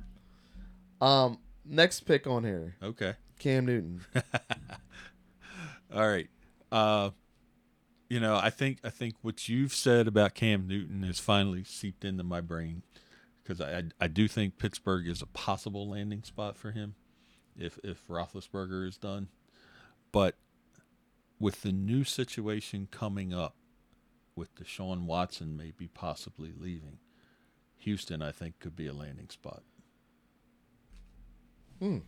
Um, 1.00 1.38
next 1.64 2.00
pick 2.00 2.26
on 2.26 2.44
here, 2.44 2.76
Okay. 2.82 3.14
Cam 3.38 3.64
Newton. 3.66 4.02
All 5.94 6.08
right. 6.08 6.28
Uh, 6.70 7.10
you 8.08 8.20
know, 8.20 8.36
I 8.36 8.50
think 8.50 8.78
I 8.84 8.90
think 8.90 9.14
what 9.22 9.48
you've 9.48 9.72
said 9.74 10.06
about 10.06 10.34
Cam 10.34 10.66
Newton 10.68 11.02
has 11.02 11.18
finally 11.18 11.64
seeped 11.64 12.04
into 12.04 12.22
my 12.24 12.40
brain 12.40 12.82
because 13.42 13.60
I, 13.60 13.84
I 14.00 14.06
do 14.08 14.28
think 14.28 14.58
Pittsburgh 14.58 15.06
is 15.08 15.22
a 15.22 15.26
possible 15.26 15.88
landing 15.88 16.22
spot 16.22 16.56
for 16.56 16.70
him 16.72 16.94
if 17.56 17.78
if 17.84 18.06
Roethlisberger 18.08 18.86
is 18.86 18.96
done, 18.96 19.28
but 20.12 20.36
with 21.38 21.62
the 21.62 21.72
new 21.72 22.04
situation 22.04 22.88
coming 22.90 23.34
up 23.34 23.56
with 24.36 24.54
Deshaun 24.54 25.04
Watson 25.06 25.56
maybe 25.56 25.88
possibly 25.88 26.52
leaving, 26.56 26.98
Houston 27.78 28.22
I 28.22 28.30
think 28.32 28.58
could 28.60 28.76
be 28.76 28.86
a 28.86 28.92
landing 28.94 29.28
spot. 29.28 29.62
Hmm. 31.80 31.98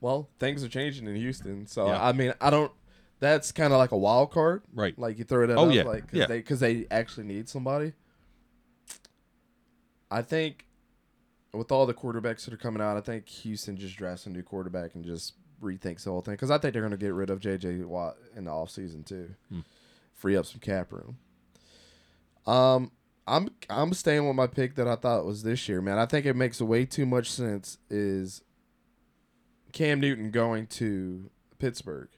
Well, 0.00 0.28
things 0.38 0.62
are 0.62 0.68
changing 0.68 1.08
in 1.08 1.16
Houston, 1.16 1.66
so 1.66 1.86
Yeah. 1.86 2.02
I 2.04 2.12
mean, 2.12 2.32
I 2.40 2.50
don't. 2.50 2.70
That's 3.20 3.50
kind 3.50 3.72
of 3.72 3.78
like 3.78 3.90
a 3.90 3.96
wild 3.98 4.30
card, 4.30 4.62
Right. 4.72 4.96
Like 4.96 5.18
you 5.18 5.24
throw 5.24 5.44
that 5.46 5.56
Oh, 5.56 5.68
yeah. 5.70 5.82
like 5.82 6.06
cause 6.08 6.18
Yeah. 6.20 6.26
they 6.26 6.36
because 6.38 6.60
they 6.60 6.86
actually 6.90 7.26
need 7.26 7.48
somebody. 7.48 7.94
I 10.10 10.22
think 10.22 10.66
with 11.52 11.70
all 11.72 11.86
the 11.86 11.94
quarterbacks 11.94 12.44
that 12.44 12.54
are 12.54 12.58
coming 12.58 12.82
out, 12.82 12.96
I 12.96 13.00
think 13.00 13.28
Houston 13.28 13.76
just 13.76 13.96
drafts 13.96 14.26
a 14.26 14.30
new 14.30 14.42
quarterback 14.42 14.94
and 14.94 15.04
just 15.04 15.34
rethinks 15.62 16.04
the 16.04 16.10
whole 16.10 16.20
thing 16.20 16.34
because 16.34 16.50
I 16.50 16.58
think 16.58 16.72
they're 16.72 16.82
going 16.82 16.92
to 16.92 16.96
get 16.96 17.12
rid 17.14 17.30
of 17.30 17.40
J.J. 17.40 17.78
Watt 17.84 18.16
in 18.36 18.44
the 18.44 18.50
offseason 18.50 19.04
too, 19.04 19.34
Hmm. 19.50 19.60
free 20.14 20.36
up 20.36 20.46
some 20.46 20.60
cap 20.60 20.92
room. 20.92 21.18
Um, 22.46 22.92
I'm 23.26 23.50
I'm 23.68 23.92
staying 23.92 24.26
with 24.26 24.36
my 24.36 24.46
pick 24.46 24.74
that 24.76 24.88
I 24.88 24.96
thought 24.96 25.26
was 25.26 25.42
this 25.42 25.68
year, 25.68 25.82
man. 25.82 25.98
I 25.98 26.06
think 26.06 26.24
it 26.24 26.34
makes 26.36 26.60
way 26.62 26.86
too 26.86 27.04
much 27.04 27.30
sense. 27.30 27.76
Is 27.90 28.42
Cam 29.72 30.00
Newton 30.00 30.30
going 30.30 30.66
to 30.68 31.28
Pittsburgh? 31.58 32.08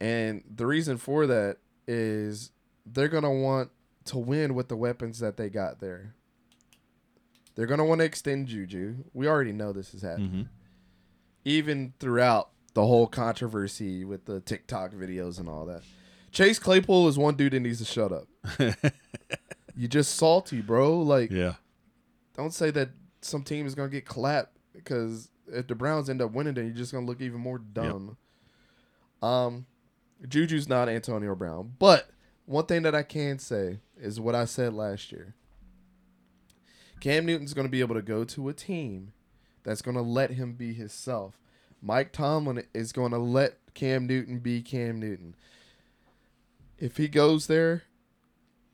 And 0.00 0.44
the 0.54 0.66
reason 0.66 0.96
for 0.98 1.26
that 1.26 1.56
is 1.86 2.50
they're 2.86 3.08
gonna 3.08 3.32
want 3.32 3.70
to 4.08 4.18
win 4.18 4.54
with 4.54 4.68
the 4.68 4.76
weapons 4.76 5.18
that 5.20 5.36
they 5.36 5.48
got 5.48 5.80
there. 5.80 6.14
They're 7.54 7.66
gonna 7.66 7.84
want 7.84 8.00
to 8.00 8.04
extend 8.04 8.46
Juju. 8.48 8.96
We 9.12 9.26
already 9.26 9.52
know 9.52 9.72
this 9.72 9.92
is 9.94 10.02
happening. 10.02 10.30
hmm 10.30 10.42
Even 11.44 11.92
throughout 11.98 12.50
the 12.74 12.86
whole 12.86 13.06
controversy 13.06 14.04
with 14.04 14.24
the 14.26 14.40
TikTok 14.40 14.92
videos 14.92 15.38
and 15.40 15.48
all 15.48 15.66
that. 15.66 15.82
Chase 16.30 16.58
Claypool 16.58 17.08
is 17.08 17.18
one 17.18 17.34
dude 17.34 17.52
that 17.54 17.60
needs 17.60 17.78
to 17.78 17.84
shut 17.84 18.12
up. 18.12 18.28
you 19.76 19.88
just 19.88 20.14
salty, 20.16 20.60
bro. 20.60 21.00
Like 21.00 21.30
Yeah. 21.30 21.54
don't 22.36 22.52
say 22.54 22.70
that 22.72 22.90
some 23.22 23.42
team 23.42 23.66
is 23.66 23.74
gonna 23.74 23.88
get 23.88 24.04
clapped 24.06 24.56
because 24.72 25.30
if 25.48 25.66
the 25.66 25.74
Browns 25.74 26.08
end 26.10 26.22
up 26.22 26.32
winning, 26.32 26.54
then 26.54 26.66
you're 26.66 26.74
just 26.74 26.92
gonna 26.92 27.06
look 27.06 27.20
even 27.20 27.40
more 27.40 27.58
dumb. 27.58 28.16
Um, 29.22 29.66
Juju's 30.28 30.68
not 30.68 30.88
Antonio 30.88 31.34
Brown, 31.34 31.72
but 31.78 32.08
one 32.44 32.66
thing 32.66 32.82
that 32.82 32.94
I 32.94 33.02
can 33.02 33.38
say 33.38 33.80
is 34.00 34.20
what 34.20 34.34
I 34.34 34.44
said 34.44 34.74
last 34.74 35.12
year. 35.12 35.34
Cam 37.00 37.26
Newton's 37.26 37.54
gonna 37.54 37.68
be 37.68 37.80
able 37.80 37.94
to 37.94 38.02
go 38.02 38.24
to 38.24 38.48
a 38.48 38.52
team 38.52 39.12
that's 39.62 39.82
gonna 39.82 40.02
let 40.02 40.30
him 40.30 40.54
be 40.54 40.72
himself. 40.72 41.38
Mike 41.80 42.12
Tomlin 42.12 42.64
is 42.74 42.92
gonna 42.92 43.18
let 43.18 43.58
Cam 43.74 44.06
Newton 44.06 44.38
be 44.38 44.62
Cam 44.62 44.98
Newton. 44.98 45.34
If 46.78 46.96
he 46.96 47.08
goes 47.08 47.46
there, 47.46 47.84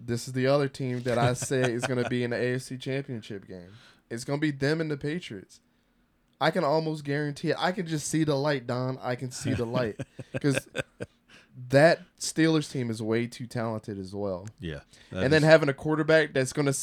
this 0.00 0.26
is 0.26 0.34
the 0.34 0.46
other 0.46 0.68
team 0.68 1.02
that 1.02 1.18
I 1.18 1.34
say 1.34 1.72
is 1.72 1.84
going 1.86 2.02
to 2.02 2.08
be 2.08 2.24
in 2.24 2.30
the 2.30 2.36
AFC 2.40 2.80
Championship 2.80 3.46
game. 3.46 3.72
It's 4.10 4.24
going 4.24 4.38
to 4.38 4.40
be 4.40 4.50
them 4.50 4.80
and 4.80 4.90
the 4.90 4.96
Patriots. 4.96 5.60
I 6.40 6.50
can 6.50 6.64
almost 6.64 7.04
guarantee 7.04 7.50
it. 7.50 7.56
I 7.58 7.72
can 7.72 7.86
just 7.86 8.08
see 8.08 8.24
the 8.24 8.34
light, 8.34 8.66
Don. 8.66 8.98
I 9.00 9.14
can 9.14 9.30
see 9.30 9.54
the 9.54 9.64
light 9.64 10.00
because 10.32 10.66
that 11.68 12.00
Steelers 12.18 12.70
team 12.70 12.90
is 12.90 13.00
way 13.02 13.26
too 13.26 13.46
talented 13.46 13.98
as 13.98 14.14
well. 14.14 14.48
Yeah. 14.60 14.80
and 15.10 15.32
then 15.32 15.42
having 15.42 15.68
a 15.68 15.74
quarterback 15.74 16.32
that's 16.34 16.52
going 16.52 16.70
to. 16.72 16.76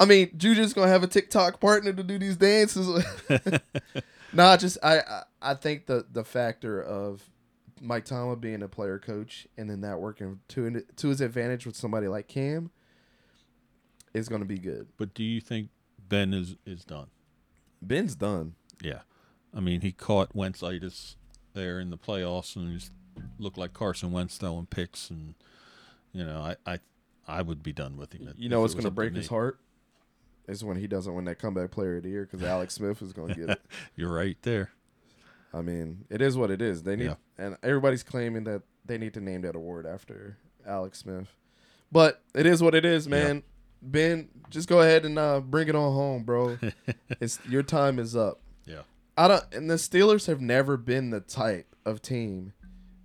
I 0.00 0.04
mean, 0.04 0.30
Juju's 0.36 0.72
gonna 0.72 0.88
have 0.88 1.04
a 1.04 1.06
TikTok 1.06 1.60
partner 1.60 1.92
to 1.92 2.02
do 2.02 2.18
these 2.18 2.36
dances. 2.36 3.04
nah, 4.32 4.56
just 4.56 4.78
I, 4.82 4.98
I 4.98 5.22
I 5.40 5.54
think 5.54 5.86
the 5.86 6.04
the 6.10 6.24
factor 6.24 6.82
of 6.82 7.22
Mike 7.80 8.04
Tomlin 8.04 8.40
being 8.40 8.62
a 8.62 8.68
player 8.68 8.98
coach 8.98 9.46
and 9.56 9.70
then 9.70 9.80
that 9.82 10.00
working 10.00 10.40
to 10.48 10.82
to 10.96 11.08
his 11.08 11.20
advantage 11.20 11.66
with 11.66 11.76
somebody 11.76 12.08
like 12.08 12.26
Cam 12.26 12.70
is 14.12 14.28
going 14.28 14.40
to 14.42 14.46
be 14.46 14.58
good. 14.58 14.88
but 14.98 15.14
do 15.14 15.22
you 15.22 15.40
think 15.40 15.68
Ben 16.08 16.34
is 16.34 16.56
is 16.66 16.84
done? 16.84 17.08
Ben's 17.80 18.14
done. 18.14 18.54
Yeah. 18.82 19.00
I 19.54 19.60
mean, 19.60 19.82
he 19.82 19.92
caught 19.92 20.34
Wentzitis 20.34 21.16
there 21.54 21.78
in 21.78 21.90
the 21.90 21.98
playoffs 21.98 22.56
and 22.56 22.72
he's 22.72 22.90
looked 23.38 23.58
like 23.58 23.72
Carson 23.72 24.12
Wentz 24.12 24.38
throwing 24.38 24.66
picks 24.66 25.10
and 25.10 25.34
you 26.12 26.24
know, 26.24 26.40
I 26.40 26.56
I, 26.74 26.78
I 27.26 27.42
would 27.42 27.62
be 27.62 27.72
done 27.72 27.96
with 27.96 28.12
him. 28.12 28.32
You 28.36 28.48
know 28.48 28.60
what's 28.60 28.74
going 28.74 28.84
to 28.84 28.90
break 28.90 29.14
his 29.14 29.28
heart 29.28 29.58
is 30.48 30.64
when 30.64 30.76
he 30.76 30.86
doesn't 30.86 31.14
win 31.14 31.24
that 31.26 31.38
comeback 31.38 31.70
player 31.70 31.96
of 31.98 32.02
the 32.02 32.08
year 32.10 32.28
because 32.30 32.44
Alex 32.46 32.74
Smith 32.74 33.00
is 33.00 33.12
going 33.12 33.34
to 33.34 33.40
get 33.40 33.50
it. 33.50 33.62
You're 33.96 34.12
right 34.12 34.36
there. 34.42 34.70
I 35.54 35.62
mean, 35.62 36.04
it 36.10 36.20
is 36.20 36.36
what 36.36 36.50
it 36.50 36.60
is. 36.60 36.82
They 36.82 36.96
need, 36.96 37.04
Yeah. 37.06 37.14
and 37.38 37.56
everybody's 37.62 38.02
claiming 38.02 38.44
that 38.44 38.62
they 38.84 38.98
need 38.98 39.14
to 39.14 39.20
name 39.20 39.42
that 39.42 39.54
award 39.54 39.86
after 39.86 40.36
Alex 40.66 40.98
Smith. 40.98 41.28
But 41.92 42.22
it 42.34 42.46
is 42.46 42.62
what 42.62 42.74
it 42.74 42.84
is, 42.84 43.06
man. 43.06 43.42
Ben, 43.82 44.28
just 44.50 44.68
go 44.68 44.80
ahead 44.80 45.04
and 45.04 45.18
uh, 45.18 45.40
bring 45.40 45.68
it 45.68 45.74
on 45.74 45.92
home, 45.92 46.22
bro. 46.24 46.58
it's 47.20 47.38
your 47.48 47.62
time 47.62 47.98
is 47.98 48.16
up. 48.16 48.40
Yeah. 48.64 48.82
I 49.16 49.28
don't, 49.28 49.44
and 49.52 49.70
the 49.70 49.74
Steelers 49.74 50.26
have 50.26 50.40
never 50.40 50.76
been 50.76 51.10
the 51.10 51.20
type 51.20 51.76
of 51.84 52.00
team, 52.00 52.54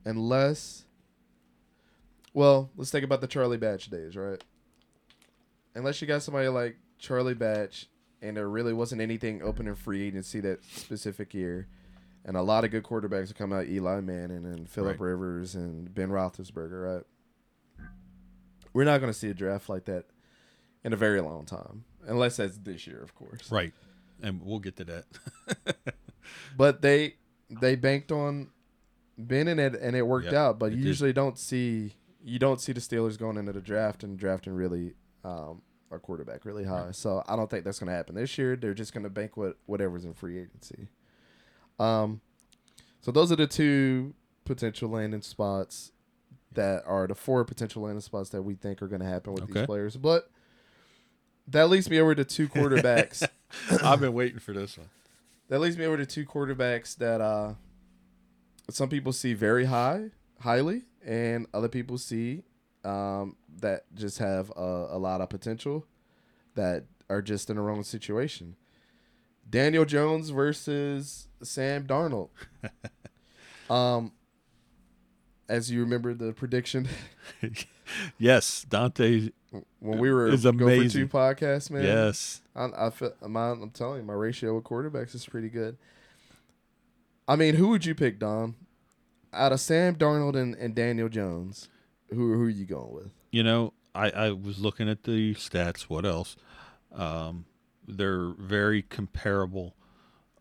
unless. 0.07 0.85
Well, 2.33 2.69
let's 2.75 2.91
think 2.91 3.03
about 3.03 3.21
the 3.21 3.27
Charlie 3.27 3.57
Batch 3.57 3.89
days, 3.89 4.15
right? 4.15 4.43
Unless 5.75 6.01
you 6.01 6.07
got 6.07 6.23
somebody 6.23 6.47
like 6.47 6.77
Charlie 6.97 7.33
Batch, 7.33 7.87
and 8.21 8.37
there 8.37 8.49
really 8.49 8.73
wasn't 8.73 9.01
anything 9.01 9.41
open 9.43 9.67
in 9.67 9.75
free 9.75 10.03
agency 10.07 10.39
that 10.41 10.63
specific 10.63 11.33
year, 11.33 11.67
and 12.25 12.37
a 12.37 12.41
lot 12.41 12.63
of 12.63 12.71
good 12.71 12.83
quarterbacks 12.83 13.27
have 13.27 13.37
come 13.37 13.53
out, 13.53 13.67
Eli 13.67 14.01
Manning 14.01 14.45
and 14.45 14.69
Philip 14.69 14.99
Right. 14.99 15.09
Rivers 15.09 15.55
and 15.55 15.93
Ben 15.93 16.09
Roethlisberger, 16.09 16.95
right? 16.95 17.87
We're 18.73 18.83
not 18.83 18.99
going 18.99 19.11
to 19.11 19.17
see 19.17 19.29
a 19.29 19.33
draft 19.33 19.69
like 19.69 19.85
that 19.85 20.05
in 20.83 20.93
a 20.93 20.97
very 20.97 21.21
long 21.21 21.45
time, 21.45 21.83
unless 22.05 22.37
that's 22.37 22.57
this 22.57 22.85
year, 22.87 23.01
of 23.01 23.15
course. 23.15 23.51
Right. 23.51 23.73
And 24.21 24.41
we'll 24.43 24.59
get 24.59 24.77
to 24.77 24.85
that. 24.85 25.05
But 26.57 26.81
they 26.81 27.15
they 27.49 27.75
banked 27.75 28.11
on 28.11 28.49
Ben 29.17 29.47
in 29.47 29.59
it 29.59 29.75
and 29.75 29.95
it 29.95 30.03
worked 30.03 30.25
Yep, 30.25 30.33
out. 30.33 30.59
But 30.59 30.71
you 30.71 30.77
did. 30.77 30.85
usually 30.85 31.13
don't 31.13 31.37
see 31.37 31.95
you 32.23 32.39
don't 32.39 32.59
see 32.59 32.73
the 32.73 32.81
Steelers 32.81 33.17
going 33.17 33.37
into 33.37 33.53
the 33.53 33.61
draft 33.61 34.03
and 34.03 34.17
drafting 34.19 34.53
really 34.53 34.93
um, 35.23 35.61
a 35.91 35.97
quarterback 35.99 36.43
really 36.45 36.65
high. 36.65 36.91
So 36.91 37.23
I 37.27 37.35
don't 37.35 37.49
think 37.49 37.63
that's 37.63 37.79
going 37.79 37.87
to 37.87 37.93
happen 37.95 38.15
this 38.15 38.37
year. 38.37 38.55
They're 38.57 38.73
just 38.73 38.93
going 38.93 39.03
to 39.03 39.09
bank 39.09 39.37
what 39.37 39.57
whatever's 39.65 40.03
in 40.05 40.13
free 40.13 40.37
agency. 40.39 40.89
Um, 41.79 42.21
so 43.01 43.11
those 43.11 43.31
are 43.31 43.35
the 43.37 43.47
two 43.47 44.13
potential 44.45 44.89
landing 44.89 45.21
spots 45.21 45.91
that 46.53 46.83
are 46.85 47.07
the 47.07 47.15
four 47.15 47.45
potential 47.45 47.83
landing 47.83 48.01
spots 48.01 48.29
that 48.31 48.41
we 48.41 48.55
think 48.55 48.81
are 48.81 48.87
going 48.87 49.01
to 49.01 49.07
happen 49.07 49.33
with 49.33 49.43
Okay. 49.43 49.53
these 49.53 49.65
players. 49.65 49.95
But 49.95 50.29
that 51.47 51.69
leads 51.69 51.89
me 51.89 51.99
over 51.99 52.13
to 52.15 52.25
two 52.25 52.49
quarterbacks. 52.49 53.25
I've 53.83 54.01
been 54.01 54.13
waiting 54.13 54.39
for 54.39 54.53
this 54.53 54.77
one. 54.77 54.89
That 55.49 55.59
leads 55.59 55.77
me 55.77 55.85
over 55.85 55.95
to 55.97 56.05
two 56.05 56.25
quarterbacks 56.25 56.97
that 56.97 57.21
uh, 57.21 57.53
some 58.69 58.89
people 58.89 59.13
see 59.13 59.33
very 59.33 59.65
high, 59.65 60.11
highly, 60.41 60.83
and 61.05 61.47
other 61.53 61.69
people 61.69 61.97
see 61.97 62.43
um, 62.83 63.35
that 63.59 63.85
just 63.95 64.19
have 64.19 64.51
a, 64.55 64.87
a 64.91 64.97
lot 64.97 65.21
of 65.21 65.29
potential 65.29 65.85
that 66.55 66.85
are 67.09 67.21
just 67.21 67.49
in 67.49 67.55
the 67.55 67.61
wrong 67.61 67.83
situation. 67.83 68.55
Daniel 69.49 69.85
Jones 69.85 70.29
versus 70.29 71.27
Sam 71.41 71.85
Darnold. 71.85 72.29
um, 73.69 74.11
as 75.47 75.71
you 75.71 75.79
remember 75.79 76.13
the 76.13 76.33
prediction 76.33 76.87
yes, 78.17 78.65
Dante. 78.69 79.29
when 79.79 79.99
we 79.99 80.11
were 80.11 80.27
It's 80.27 80.43
Go 80.43 80.51
for 80.51 80.57
Two 80.57 80.65
amazing. 80.65 81.07
podcast, 81.07 81.71
man. 81.71 81.83
Yes. 81.83 82.41
I, 82.55 82.69
I 82.77 82.89
feel, 82.89 83.13
my, 83.25 83.51
I'm 83.51 83.69
telling 83.69 83.99
you, 83.99 84.05
my 84.05 84.13
ratio 84.13 84.55
with 84.55 84.65
quarterbacks 84.65 85.15
is 85.15 85.25
pretty 85.25 85.49
good. 85.49 85.77
I 87.27 87.35
mean, 87.35 87.55
who 87.55 87.69
would 87.69 87.85
you 87.85 87.93
pick, 87.93 88.19
Don? 88.19 88.55
Out 89.33 89.51
of 89.51 89.59
Sam 89.59 89.95
Darnold 89.95 90.35
and, 90.35 90.55
and 90.55 90.73
Daniel 90.73 91.09
Jones, 91.09 91.67
who 92.09 92.33
who 92.33 92.43
are 92.43 92.49
you 92.49 92.65
going 92.65 92.93
with? 92.93 93.11
You 93.31 93.43
know, 93.43 93.73
I, 93.93 94.09
I 94.09 94.31
was 94.31 94.59
looking 94.59 94.87
at 94.87 95.03
the 95.03 95.35
stats. 95.35 95.83
What 95.83 96.05
else? 96.05 96.37
Um, 96.93 97.45
they're 97.85 98.29
very 98.37 98.81
comparable. 98.81 99.75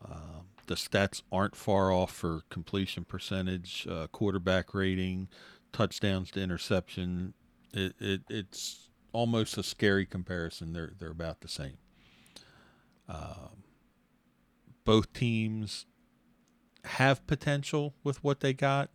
Um, 0.04 0.46
the 0.66 0.74
stats 0.74 1.22
aren't 1.32 1.56
far 1.56 1.90
off 1.90 2.12
for 2.12 2.42
completion 2.50 3.04
percentage, 3.04 3.86
uh, 3.90 4.06
quarterback 4.08 4.74
rating, 4.74 5.28
touchdowns 5.72 6.30
to 6.32 6.40
interception. 6.40 7.34
It, 7.72 7.94
it 7.98 8.22
it's 8.30 8.88
almost 9.12 9.58
a 9.58 9.62
scary 9.62 10.06
comparison. 10.06 10.72
They're 10.72 10.92
they're 10.98 11.10
about 11.10 11.40
the 11.40 11.48
same. 11.48 11.78
Um, 13.08 13.64
both 14.84 15.12
teams 15.12 15.86
have 16.86 17.26
potential 17.26 17.94
with 18.02 18.22
what 18.22 18.40
they 18.40 18.52
got 18.52 18.90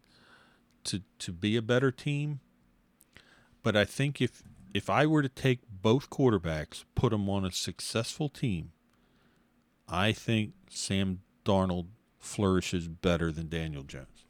to 0.85 1.01
to 1.19 1.31
be 1.31 1.55
a 1.55 1.61
better 1.61 1.91
team. 1.91 2.39
But 3.63 3.75
I 3.75 3.85
think 3.85 4.21
if 4.21 4.43
if 4.73 4.89
I 4.89 5.05
were 5.05 5.21
to 5.21 5.29
take 5.29 5.59
both 5.69 6.09
quarterbacks, 6.09 6.85
put 6.95 7.11
them 7.11 7.29
on 7.29 7.45
a 7.45 7.51
successful 7.51 8.29
team, 8.29 8.71
I 9.87 10.11
think 10.11 10.53
Sam 10.69 11.19
Darnold 11.45 11.87
flourishes 12.19 12.87
better 12.87 13.31
than 13.31 13.49
Daniel 13.49 13.83
Jones. 13.83 14.25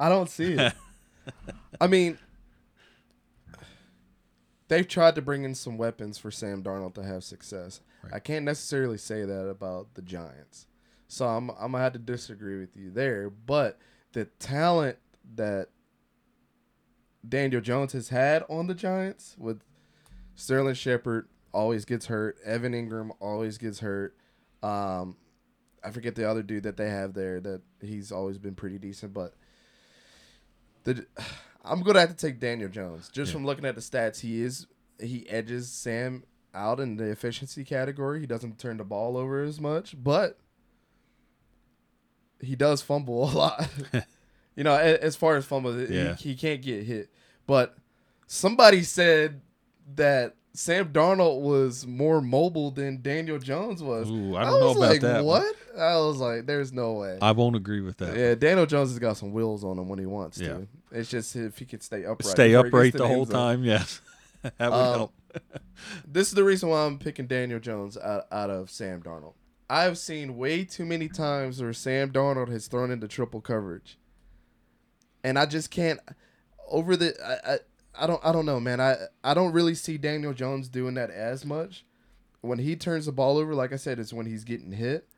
I 0.00 0.08
don't 0.08 0.28
see 0.28 0.54
it. 0.54 0.72
I 1.80 1.86
mean, 1.86 2.18
they've 4.68 4.88
tried 4.88 5.14
to 5.14 5.22
bring 5.22 5.44
in 5.44 5.54
some 5.54 5.76
weapons 5.78 6.18
for 6.18 6.30
Sam 6.30 6.62
Darnold 6.62 6.94
to 6.94 7.04
have 7.04 7.22
success. 7.22 7.80
Right. 8.04 8.14
I 8.14 8.18
can't 8.18 8.44
necessarily 8.44 8.98
say 8.98 9.24
that 9.24 9.48
about 9.48 9.94
the 9.94 10.02
Giants. 10.02 10.66
So 11.08 11.26
I'm 11.26 11.50
I'm 11.50 11.72
gonna 11.72 11.78
have 11.80 11.92
to 11.92 11.98
disagree 11.98 12.58
with 12.58 12.76
you 12.76 12.90
there. 12.90 13.28
But 13.30 13.78
the 14.12 14.24
talent 14.38 14.98
that 15.34 15.68
Daniel 17.28 17.60
Jones 17.60 17.92
has 17.92 18.08
had 18.08 18.44
on 18.48 18.66
the 18.66 18.74
Giants 18.74 19.36
with 19.38 19.60
Sterling 20.34 20.74
Shepard 20.74 21.28
always 21.52 21.84
gets 21.84 22.06
hurt. 22.06 22.36
Evan 22.44 22.72
Engram 22.72 23.10
always 23.20 23.58
gets 23.58 23.80
hurt. 23.80 24.16
Um, 24.62 25.16
I 25.84 25.90
forget 25.90 26.14
the 26.14 26.28
other 26.28 26.42
dude 26.42 26.62
that 26.64 26.76
they 26.76 26.88
have 26.88 27.14
there 27.14 27.40
that 27.40 27.60
he's 27.80 28.10
always 28.10 28.38
been 28.38 28.54
pretty 28.54 28.78
decent, 28.78 29.12
but 29.12 29.34
the 30.84 31.06
I'm 31.64 31.82
gonna 31.82 32.00
have 32.00 32.08
to 32.10 32.16
take 32.16 32.40
Daniel 32.40 32.68
Jones 32.68 33.08
just 33.08 33.28
Yeah. 33.30 33.34
from 33.34 33.46
looking 33.46 33.64
at 33.66 33.74
the 33.76 33.80
stats. 33.80 34.20
He 34.20 34.42
is 34.42 34.66
he 35.00 35.28
edges 35.28 35.70
Sam 35.70 36.24
out 36.54 36.80
in 36.80 36.96
the 36.96 37.04
efficiency 37.04 37.64
category. 37.64 38.20
He 38.20 38.26
doesn't 38.26 38.58
turn 38.58 38.76
the 38.76 38.84
ball 38.84 39.16
over 39.16 39.42
as 39.42 39.60
much, 39.60 39.94
but 40.02 40.38
he 42.40 42.56
does 42.56 42.82
fumble 42.82 43.24
a 43.24 43.32
lot. 43.32 43.68
you 44.56 44.64
know, 44.64 44.74
as 44.76 45.16
far 45.16 45.36
as 45.36 45.44
fumbles, 45.44 45.88
Yeah. 45.90 46.14
he, 46.16 46.30
he 46.30 46.34
can't 46.36 46.62
get 46.62 46.84
hit. 46.84 47.10
But 47.46 47.76
somebody 48.26 48.82
said 48.82 49.40
that 49.94 50.36
Sam 50.54 50.92
Darnold 50.92 51.40
was 51.40 51.86
more 51.86 52.20
mobile 52.20 52.70
than 52.70 53.00
Daniel 53.00 53.38
Jones 53.38 53.82
was. 53.82 54.10
Ooh, 54.10 54.36
I 54.36 54.44
don't 54.44 54.60
know 54.60 54.70
about 54.72 54.76
like, 54.76 55.00
that. 55.00 55.24
What? 55.24 55.54
I 55.78 55.96
was 55.96 56.18
like, 56.18 56.44
there's 56.44 56.72
no 56.72 56.92
way. 56.94 57.18
I 57.22 57.32
won't 57.32 57.56
agree 57.56 57.80
with 57.80 57.96
that. 57.98 58.14
yeah, 58.16 58.34
Daniel 58.34 58.66
Jones 58.66 58.90
has 58.90 58.98
got 58.98 59.16
some 59.16 59.32
wheels 59.32 59.64
on 59.64 59.78
him 59.78 59.88
when 59.88 59.98
he 59.98 60.04
wants 60.06 60.38
Yeah. 60.38 60.48
to. 60.48 60.68
It's 60.90 61.08
just 61.08 61.34
if 61.36 61.56
he 61.56 61.64
could 61.64 61.82
stay 61.82 62.04
upright. 62.04 62.26
Stay 62.30 62.52
before 62.52 62.82
he 62.84 62.90
gets 62.90 62.90
upright 62.90 62.92
to 62.92 62.98
the 62.98 63.08
whole 63.08 63.24
zone. 63.24 63.34
time. 63.34 63.64
Yes, 63.64 64.02
that 64.58 64.58
would 64.58 64.72
Um, 64.72 64.94
help. 64.94 65.14
This 66.06 66.28
is 66.28 66.34
the 66.34 66.44
reason 66.44 66.68
why 66.68 66.84
I'm 66.84 66.98
picking 66.98 67.26
Daniel 67.26 67.58
Jones 67.60 67.96
out, 67.96 68.24
out 68.30 68.50
of 68.50 68.70
Sam 68.70 69.02
Darnold. 69.02 69.34
I've 69.70 69.96
seen 69.96 70.36
way 70.36 70.64
too 70.64 70.84
many 70.84 71.08
times 71.08 71.60
where 71.62 71.72
Sam 71.72 72.10
Darnold 72.12 72.48
has 72.50 72.66
thrown 72.66 72.90
into 72.90 73.08
triple 73.08 73.40
coverage, 73.40 73.98
and 75.24 75.38
I 75.38 75.46
just 75.46 75.70
can't 75.70 75.98
over 76.68 76.96
the. 76.96 77.14
I, 77.24 77.54
I, 77.54 77.58
I 77.94 78.06
don't 78.06 78.20
I 78.24 78.32
don't 78.32 78.46
know, 78.46 78.60
man. 78.60 78.80
I 78.80 78.96
I 79.24 79.32
don't 79.34 79.52
really 79.52 79.74
see 79.74 79.96
Daniel 79.96 80.34
Jones 80.34 80.68
doing 80.68 80.94
that 80.94 81.10
as 81.10 81.44
much. 81.44 81.84
When 82.42 82.58
he 82.58 82.76
turns 82.76 83.06
the 83.06 83.12
ball 83.12 83.38
over, 83.38 83.54
like 83.54 83.72
I 83.72 83.76
said, 83.76 83.98
it's 83.98 84.12
when 84.12 84.26
he's 84.26 84.44
getting 84.44 84.72
hit, 84.72 85.08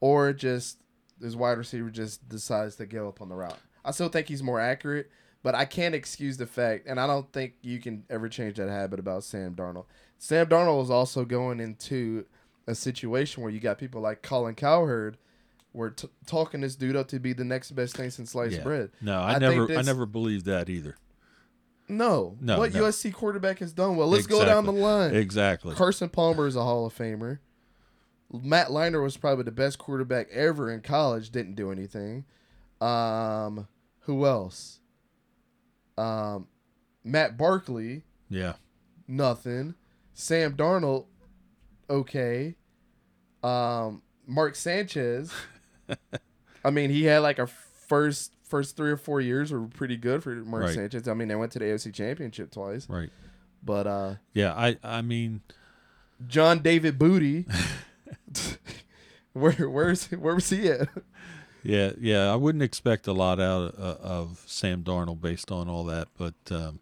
or 0.00 0.32
just 0.32 0.78
his 1.20 1.34
wide 1.34 1.58
receiver 1.58 1.90
just 1.90 2.28
decides 2.28 2.76
to 2.76 2.86
go 2.86 3.08
up 3.08 3.20
on 3.20 3.28
the 3.28 3.34
route. 3.34 3.58
I 3.84 3.90
still 3.92 4.08
think 4.08 4.28
he's 4.28 4.42
more 4.42 4.60
accurate, 4.60 5.10
but 5.42 5.54
I 5.54 5.64
can't 5.64 5.94
excuse 5.94 6.36
the 6.36 6.46
fact, 6.46 6.86
and 6.86 6.98
I 7.00 7.06
don't 7.06 7.30
think 7.32 7.54
you 7.62 7.78
can 7.80 8.04
ever 8.10 8.28
change 8.28 8.56
that 8.56 8.68
habit 8.68 8.98
about 8.98 9.24
Sam 9.24 9.54
Darnold. 9.54 9.84
Sam 10.18 10.46
Darnold 10.46 10.82
is 10.84 10.90
also 10.90 11.24
going 11.24 11.60
into 11.60 12.24
a 12.66 12.74
situation 12.74 13.42
where 13.42 13.52
you 13.52 13.60
got 13.60 13.78
people 13.78 14.00
like 14.00 14.22
Colin 14.22 14.54
Cowherd, 14.54 15.18
were 15.72 15.90
t- 15.90 16.08
talking 16.26 16.62
this 16.62 16.74
dude 16.74 16.96
up 16.96 17.06
to 17.08 17.20
be 17.20 17.34
the 17.34 17.44
next 17.44 17.72
best 17.72 17.96
thing 17.96 18.08
since 18.10 18.30
sliced 18.30 18.56
Yeah. 18.56 18.62
bread. 18.62 18.90
No, 19.02 19.20
I, 19.20 19.34
I 19.34 19.38
never, 19.38 19.70
I 19.76 19.82
never 19.82 20.06
believed 20.06 20.46
that 20.46 20.70
either. 20.70 20.96
No, 21.88 22.36
No, 22.40 22.58
what 22.58 22.72
no. 22.74 22.82
USC 22.84 23.12
quarterback 23.12 23.58
has 23.60 23.72
done 23.72 23.94
well. 23.96 24.08
Let's 24.08 24.26
go 24.26 24.44
down 24.44 24.64
the 24.64 24.72
line. 24.72 25.14
Exactly. 25.14 25.74
Carson 25.76 26.08
Palmer 26.08 26.46
is 26.46 26.56
a 26.56 26.62
Hall 26.62 26.86
of 26.86 26.96
Famer. 26.96 27.38
Matt 28.32 28.68
Leinart 28.68 29.02
was 29.04 29.16
probably 29.16 29.44
the 29.44 29.52
best 29.52 29.78
quarterback 29.78 30.28
ever 30.32 30.72
in 30.72 30.80
college. 30.80 31.30
Didn't 31.30 31.54
do 31.54 31.70
anything. 31.70 32.24
Um, 32.80 33.68
who 34.00 34.26
else? 34.26 34.80
Um, 35.98 36.48
Matt 37.04 37.36
Barkley, 37.36 38.02
Yeah. 38.28 38.54
nothing. 39.08 39.74
Sam 40.14 40.54
Darnold, 40.56 41.06
okay. 41.90 42.56
Um, 43.42 44.02
Mark 44.26 44.54
Sanchez. 44.56 45.32
I 46.64 46.70
mean, 46.70 46.90
he 46.90 47.04
had 47.04 47.18
like 47.18 47.38
a 47.38 47.46
first 47.46 48.32
first 48.42 48.76
three 48.76 48.90
or 48.90 48.96
four 48.96 49.20
years 49.20 49.52
were 49.52 49.66
pretty 49.66 49.96
good 49.96 50.22
for 50.22 50.30
Mark 50.36 50.64
Right. 50.64 50.74
Sanchez. 50.74 51.06
I 51.08 51.14
mean, 51.14 51.28
they 51.28 51.34
went 51.36 51.52
to 51.52 51.58
the 51.58 51.66
AFC 51.66 51.92
Championship 51.92 52.50
twice, 52.50 52.88
Right. 52.88 53.10
but 53.62 53.86
uh. 53.86 54.14
Yeah. 54.32 54.52
I. 54.54 54.76
I 54.82 55.02
mean, 55.02 55.42
John 56.26 56.60
David 56.60 56.98
Booty. 56.98 57.46
where 59.32 59.68
where's 59.68 60.06
where 60.10 60.34
was 60.34 60.48
he 60.50 60.68
at? 60.70 60.88
Yeah, 61.66 61.92
yeah. 61.98 62.32
I 62.32 62.36
wouldn't 62.36 62.62
expect 62.62 63.06
a 63.06 63.12
lot 63.12 63.40
out 63.40 63.74
of, 63.74 64.00
of 64.00 64.44
Sam 64.46 64.82
Darnold 64.82 65.20
based 65.20 65.50
on 65.50 65.68
all 65.68 65.84
that, 65.84 66.08
but 66.16 66.34
um, 66.50 66.80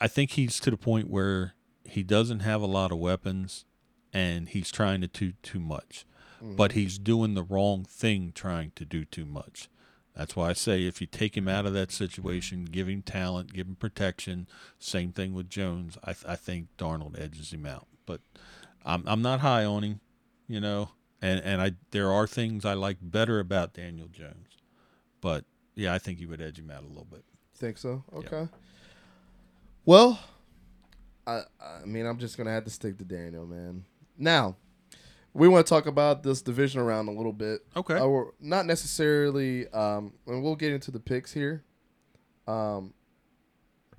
I 0.00 0.06
think 0.06 0.32
he's 0.32 0.60
to 0.60 0.70
the 0.70 0.76
point 0.76 1.08
where 1.08 1.54
he 1.84 2.02
doesn't 2.02 2.40
have 2.40 2.60
a 2.60 2.66
lot 2.66 2.92
of 2.92 2.98
weapons, 2.98 3.64
and 4.12 4.48
he's 4.48 4.70
trying 4.70 5.00
to 5.00 5.06
do 5.06 5.32
too 5.42 5.60
much. 5.60 6.04
But 6.42 6.72
he's 6.72 6.98
doing 6.98 7.32
the 7.32 7.42
wrong 7.42 7.84
thing 7.84 8.32
trying 8.34 8.72
to 8.76 8.84
do 8.84 9.06
too 9.06 9.24
much. 9.24 9.70
That's 10.14 10.36
why 10.36 10.50
I 10.50 10.52
say 10.52 10.84
if 10.86 11.00
you 11.00 11.06
take 11.06 11.36
him 11.36 11.48
out 11.48 11.66
of 11.66 11.72
that 11.72 11.90
situation, 11.90 12.66
give 12.66 12.88
him 12.88 13.02
talent, 13.02 13.52
give 13.52 13.66
him 13.66 13.76
protection. 13.76 14.46
Same 14.78 15.12
thing 15.12 15.32
with 15.32 15.48
Jones. 15.48 15.96
I, 16.04 16.12
th- 16.12 16.24
I 16.26 16.36
think 16.36 16.68
Darnold 16.78 17.18
edges 17.18 17.52
him 17.52 17.66
out. 17.66 17.86
But 18.04 18.20
I'm 18.84 19.02
I'm 19.06 19.22
not 19.22 19.40
high 19.40 19.64
on 19.64 19.82
him, 19.82 20.00
you 20.46 20.60
know. 20.60 20.90
And 21.22 21.40
and 21.40 21.62
I 21.62 21.72
there 21.90 22.12
are 22.12 22.26
things 22.26 22.64
I 22.64 22.74
like 22.74 22.98
better 23.00 23.40
about 23.40 23.74
Daniel 23.74 24.08
Jones. 24.08 24.58
But 25.20 25.44
yeah, 25.74 25.94
I 25.94 25.98
think 25.98 26.20
you 26.20 26.28
would 26.28 26.40
edge 26.40 26.58
him 26.58 26.70
out 26.70 26.82
a 26.82 26.86
little 26.86 27.06
bit. 27.10 27.24
Think 27.54 27.78
so? 27.78 28.04
Okay. 28.14 28.48
Well, 29.84 30.20
I 31.26 31.42
I 31.60 31.84
mean 31.84 32.06
I'm 32.06 32.18
just 32.18 32.36
gonna 32.36 32.52
have 32.52 32.64
to 32.64 32.70
stick 32.70 32.98
to 32.98 33.04
Daniel, 33.04 33.46
man. 33.46 33.84
Now, 34.18 34.56
we 35.36 35.48
want 35.48 35.66
to 35.66 35.68
talk 35.68 35.86
about 35.86 36.22
this 36.22 36.40
division 36.40 36.80
around 36.80 37.08
a 37.08 37.12
little 37.12 37.32
bit. 37.32 37.60
Okay. 37.76 37.94
Uh, 37.94 38.06
we're 38.06 38.30
not 38.40 38.64
necessarily, 38.64 39.68
um, 39.68 40.14
and 40.26 40.42
we'll 40.42 40.56
get 40.56 40.72
into 40.72 40.90
the 40.90 41.00
picks 41.00 41.32
here. 41.32 41.62
Um, 42.46 42.94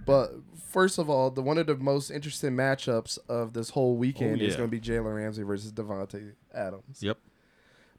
but 0.06 0.34
first 0.70 0.98
of 0.98 1.10
all, 1.10 1.30
the 1.32 1.42
one 1.42 1.58
of 1.58 1.68
the 1.68 1.76
most 1.76 2.10
interesting 2.10 2.52
matchups 2.52 3.18
of 3.28 3.54
this 3.54 3.72
whole 3.72 3.96
weekend 3.96 4.42
oh, 4.42 4.46
is 4.46 4.52
yeah. 4.52 4.58
going 4.58 4.70
to 4.70 4.72
be 4.72 4.82
Jalen 4.82 5.16
Ramsey 5.16 5.44
versus 5.44 5.72
Davante 5.72 6.34
Adams. 6.54 7.02
Yep. 7.02 7.18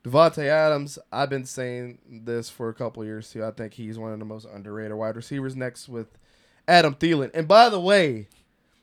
Davante 0.05 0.46
Adams, 0.46 0.99
I've 1.12 1.30
been 1.30 1.44
saying 1.44 1.99
this 2.09 2.49
for 2.49 2.68
a 2.68 2.74
couple 2.74 3.05
years 3.05 3.30
too. 3.30 3.44
I 3.44 3.51
think 3.51 3.74
he's 3.74 3.99
one 3.99 4.12
of 4.12 4.18
the 4.18 4.24
most 4.24 4.46
underrated 4.46 4.96
wide 4.96 5.16
receivers 5.16 5.57
next 5.57 5.88
with 5.88 6.18
Adam 6.66 6.94
Thielen. 6.94 7.30
And 7.34 7.49
by 7.49 7.68
the 7.68 7.80
way, 7.80 8.28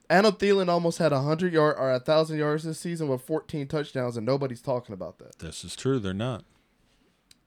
Adam 0.10 0.34
Thielen 0.34 0.68
almost 0.68 0.98
had 0.98 1.12
100 1.12 1.54
yard 1.54 1.78
or 1.80 1.92
1,000 1.92 2.38
yards 2.38 2.64
this 2.64 2.80
season 2.80 3.08
with 3.08 3.22
14 3.22 3.68
touchdowns, 3.68 4.18
and 4.18 4.26
nobody's 4.26 4.62
talking 4.62 4.94
about 4.94 5.20
that. 5.20 5.40
This 5.40 5.64
is 5.64 5.76
true. 5.76 6.00
They're 6.00 6.14
not. 6.14 6.44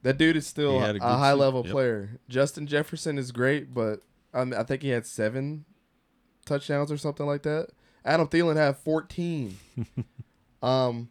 That 0.01 0.17
dude 0.17 0.37
is 0.37 0.47
still 0.47 0.81
a, 0.81 0.95
a 0.95 0.99
high 0.99 1.33
level. 1.33 1.63
Yep. 1.63 1.71
player. 1.71 2.19
Justin 2.29 2.67
Jefferson 2.67 3.17
is 3.17 3.31
great, 3.31 3.73
but 3.73 4.01
I, 4.33 4.63
think 4.63 4.81
he 4.81 4.89
had 4.89 5.05
seven 5.05 5.65
touchdowns 6.45 6.91
or 6.91 6.97
something 6.97 7.25
like 7.25 7.43
that. 7.43 7.69
Adam 8.05 8.27
Thielen 8.27 8.55
had 8.55 8.77
14. 8.77 9.57
um, 10.61 11.09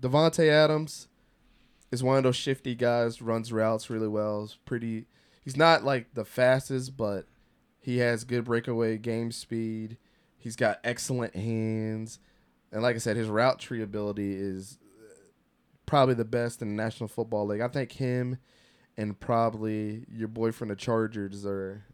Davante 0.00 0.48
Adams 0.48 1.08
is 1.90 2.02
one 2.02 2.16
of 2.16 2.22
those 2.22 2.36
shifty 2.36 2.74
guys. 2.74 3.20
Runs 3.22 3.52
routes 3.52 3.90
really 3.90 4.08
well. 4.08 4.44
Is 4.44 4.58
pretty. 4.64 5.06
He's 5.42 5.56
not 5.56 5.84
like 5.84 6.14
the 6.14 6.24
fastest, 6.24 6.96
but 6.96 7.26
he 7.78 7.98
has 7.98 8.24
good 8.24 8.44
breakaway 8.44 8.98
game 8.98 9.32
speed. 9.32 9.96
He's 10.36 10.56
got 10.56 10.80
excellent 10.84 11.36
hands, 11.36 12.18
and 12.72 12.82
like 12.82 12.96
I 12.96 12.98
said, 12.98 13.16
his 13.16 13.28
route 13.28 13.58
tree 13.58 13.82
ability 13.82 14.32
is 14.32 14.78
probably 15.84 16.14
the 16.14 16.24
best 16.24 16.62
in 16.62 16.68
the 16.68 16.82
National 16.82 17.08
Football 17.08 17.46
League. 17.46 17.60
I 17.60 17.68
think 17.68 17.92
him 17.92 18.38
and 18.96 19.18
probably 19.18 20.06
your 20.10 20.28
boy 20.28 20.52
from 20.52 20.68
the 20.68 20.76
Chargers 20.76 21.44
are 21.44 21.84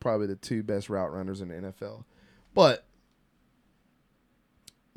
probably 0.00 0.26
the 0.26 0.36
two 0.36 0.62
best 0.62 0.88
route 0.90 1.12
runners 1.12 1.40
in 1.40 1.48
the 1.48 1.54
NFL. 1.54 2.04
But 2.54 2.84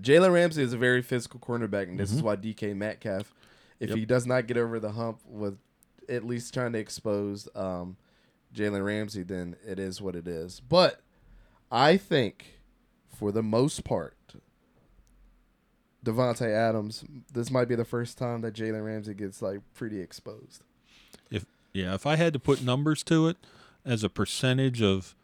Jalen 0.01 0.33
Ramsey 0.33 0.63
is 0.63 0.73
a 0.73 0.77
very 0.77 1.01
physical 1.01 1.39
cornerback, 1.39 1.89
and 1.89 1.99
this 1.99 2.11
is 2.11 2.21
Mhm. 2.21 2.25
why 2.25 2.35
DK 2.37 2.73
Metcalf, 2.73 3.33
if 3.79 3.89
Yep. 3.89 3.97
he 3.97 4.05
does 4.05 4.25
not 4.25 4.47
get 4.47 4.57
over 4.57 4.79
the 4.79 4.91
hump 4.93 5.19
with 5.25 5.57
at 6.07 6.23
least 6.25 6.53
trying 6.53 6.73
to 6.73 6.79
expose 6.79 7.47
um, 7.55 7.97
Jalen 8.53 8.83
Ramsey, 8.83 9.23
then 9.23 9.55
it 9.65 9.77
is 9.77 10.01
what 10.01 10.15
it 10.15 10.27
is. 10.27 10.59
But 10.61 11.01
I 11.71 11.97
think, 11.97 12.59
for 13.09 13.31
the 13.31 13.43
most 13.43 13.83
part, 13.83 14.15
Davante 16.03 16.47
Adams, 16.49 17.03
this 17.33 17.51
might 17.51 17.67
be 17.67 17.75
the 17.75 17.83
first 17.85 18.17
time 18.17 18.39
that 18.41 18.53
Jalen 18.55 18.85
Ramsey 18.85 19.13
gets 19.13 19.41
like 19.41 19.59
pretty 19.73 19.99
exposed. 19.99 20.63
If 21.29 21.45
yeah, 21.73 21.93
if 21.93 22.05
I 22.07 22.15
had 22.15 22.31
to 22.33 22.39
put 22.39 22.63
numbers 22.63 23.03
to 23.03 23.27
it 23.27 23.37
as 23.86 24.03
a 24.03 24.09
percentage 24.09 24.82
of 24.82 25.15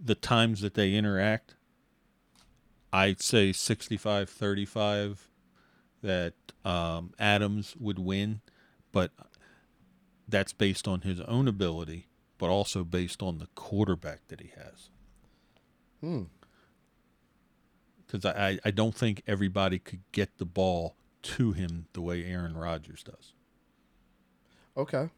the 0.00 0.14
times 0.14 0.60
that 0.60 0.74
they 0.74 0.94
interact, 0.94 1.54
I'd 2.92 3.20
say 3.20 3.50
65-35 3.50 5.18
that 6.02 6.34
um, 6.64 7.12
Adams 7.18 7.74
would 7.78 7.98
win, 7.98 8.40
but 8.92 9.10
that's 10.28 10.52
based 10.52 10.86
on 10.86 11.02
his 11.02 11.20
own 11.22 11.48
ability, 11.48 12.06
but 12.38 12.48
also 12.48 12.84
based 12.84 13.22
on 13.22 13.38
the 13.38 13.48
quarterback 13.54 14.20
that 14.28 14.40
he 14.40 14.52
has. 14.56 14.90
Hmm. 16.00 16.24
because 18.06 18.24
I 18.24 18.60
I 18.64 18.70
don't 18.70 18.94
think 18.94 19.22
everybody 19.26 19.80
could 19.80 20.02
get 20.12 20.38
the 20.38 20.44
ball 20.44 20.94
to 21.22 21.50
him 21.50 21.86
the 21.92 22.00
way 22.00 22.24
Aaron 22.24 22.56
Rodgers 22.56 23.02
does. 23.02 23.32
Okay. 24.76 25.10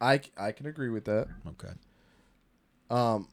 I, 0.00 0.20
I 0.36 0.52
can 0.52 0.66
agree 0.66 0.90
with 0.90 1.04
that. 1.06 1.28
Okay. 1.48 1.72
Um, 2.90 3.28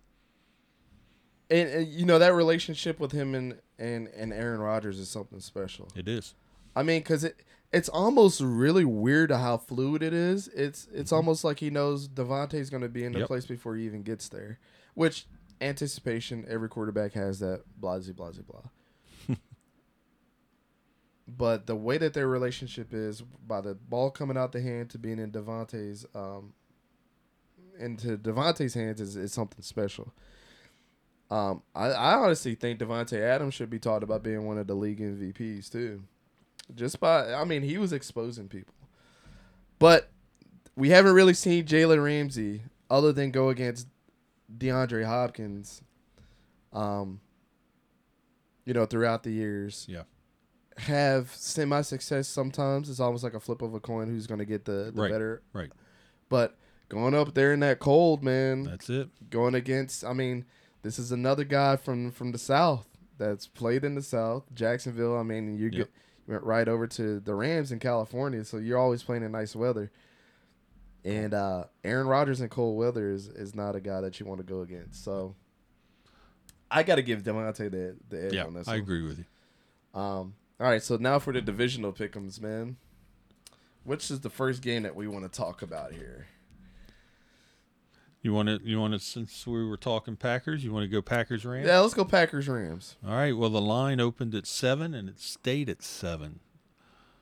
and, 1.50 1.70
and 1.70 1.88
you 1.88 2.06
know 2.06 2.20
that 2.20 2.34
relationship 2.34 3.00
with 3.00 3.12
him 3.12 3.36
and 3.36 3.60
and 3.78 4.08
and 4.10 4.32
Aaron 4.32 4.62
Rodgers 4.62 5.00
is 5.00 5.10
something 5.10 5.40
special. 5.40 5.90
It 5.96 6.08
is. 6.08 6.34
I 6.76 6.84
mean, 6.84 7.00
because 7.02 7.24
it 7.24 7.44
it's 7.74 7.90
almost 7.90 8.42
really 8.42 8.86
weird 8.86 9.32
how 9.32 9.58
fluid 9.58 10.02
it 10.04 10.14
is. 10.14 10.48
It's 10.50 10.88
it's 10.94 11.12
almost 11.12 11.44
like 11.44 11.60
he 11.60 11.70
knows 11.70 12.08
Davante's 12.08 12.70
going 12.70 12.84
to 12.84 12.90
be 12.90 13.04
in 13.04 13.12
the 13.14 13.20
Yep. 13.20 13.28
place 13.28 13.46
before 13.46 13.76
he 13.76 13.86
even 13.86 14.04
gets 14.04 14.30
there, 14.30 14.60
which 14.94 15.26
anticipation 15.60 16.46
every 16.48 16.70
quarterback 16.70 17.14
has 17.14 17.40
that 17.40 17.64
blah 17.78 18.00
blah 18.00 18.14
blah 18.14 18.32
blah. 18.48 18.62
But 21.38 21.66
the 21.66 21.76
way 21.76 21.98
that 21.98 22.14
their 22.14 22.28
relationship 22.28 22.94
is, 22.94 23.22
by 23.22 23.62
the 23.62 23.76
ball 23.76 24.12
coming 24.12 24.38
out 24.38 24.52
the 24.52 24.62
hand 24.62 24.90
to 24.92 24.98
being 24.98 25.20
in 25.20 25.32
Davante's 25.32 26.06
um 26.14 26.54
into 27.80 28.18
Davante's 28.18 28.74
hands 28.74 29.02
is, 29.02 29.16
is 29.16 29.34
something 29.34 29.62
special. 29.64 30.14
Um, 31.32 31.64
I, 31.74 31.88
I 31.88 32.14
honestly 32.16 32.56
think 32.56 32.80
Davante 32.80 33.20
Adams 33.20 33.54
should 33.54 33.70
be 33.70 33.80
talked 33.80 34.04
about 34.04 34.22
being 34.22 34.46
one 34.46 34.58
of 34.58 34.68
the 34.68 34.76
league 34.76 35.00
MVPs 35.00 35.72
too. 35.72 36.04
Just 36.76 37.00
by, 37.00 37.34
I 37.34 37.46
mean, 37.46 37.64
he 37.64 37.78
was 37.78 37.94
exposing 37.94 38.50
people. 38.50 38.74
But 39.80 40.10
we 40.76 40.90
haven't 40.90 41.14
really 41.14 41.34
seen 41.34 41.66
Jalen 41.66 42.04
Ramsey 42.04 42.64
other 42.90 43.14
than 43.14 43.32
go 43.32 43.50
against 43.50 43.88
DeAndre 44.56 45.06
Hopkins. 45.06 45.82
Um, 46.74 47.22
you 48.66 48.74
know, 48.74 48.86
throughout 48.86 49.24
the 49.24 49.32
years, 49.32 49.86
Yeah. 49.90 50.04
Have 50.78 51.32
semi 51.36 51.82
success. 51.82 52.28
Sometimes 52.28 52.90
it's 52.90 53.00
almost 53.00 53.24
like 53.24 53.34
a 53.34 53.40
flip 53.40 53.62
of 53.62 53.74
a 53.74 53.80
coin 53.80 54.08
who's 54.10 54.26
going 54.28 54.40
to 54.40 54.46
get 54.46 54.66
the, 54.66 54.92
the 54.94 55.02
Right. 55.02 55.12
better. 55.12 55.42
Right. 55.54 55.72
But 56.30 56.58
going 56.90 57.14
up 57.14 57.34
there 57.34 57.54
in 57.54 57.60
that 57.60 57.80
cold, 57.80 58.24
man, 58.24 58.64
That's 58.64 58.90
it. 58.90 59.10
going 59.30 59.54
against 59.56 60.04
I 60.06 60.14
mean, 60.14 60.46
this 60.82 60.98
is 60.98 61.12
another 61.12 61.44
guy 61.44 61.76
from 61.76 62.12
from 62.12 62.32
the 62.32 62.38
South 62.38 62.88
that's 63.18 63.48
played 63.48 63.84
in 63.84 63.96
the 63.96 64.02
South, 64.02 64.46
Jacksonville. 64.54 65.18
I 65.18 65.24
mean, 65.24 65.58
you 65.58 65.66
Yep. 65.66 65.72
get 65.72 65.92
you 66.28 66.34
went 66.34 66.44
right 66.44 66.68
over 66.68 66.88
to 66.88 67.20
the 67.20 67.36
Rams 67.36 67.72
in 67.72 67.80
California, 67.80 68.44
so 68.46 68.58
you're 68.58 68.78
always 68.80 69.04
playing 69.04 69.24
in 69.24 69.32
nice 69.32 69.56
weather. 69.56 69.92
And 71.04 71.34
uh, 71.34 71.66
Aaron 71.84 72.08
Rodgers 72.08 72.42
in 72.42 72.50
cold 72.50 72.78
weather 72.78 73.10
is, 73.12 73.28
is 73.28 73.56
not 73.56 73.76
a 73.76 73.82
guy 73.82 74.02
that 74.02 74.20
you 74.20 74.26
want 74.28 74.40
to 74.40 74.46
go 74.46 74.62
against. 74.62 75.04
So 75.04 75.36
I 76.70 76.84
got 76.84 76.96
to 76.96 77.02
give 77.02 77.24
Davante 77.24 77.70
the 77.72 77.98
the 78.10 78.26
edge 78.28 78.34
Yeah, 78.34 78.46
on 78.46 78.54
this. 78.54 78.68
I 78.68 78.74
one. 78.74 78.80
agree 78.82 79.02
with 79.02 79.18
you. 79.20 80.00
Um, 80.00 80.36
all 80.62 80.68
right, 80.70 80.84
so 80.84 80.96
now 80.98 81.18
for 81.20 81.34
the 81.34 81.42
divisional 81.42 81.92
pickums, 81.92 82.40
man. 82.40 82.78
Which 83.84 84.12
is 84.12 84.20
the 84.20 84.30
first 84.30 84.62
game 84.62 84.84
that 84.84 84.96
we 84.96 85.08
want 85.08 85.24
to 85.26 85.30
talk 85.38 85.62
about 85.64 85.94
here? 85.94 86.28
You 88.22 88.32
want 88.34 88.48
to 88.50 88.60
you 88.64 88.80
want 88.80 88.94
to 88.94 89.00
since 89.00 89.48
we 89.48 89.66
were 89.68 89.78
talking 89.78 90.16
Packers, 90.16 90.64
you 90.64 90.72
want 90.72 90.84
to 90.84 90.88
go 90.88 91.02
Packers 91.02 91.44
Rams? 91.44 91.66
Yeah, 91.66 91.80
let's 91.80 91.96
go 91.96 92.06
Packers 92.06 92.48
Rams. 92.48 92.96
All 93.04 93.16
right. 93.16 93.36
Well, 93.36 93.50
the 93.50 93.60
line 93.62 94.00
opened 94.00 94.36
at 94.36 94.46
seven 94.46 94.94
and 94.94 95.10
it 95.10 95.20
stayed 95.20 95.68
at 95.68 95.82
seven, 95.82 96.40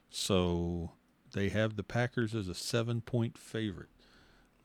so 0.10 0.92
they 1.32 1.48
have 1.50 1.78
the 1.78 1.84
Packers 1.84 2.36
as 2.36 2.50
a 2.50 2.54
seven-point 2.56 3.38
favorite. 3.38 3.88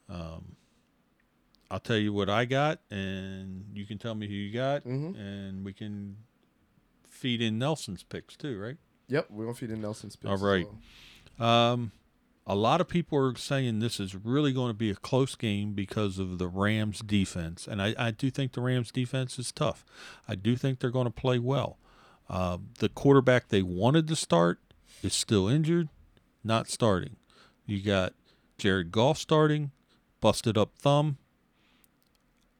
Um, 0.08 0.56
I'll 1.70 1.78
tell 1.78 1.96
you 1.98 2.12
what 2.12 2.28
I 2.28 2.44
got, 2.46 2.80
and 2.90 3.66
you 3.72 3.86
can 3.86 3.98
tell 3.98 4.14
me 4.16 4.26
who 4.26 4.34
you 4.34 4.52
got, 4.52 4.84
Mhm. 4.84 5.16
and 5.16 5.64
we 5.64 5.72
can 5.72 6.16
feed 7.24 7.40
in 7.40 7.58
Nelson's 7.58 8.02
picks 8.02 8.36
too, 8.36 8.60
right? 8.60 8.76
Yep, 9.08 9.28
we're 9.30 9.44
gonna 9.44 9.54
feed 9.54 9.70
in 9.70 9.80
Nelson's 9.80 10.14
picks. 10.14 10.28
All 10.30 10.46
right. 10.46 10.66
well. 11.38 11.48
Um, 11.48 11.92
a 12.46 12.54
lot 12.54 12.82
of 12.82 12.88
people 12.88 13.16
are 13.16 13.34
saying 13.34 13.78
this 13.78 13.98
is 13.98 14.14
really 14.14 14.52
going 14.52 14.68
to 14.68 14.74
be 14.74 14.90
a 14.90 14.94
close 14.94 15.34
game 15.34 15.72
because 15.72 16.18
of 16.18 16.36
the 16.36 16.46
Rams 16.46 17.00
defense. 17.00 17.66
And 17.66 17.80
I, 17.80 17.94
I 17.98 18.10
do 18.10 18.30
think 18.30 18.52
the 18.52 18.60
Rams 18.60 18.92
defense 18.92 19.38
is 19.38 19.50
tough. 19.50 19.86
I 20.28 20.34
do 20.34 20.54
think 20.54 20.78
they're 20.78 20.90
going 20.90 21.06
to 21.06 21.10
play 21.10 21.38
well. 21.38 21.78
Uh, 22.28 22.58
the 22.80 22.90
quarterback 22.90 23.48
they 23.48 23.62
wanted 23.62 24.06
to 24.08 24.16
start 24.16 24.60
is 25.02 25.14
still 25.14 25.48
injured, 25.48 25.88
not 26.44 26.68
starting. 26.68 27.16
You 27.64 27.80
got 27.80 28.12
Jared 28.58 28.92
Goff 28.92 29.16
starting, 29.16 29.70
busted 30.20 30.58
up 30.58 30.76
thumb. 30.76 31.16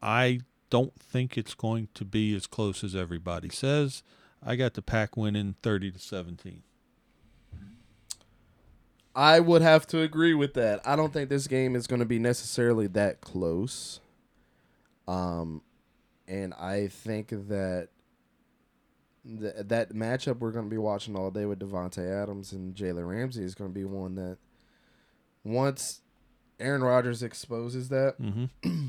I 0.02 0.40
don't 0.70 0.98
think 0.98 1.36
it's 1.36 1.54
going 1.54 1.88
to 1.92 2.06
be 2.06 2.34
as 2.34 2.46
close 2.46 2.82
as 2.82 2.96
everybody 2.96 3.50
says. 3.50 4.02
I 4.44 4.56
got 4.56 4.74
the 4.74 4.82
pack 4.82 5.16
winning 5.16 5.54
30 5.62 5.92
to 5.92 5.98
17. 5.98 6.62
I 9.16 9.40
would 9.40 9.62
have 9.62 9.86
to 9.88 10.00
agree 10.00 10.34
with 10.34 10.54
that. 10.54 10.80
I 10.84 10.96
don't 10.96 11.12
think 11.12 11.28
this 11.28 11.46
game 11.46 11.76
is 11.76 11.86
going 11.86 12.00
to 12.00 12.06
be 12.06 12.18
necessarily 12.18 12.88
that 12.88 13.20
close. 13.20 14.00
Um, 15.06 15.62
and 16.26 16.52
I 16.54 16.88
think 16.88 17.28
that 17.28 17.88
th- 19.24 19.54
that 19.58 19.92
matchup 19.92 20.38
we're 20.38 20.50
going 20.50 20.64
to 20.64 20.70
be 20.70 20.78
watching 20.78 21.16
all 21.16 21.30
day 21.30 21.44
with 21.44 21.60
Davante 21.60 22.22
Adams 22.22 22.52
and 22.52 22.74
Jalen 22.74 23.08
Ramsey 23.08 23.44
is 23.44 23.54
going 23.54 23.70
to 23.70 23.74
be 23.74 23.84
one 23.84 24.16
that 24.16 24.38
once 25.44 26.00
Aaron 26.58 26.82
Rodgers 26.82 27.22
exposes 27.22 27.90
that, 27.90 28.20
Mm-hmm. 28.20 28.88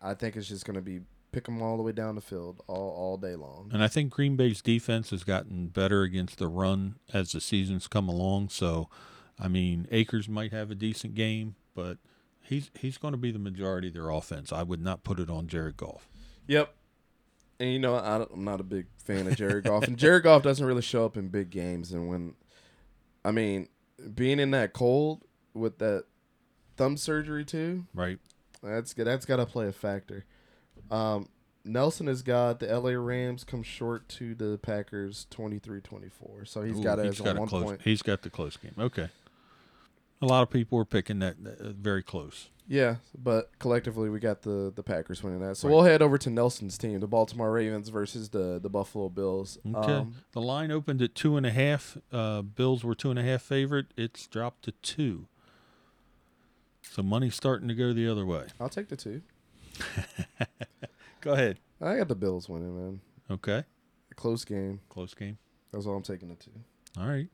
I 0.00 0.14
think 0.14 0.36
it's 0.36 0.46
just 0.46 0.64
going 0.64 0.76
to 0.76 0.80
be 0.80 1.00
pick 1.32 1.44
them 1.44 1.60
all 1.62 1.76
the 1.76 1.82
way 1.82 1.92
down 1.92 2.14
the 2.14 2.20
field 2.20 2.62
all 2.66 2.90
all 2.90 3.16
day 3.16 3.34
long. 3.36 3.70
And 3.72 3.82
I 3.82 3.88
think 3.88 4.10
Green 4.12 4.36
Bay's 4.36 4.62
defense 4.62 5.10
has 5.10 5.24
gotten 5.24 5.68
better 5.68 6.02
against 6.02 6.38
the 6.38 6.48
run 6.48 6.96
as 7.12 7.32
the 7.32 7.40
season's 7.40 7.86
come 7.88 8.08
along. 8.08 8.48
So, 8.50 8.88
I 9.38 9.48
mean, 9.48 9.86
Akers 9.90 10.28
might 10.28 10.52
have 10.52 10.70
a 10.70 10.74
decent 10.74 11.14
game, 11.14 11.54
but 11.74 11.98
he's 12.40 12.70
he's 12.78 12.98
going 12.98 13.12
to 13.12 13.18
be 13.18 13.30
the 13.30 13.38
majority 13.38 13.88
of 13.88 13.94
their 13.94 14.10
offense. 14.10 14.52
I 14.52 14.62
would 14.62 14.80
not 14.80 15.04
put 15.04 15.20
it 15.20 15.30
on 15.30 15.46
Jared 15.48 15.76
Goff. 15.76 16.08
Yep. 16.46 16.74
And 17.60 17.72
you 17.72 17.78
know, 17.78 17.96
I 17.96 18.24
I'm 18.32 18.44
not 18.44 18.60
a 18.60 18.64
big 18.64 18.86
fan 19.04 19.26
of 19.26 19.36
Jared 19.36 19.64
Goff, 19.64 19.84
and 19.88 19.96
Jared 19.98 20.22
Goff 20.22 20.42
doesn't 20.42 20.64
really 20.64 20.82
show 20.82 21.04
up 21.04 21.16
in 21.16 21.28
big 21.28 21.50
games. 21.50 21.92
And 21.92 22.08
when, 22.08 22.34
I 23.24 23.32
mean, 23.32 23.68
being 24.14 24.38
in 24.38 24.52
that 24.52 24.72
cold 24.72 25.24
with 25.54 25.78
that 25.78 26.04
thumb 26.76 26.96
surgery 26.96 27.44
too, 27.44 27.84
Right? 27.92 28.18
that's 28.62 28.94
good. 28.94 29.06
that's 29.08 29.26
got 29.26 29.36
to 29.36 29.46
play 29.46 29.66
a 29.66 29.72
factor. 29.72 30.24
Um, 30.90 31.28
Nelson 31.64 32.06
has 32.06 32.22
got 32.22 32.60
the 32.60 32.66
LA 32.66 32.90
Rams 32.92 33.44
come 33.44 33.62
short 33.62 34.08
to 34.10 34.34
the 34.34 34.58
Packers 34.62 35.26
23-24. 35.30 36.48
So 36.48 36.62
he's 36.62 36.78
Ooh, 36.78 36.82
got 36.82 36.98
it 36.98 37.04
he's 37.06 37.20
as 37.20 37.20
got 37.20 37.36
a 37.36 37.46
close. 37.46 37.62
point. 37.64 37.82
He's 37.82 38.02
got 38.02 38.22
the 38.22 38.30
close 38.30 38.56
game. 38.56 38.74
Okay. 38.78 39.08
A 40.22 40.26
lot 40.26 40.42
of 40.42 40.50
people 40.50 40.78
are 40.78 40.84
picking 40.84 41.18
that 41.20 41.36
uh, 41.44 41.68
very 41.70 42.02
close. 42.02 42.48
Yeah, 42.70 42.96
but 43.16 43.50
collectively 43.58 44.10
we 44.10 44.18
got 44.20 44.42
the 44.42 44.70
the 44.74 44.82
Packers 44.82 45.22
winning 45.22 45.40
that. 45.40 45.56
So 45.56 45.68
Right. 45.68 45.74
we'll 45.74 45.84
head 45.84 46.02
over 46.02 46.18
to 46.18 46.28
Nelson's 46.28 46.76
team, 46.76 47.00
the 47.00 47.06
Baltimore 47.06 47.50
Ravens 47.52 47.88
versus 47.88 48.28
the 48.30 48.58
the 48.58 48.68
Buffalo 48.68 49.08
Bills. 49.08 49.58
Okay. 49.66 49.92
Um, 49.92 50.16
the 50.32 50.40
line 50.40 50.70
opened 50.70 51.00
at 51.00 51.14
two 51.14 51.36
and 51.36 51.46
a 51.46 51.50
half. 51.50 51.96
Uh, 52.12 52.42
Bills 52.42 52.84
were 52.84 52.94
two 52.94 53.10
and 53.10 53.18
a 53.18 53.22
half 53.22 53.42
favorite. 53.42 53.86
It's 53.96 54.26
dropped 54.26 54.64
to 54.64 54.72
two. 54.72 55.28
So 56.82 57.02
money's 57.02 57.34
starting 57.34 57.68
to 57.68 57.74
go 57.74 57.92
the 57.92 58.06
other 58.10 58.26
way. 58.26 58.46
I'll 58.60 58.68
take 58.68 58.88
the 58.88 58.96
two. 58.96 59.22
Go 61.20 61.32
ahead. 61.32 61.58
I 61.80 61.96
got 61.96 62.08
the 62.08 62.14
Bills 62.14 62.48
winning, 62.48 62.76
man. 62.76 63.00
Okay. 63.30 63.64
Close 64.16 64.44
game. 64.44 64.80
Close 64.88 65.14
game. 65.14 65.38
That's 65.72 65.86
all 65.86 65.96
I'm 65.96 66.02
taking 66.02 66.30
it 66.30 66.40
to. 66.40 66.50
All 67.00 67.08
right. 67.08 67.28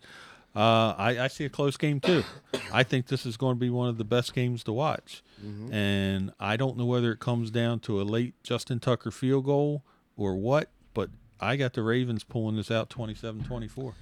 Uh, 0.54 0.94
I, 0.96 1.18
I 1.24 1.28
see 1.28 1.44
a 1.44 1.48
close 1.48 1.76
game 1.76 1.98
too. 2.00 2.22
I 2.72 2.84
think 2.84 3.08
this 3.08 3.26
is 3.26 3.36
going 3.36 3.56
to 3.56 3.60
be 3.60 3.70
one 3.70 3.88
of 3.88 3.98
the 3.98 4.04
best 4.04 4.34
games 4.34 4.62
to 4.64 4.72
watch. 4.72 5.22
Mm-hmm. 5.44 5.72
And 5.72 6.32
I 6.38 6.56
don't 6.56 6.76
know 6.76 6.84
whether 6.84 7.10
it 7.10 7.18
comes 7.18 7.50
down 7.50 7.80
to 7.80 8.00
a 8.00 8.04
late 8.04 8.34
Justin 8.42 8.78
Tucker 8.78 9.10
field 9.10 9.46
goal 9.46 9.82
or 10.16 10.36
what, 10.36 10.70
but 10.92 11.10
I 11.40 11.56
got 11.56 11.72
the 11.72 11.82
Ravens 11.82 12.22
pulling 12.22 12.56
this 12.56 12.70
out 12.70 12.88
27 12.88 13.44
24. 13.44 13.94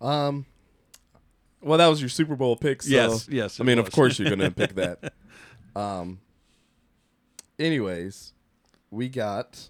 Um, 0.00 0.46
well, 1.62 1.78
that 1.78 1.86
was 1.86 2.00
your 2.00 2.08
Super 2.08 2.34
Bowl 2.34 2.56
pick. 2.56 2.82
So, 2.82 2.90
yes. 3.28 3.60
I 3.60 3.64
mean, 3.64 3.78
of 3.78 3.90
course 3.92 4.18
you're 4.18 4.30
gonna 4.30 4.50
pick 4.50 4.74
that. 4.76 5.12
Um. 5.76 6.18
Anyways, 7.60 8.32
we 8.90 9.08
got 9.10 9.68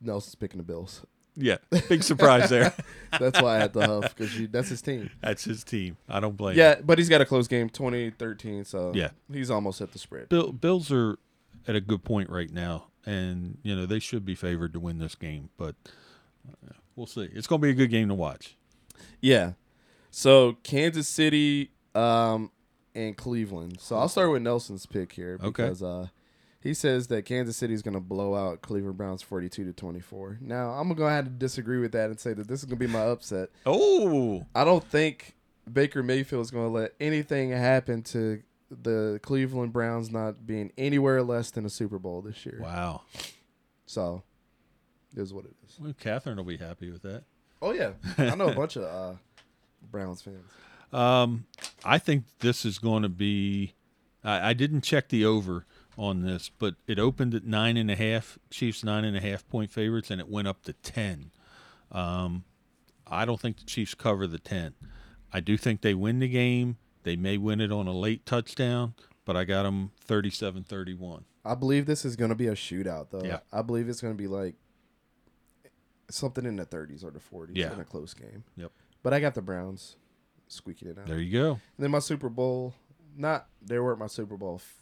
Nelson's 0.00 0.34
picking 0.34 0.58
the 0.58 0.64
Bills. 0.64 1.04
Yeah. 1.36 1.58
Big 1.88 2.02
surprise 2.02 2.50
there. 2.50 2.74
That's 3.20 3.40
why 3.40 3.56
I 3.56 3.58
had 3.60 3.72
to 3.74 3.86
huff 3.86 4.16
because 4.16 4.48
that's 4.48 4.70
his 4.70 4.82
team. 4.82 5.10
That's 5.20 5.44
his 5.44 5.62
team. 5.62 5.96
I 6.08 6.18
don't 6.18 6.36
blame 6.36 6.56
Yeah, 6.56 6.80
but 6.82 6.98
he's 6.98 7.08
got 7.08 7.20
a 7.20 7.24
close 7.24 7.46
game, 7.46 7.68
2013. 7.70 8.64
So 8.64 8.92
Yeah. 8.94 9.10
he's 9.32 9.50
almost 9.50 9.80
at 9.80 9.92
the 9.92 9.98
spread. 10.00 10.28
Bill, 10.30 10.50
Bills 10.50 10.90
are 10.90 11.16
at 11.68 11.76
a 11.76 11.80
good 11.80 12.02
point 12.02 12.28
right 12.28 12.50
now, 12.50 12.86
and 13.06 13.58
you 13.62 13.76
know 13.76 13.86
they 13.86 13.98
should 14.00 14.24
be 14.24 14.34
favored 14.34 14.72
to 14.72 14.80
win 14.80 14.98
this 14.98 15.14
game, 15.14 15.50
but 15.56 15.76
uh, 16.48 16.72
we'll 16.96 17.06
see. 17.06 17.28
It's 17.32 17.46
going 17.46 17.60
to 17.60 17.66
be 17.66 17.70
a 17.70 17.74
good 17.74 17.90
game 17.90 18.08
to 18.08 18.14
watch. 18.14 18.56
Yeah. 19.20 19.52
So 20.10 20.56
Kansas 20.64 21.06
City 21.08 21.70
um 21.94 22.50
and 23.06 23.16
Cleveland. 23.16 23.78
So 23.80 23.96
I'll 23.96 24.08
start 24.08 24.30
with 24.30 24.42
Nelson's 24.42 24.86
pick 24.86 25.12
here 25.12 25.38
Okay. 25.40 25.46
because 25.64 25.82
uh 25.82 26.08
He 26.60 26.74
says 26.74 27.06
that 27.08 27.24
Kansas 27.24 27.56
City 27.56 27.72
is 27.74 27.82
going 27.82 27.94
to 27.94 28.00
blow 28.00 28.34
out 28.34 28.60
Cleveland 28.62 28.96
Browns 28.96 29.22
42 29.22 29.64
to 29.64 29.72
24. 29.72 30.38
Now, 30.40 30.70
I'm 30.70 30.84
going 30.88 30.96
to 30.96 31.00
go 31.02 31.06
ahead 31.06 31.26
and 31.26 31.38
disagree 31.38 31.78
with 31.78 31.92
that 31.92 32.10
and 32.10 32.18
say 32.18 32.32
that 32.34 32.48
this 32.48 32.60
is 32.60 32.64
going 32.66 32.78
to 32.80 32.86
be 32.86 32.92
my 32.92 33.02
upset. 33.02 33.50
Oh, 33.64 34.44
I 34.54 34.64
don't 34.64 34.82
think 34.84 35.36
Baker 35.72 36.02
Mayfield 36.02 36.42
is 36.42 36.50
going 36.50 36.66
to 36.66 36.72
let 36.72 36.94
anything 37.00 37.50
happen 37.50 38.02
to 38.14 38.42
the 38.70 39.20
Cleveland 39.22 39.72
Browns 39.72 40.10
not 40.10 40.46
being 40.46 40.72
anywhere 40.76 41.22
less 41.22 41.50
than 41.52 41.64
a 41.64 41.70
Super 41.70 41.98
Bowl 41.98 42.20
this 42.22 42.44
year. 42.44 42.58
wow. 42.60 43.02
So, 43.86 44.22
it 45.16 45.20
is 45.22 45.32
what 45.32 45.44
it 45.46 45.54
is. 45.66 45.78
Well, 45.80 45.94
Catherine 45.98 46.36
will 46.36 46.44
be 46.44 46.56
happy 46.58 46.90
with 46.90 47.02
that. 47.02 47.22
Oh, 47.62 47.72
yeah. 47.72 47.92
I 48.18 48.34
know 48.34 48.48
a 48.48 48.54
bunch 48.54 48.76
of 48.76 48.82
uh, 48.82 49.14
Browns 49.90 50.22
fans. 50.22 50.44
Um, 50.92 51.46
I 51.84 51.98
think 51.98 52.24
this 52.40 52.64
is 52.64 52.78
going 52.78 53.02
to 53.02 53.08
be. 53.08 53.74
I, 54.24 54.50
I 54.50 54.52
didn't 54.52 54.82
check 54.82 55.08
the 55.08 55.24
over 55.24 55.66
on 55.96 56.22
this, 56.22 56.50
but 56.58 56.76
it 56.86 56.98
opened 56.98 57.34
at 57.34 57.44
nine 57.44 57.76
and 57.76 57.90
a 57.90 57.96
half. 57.96 58.38
Chiefs 58.50 58.82
nine 58.84 59.04
and 59.04 59.16
a 59.16 59.20
half 59.20 59.46
point 59.48 59.70
favorites, 59.70 60.10
and 60.10 60.20
it 60.20 60.28
went 60.28 60.48
up 60.48 60.62
to 60.64 60.72
ten. 60.72 61.30
Um, 61.92 62.44
I 63.06 63.24
don't 63.24 63.40
think 63.40 63.58
the 63.58 63.64
Chiefs 63.64 63.94
cover 63.94 64.26
the 64.26 64.38
ten. 64.38 64.74
I 65.32 65.40
do 65.40 65.56
think 65.56 65.80
they 65.82 65.94
win 65.94 66.20
the 66.20 66.28
game. 66.28 66.78
They 67.02 67.16
may 67.16 67.36
win 67.38 67.60
it 67.60 67.70
on 67.72 67.86
a 67.86 67.92
late 67.92 68.24
touchdown, 68.26 68.94
but 69.24 69.36
I 69.36 69.44
got 69.44 69.62
them 69.62 69.92
37-31. 70.08 71.22
I 71.44 71.54
believe 71.54 71.86
this 71.86 72.04
is 72.04 72.16
going 72.16 72.30
to 72.30 72.34
be 72.34 72.48
a 72.48 72.54
shootout, 72.54 73.08
though. 73.10 73.22
Yeah. 73.24 73.38
I 73.52 73.62
believe 73.62 73.88
it's 73.88 74.00
going 74.00 74.12
to 74.14 74.18
be 74.18 74.26
like 74.26 74.54
something 76.10 76.44
in 76.44 76.56
the 76.56 76.66
30s 76.66 77.04
or 77.04 77.10
the 77.10 77.20
40s 77.20 77.50
Yeah. 77.54 77.72
in 77.72 77.80
a 77.80 77.84
close 77.84 78.14
game. 78.14 78.44
Yep. 78.56 78.72
But 79.02 79.14
I 79.14 79.20
got 79.20 79.34
the 79.34 79.42
Browns 79.42 79.96
squeaking 80.48 80.88
it 80.88 80.98
out. 80.98 81.06
There 81.06 81.18
you 81.20 81.32
go. 81.32 81.50
And 81.52 81.60
then 81.78 81.90
my 81.90 81.98
Super 82.00 82.28
Bowl, 82.28 82.74
not 83.16 83.46
they 83.62 83.78
weren't 83.78 83.98
my 83.98 84.06
Super 84.06 84.36
Bowl 84.36 84.56
f- 84.56 84.80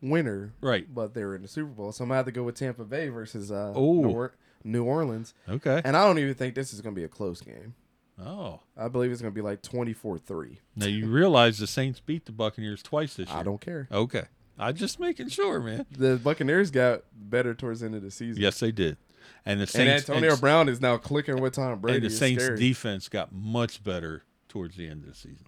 winner, 0.00 0.52
Right. 0.60 0.92
but 0.92 1.14
they 1.14 1.24
were 1.24 1.34
in 1.34 1.42
the 1.42 1.48
Super 1.48 1.70
Bowl. 1.70 1.92
So 1.92 2.04
I'm 2.04 2.08
gonna 2.08 2.16
have 2.18 2.26
to 2.26 2.32
go 2.32 2.42
with 2.42 2.54
Tampa 2.56 2.84
Bay 2.84 3.08
versus 3.08 3.50
uh. 3.50 3.72
New, 3.72 3.78
Or- 4.10 4.34
New 4.64 4.84
Orleans. 4.84 5.32
Okay. 5.48 5.80
And 5.84 5.96
I 5.96 6.04
don't 6.06 6.18
even 6.18 6.34
think 6.34 6.54
this 6.54 6.72
is 6.72 6.80
gonna 6.80 6.94
be 6.96 7.04
a 7.04 7.08
close 7.08 7.40
game. 7.40 7.74
Oh. 8.18 8.60
I 8.76 8.88
believe 8.88 9.12
it's 9.12 9.20
gonna 9.20 9.30
be 9.30 9.42
like 9.42 9.62
24-3. 9.62 10.58
Now 10.74 10.86
you 10.86 11.06
realize 11.06 11.58
the 11.58 11.66
Saints 11.66 12.00
beat 12.00 12.24
the 12.26 12.32
Buccaneers 12.32 12.82
twice 12.82 13.14
this 13.14 13.28
year. 13.28 13.38
I 13.38 13.42
don't 13.42 13.60
care. 13.60 13.88
Okay. 13.92 14.24
I'm 14.58 14.74
just 14.74 14.98
making 14.98 15.28
sure, 15.28 15.60
man. 15.60 15.84
The 15.90 16.16
Buccaneers 16.16 16.70
got 16.70 17.02
better 17.14 17.54
towards 17.54 17.80
the 17.80 17.86
end 17.86 17.94
of 17.94 18.02
the 18.02 18.10
season. 18.10 18.42
Yes, 18.42 18.58
they 18.58 18.72
did. 18.72 18.96
And 19.44 19.60
the 19.60 19.66
Saints 19.66 20.08
And 20.08 20.16
Antonio 20.16 20.32
and, 20.32 20.40
Brown 20.40 20.68
is 20.70 20.80
now 20.80 20.96
clicking 20.96 21.40
with 21.42 21.52
Tom 21.54 21.78
Brady. 21.78 21.98
and 21.98 22.06
the 22.06 22.10
Saints 22.10 22.42
scary. 22.42 22.58
defense 22.58 23.08
got 23.08 23.32
much 23.32 23.84
better 23.84 24.22
towards 24.48 24.76
the 24.76 24.86
end 24.88 25.02
of 25.04 25.08
the 25.10 25.14
season. 25.14 25.46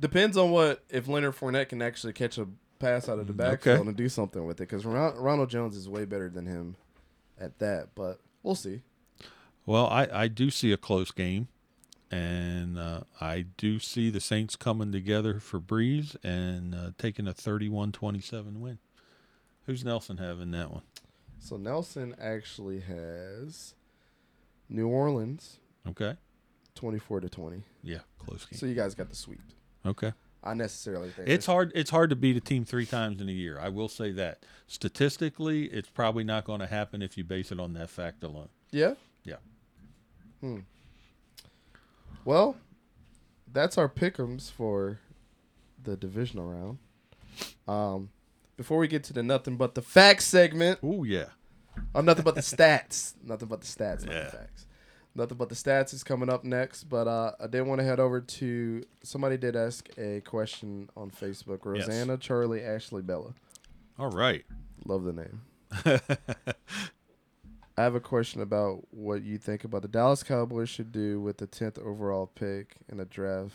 Depends 0.00 0.36
on 0.36 0.50
what 0.50 0.82
if 0.88 1.08
Leonard 1.08 1.36
Fournette 1.36 1.68
can 1.68 1.82
actually 1.82 2.12
catch 2.14 2.38
a 2.38 2.46
pass 2.78 3.08
out 3.08 3.18
of 3.18 3.26
the 3.26 3.32
backfield 3.32 3.76
Mm, 3.78 3.80
Okay. 3.80 3.88
and 3.88 3.96
do 3.96 4.08
something 4.08 4.44
with 4.46 4.60
it. 4.60 4.68
Because 4.68 4.84
Ronald 4.84 5.50
Jones 5.50 5.76
is 5.76 5.88
way 5.88 6.04
better 6.04 6.28
than 6.30 6.46
him 6.46 6.76
at 7.38 7.58
that. 7.58 7.94
But 7.94 8.20
we'll 8.42 8.54
see. 8.54 8.80
Well, 9.66 9.86
I, 9.86 10.08
I 10.12 10.28
do 10.28 10.50
see 10.50 10.72
a 10.72 10.76
close 10.76 11.10
game, 11.10 11.48
and 12.10 12.78
uh, 12.78 13.00
I 13.20 13.46
do 13.56 13.78
see 13.78 14.10
the 14.10 14.20
Saints 14.20 14.56
coming 14.56 14.92
together 14.92 15.40
for 15.40 15.58
Brees 15.60 16.16
and 16.22 16.74
uh, 16.74 16.90
taking 16.98 17.26
a 17.26 17.32
31-27 17.32 18.58
win. 18.58 18.78
Who's 19.66 19.84
Nelson 19.84 20.18
having 20.18 20.50
that 20.50 20.70
one? 20.70 20.82
So 21.38 21.56
Nelson 21.56 22.14
actually 22.20 22.80
has 22.80 23.74
New 24.68 24.88
Orleans 24.88 25.58
Okay. 25.86 26.16
Twenty 26.74 26.98
four 26.98 27.20
to 27.20 27.28
twenty. 27.28 27.62
Yeah, 27.82 27.98
close 28.18 28.44
game. 28.46 28.58
So 28.58 28.66
you 28.66 28.74
guys 28.74 28.94
got 28.94 29.08
the 29.10 29.16
sweep. 29.16 29.40
Okay. 29.86 30.12
I 30.46 30.52
necessarily 30.52 31.08
think 31.10 31.26
It's 31.28 31.46
hard. 31.46 31.72
It's 31.74 31.88
hard 31.90 32.10
to 32.10 32.16
beat 32.16 32.36
a 32.36 32.40
team 32.40 32.66
three 32.66 32.84
times 32.84 33.20
in 33.22 33.28
a 33.30 33.32
year. 33.32 33.58
I 33.58 33.70
will 33.70 33.88
say 33.88 34.12
that. 34.12 34.44
Statistically, 34.66 35.64
it's 35.66 35.88
probably 35.88 36.22
not 36.24 36.44
going 36.44 36.60
to 36.60 36.66
happen 36.66 37.00
if 37.00 37.16
you 37.16 37.24
base 37.24 37.50
it 37.50 37.58
on 37.58 37.72
that 37.74 37.88
fact 37.88 38.22
alone. 38.22 38.48
Yeah. 38.70 38.94
Yeah. 39.24 39.36
Hmm. 40.40 40.58
Well, 42.26 42.56
that's 43.50 43.78
our 43.78 43.88
pickums 43.88 44.50
for 44.50 44.98
the 45.82 45.96
divisional 45.96 46.46
round. 46.46 46.78
Um, 47.66 48.10
before 48.58 48.76
we 48.78 48.86
get 48.88 49.02
to 49.04 49.12
the 49.14 49.22
nothing 49.22 49.56
but 49.56 49.74
the 49.74 49.82
facts 49.82 50.26
segment, 50.26 50.78
Oh 50.82 51.04
yeah. 51.04 51.26
Oh, 51.94 52.02
nothing 52.02 52.22
but 52.24 52.34
the 52.34 52.40
stats. 52.42 53.14
nothing 53.24 53.48
but 53.48 53.62
the 53.62 53.66
stats, 53.66 54.04
not 54.04 54.14
Yeah. 54.14 54.24
the 54.24 54.30
facts. 54.30 54.66
Nothing 55.16 55.36
but 55.36 55.48
the 55.48 55.54
stats 55.54 55.94
is 55.94 56.02
coming 56.02 56.28
up 56.28 56.42
next, 56.42 56.84
but 56.84 57.06
uh, 57.06 57.32
I 57.40 57.46
did 57.46 57.62
want 57.62 57.78
to 57.80 57.84
head 57.84 58.00
over 58.00 58.20
to 58.20 58.84
somebody 59.04 59.36
did 59.36 59.54
ask 59.54 59.88
a 59.96 60.20
question 60.22 60.90
on 60.96 61.10
Facebook. 61.10 61.60
Yes. 61.76 61.86
Rosanna, 61.86 62.16
Charlie, 62.16 62.64
Ashley, 62.64 63.00
Bella. 63.00 63.34
All 63.96 64.10
right. 64.10 64.44
Love 64.84 65.04
the 65.04 65.12
name. 65.12 65.42
I 67.76 67.82
have 67.82 67.94
a 67.94 68.00
question 68.00 68.40
about 68.40 68.86
what 68.90 69.22
you 69.22 69.38
think 69.38 69.64
about 69.64 69.82
the 69.82 69.88
Dallas 69.88 70.22
Cowboys 70.22 70.68
should 70.68 70.92
do 70.92 71.20
with 71.20 71.38
the 71.38 71.46
tenth 71.46 71.78
overall 71.78 72.26
pick 72.26 72.76
in 72.88 72.98
the 72.98 73.04
draft. 73.04 73.54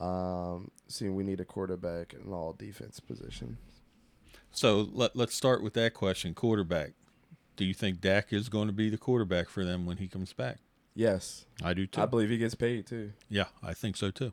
Um, 0.00 0.70
seeing 0.86 1.14
we 1.14 1.24
need 1.24 1.40
a 1.40 1.44
quarterback 1.44 2.14
in 2.14 2.32
all 2.32 2.52
defense 2.52 3.00
positions. 3.00 3.58
So 4.50 4.88
let 4.92 5.16
let's 5.16 5.34
start 5.34 5.62
with 5.62 5.74
that 5.74 5.92
question. 5.94 6.34
Quarterback. 6.34 6.92
Do 7.58 7.64
you 7.66 7.74
think 7.74 8.00
Dak 8.00 8.32
is 8.32 8.48
going 8.48 8.68
to 8.68 8.72
be 8.72 8.88
the 8.88 8.96
quarterback 8.96 9.48
for 9.50 9.64
them 9.64 9.84
when 9.84 9.96
he 9.98 10.06
comes 10.08 10.32
back? 10.32 10.58
Yes, 10.94 11.44
I 11.62 11.74
do 11.74 11.86
too. 11.86 12.00
I 12.00 12.06
believe 12.06 12.30
he 12.30 12.38
gets 12.38 12.54
paid 12.54 12.86
too. 12.86 13.12
yeah, 13.28 13.46
I 13.62 13.74
think 13.74 13.96
so 13.96 14.10
too. 14.10 14.32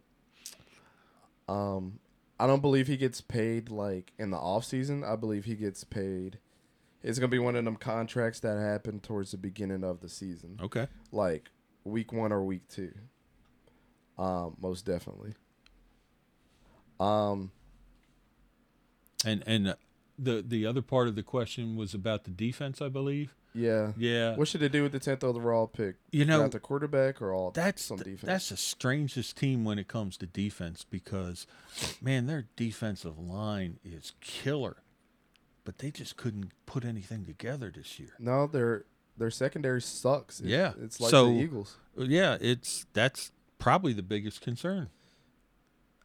Um, 1.49 1.99
I 2.39 2.47
don't 2.47 2.61
believe 2.61 2.87
he 2.87 2.97
gets 2.97 3.21
paid 3.21 3.69
like 3.69 4.13
in 4.17 4.29
the 4.31 4.37
off 4.37 4.63
season. 4.65 5.03
I 5.03 5.15
believe 5.15 5.45
he 5.45 5.55
gets 5.55 5.83
paid. 5.83 6.37
It's 7.03 7.19
gonna 7.19 7.27
be 7.27 7.39
one 7.39 7.55
of 7.55 7.65
them 7.65 7.75
contracts 7.75 8.39
that 8.41 8.57
happen 8.57 8.99
towards 8.99 9.31
the 9.31 9.37
beginning 9.37 9.83
of 9.83 10.01
the 10.01 10.09
season, 10.09 10.59
Okay. 10.61 10.87
like 11.11 11.49
week 11.83 12.11
one 12.13 12.31
or 12.31 12.43
week 12.43 12.67
two. 12.67 12.93
Um, 14.17 14.55
most 14.59 14.85
definitely. 14.85 15.33
Um, 16.99 17.51
And 19.23 19.43
and 19.45 19.75
the 20.17 20.43
the 20.45 20.65
other 20.65 20.81
part 20.81 21.07
of 21.07 21.15
the 21.15 21.23
question 21.23 21.75
was 21.75 21.93
about 21.93 22.23
the 22.23 22.31
defense, 22.31 22.81
I 22.81 22.87
believe. 22.89 23.35
yeah. 23.53 23.91
Yeah. 23.97 24.35
What 24.35 24.47
should 24.47 24.61
they 24.61 24.69
do 24.69 24.83
with 24.83 24.91
the 24.91 24.99
tenth 24.99 25.23
overall 25.23 25.67
pick? 25.67 25.95
You 26.11 26.25
know, 26.25 26.39
Draft 26.39 26.53
the 26.53 26.59
quarterback 26.59 27.21
or 27.21 27.33
all 27.33 27.51
that's 27.51 27.83
some 27.83 27.97
defense? 27.97 28.21
that's 28.21 28.49
the 28.49 28.57
strangest 28.57 29.37
team 29.37 29.63
when 29.65 29.77
it 29.79 29.87
comes 29.87 30.17
to 30.17 30.25
defense 30.25 30.85
because 30.89 31.47
man 32.01 32.27
their 32.27 32.47
defensive 32.55 33.17
line 33.19 33.79
is 33.83 34.13
killer 34.21 34.77
but 35.63 35.79
they 35.79 35.89
just 35.91 36.15
couldn't 36.17 36.51
put 36.65 36.85
anything 36.85 37.25
together 37.25 37.71
this 37.75 37.99
year 37.99 38.13
no, 38.19 38.45
their 38.47 38.85
their 39.17 39.31
secondary 39.31 39.81
sucks. 39.81 40.39
It- 40.41 40.47
Yeah. 40.47 40.73
it's 40.81 40.99
like 40.99 41.09
So- 41.11 41.27
the 41.27 41.39
Eagles. 41.39 41.77
yeah 41.97 42.37
it's 42.41 42.85
that's 42.93 43.31
probably 43.59 43.93
the 43.93 44.03
biggest 44.03 44.41
concern 44.41 44.89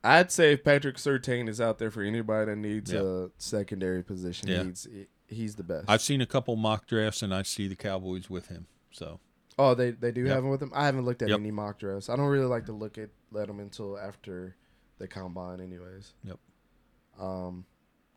I'd 0.02 0.32
say 0.32 0.54
if 0.54 0.64
Patrick 0.64 0.96
Surtain 0.96 1.48
is 1.48 1.60
out 1.60 1.78
there 1.78 1.90
for 1.90 2.02
anybody 2.02 2.50
that 2.50 2.56
needs 2.56 2.92
a 2.92 3.30
secondary 3.38 4.02
position, 4.02 4.48
Yeah. 4.48 4.64
he's 4.64 4.88
he's 5.28 5.54
the 5.56 5.62
best. 5.62 5.88
i've 5.88 6.02
seen 6.02 6.20
a 6.20 6.26
couple 6.26 6.56
mock 6.56 6.86
drafts 6.88 7.22
and 7.22 7.32
i 7.32 7.42
see 7.42 7.68
the 7.68 7.76
cowboys 7.76 8.28
with 8.28 8.48
him 8.48 8.66
so 8.90 9.20
Oh, 9.58 9.74
they 9.74 9.90
they 9.90 10.10
do 10.10 10.22
Yep. 10.22 10.34
have 10.34 10.44
him 10.44 10.50
with 10.50 10.60
them. 10.60 10.72
I 10.74 10.86
haven't 10.86 11.04
looked 11.04 11.20
at 11.22 11.28
Yep. 11.28 11.38
any 11.40 11.50
mock 11.50 11.78
drafts. 11.78 12.08
I 12.08 12.16
don't 12.16 12.26
really 12.28 12.46
like 12.46 12.64
to 12.66 12.72
look 12.72 12.96
at 12.96 13.10
let 13.30 13.46
them 13.46 13.60
until 13.60 13.98
after 13.98 14.56
the 14.98 15.06
combine, 15.06 15.60
anyways. 15.60 16.14
Yep. 16.24 16.38
Um, 17.18 17.66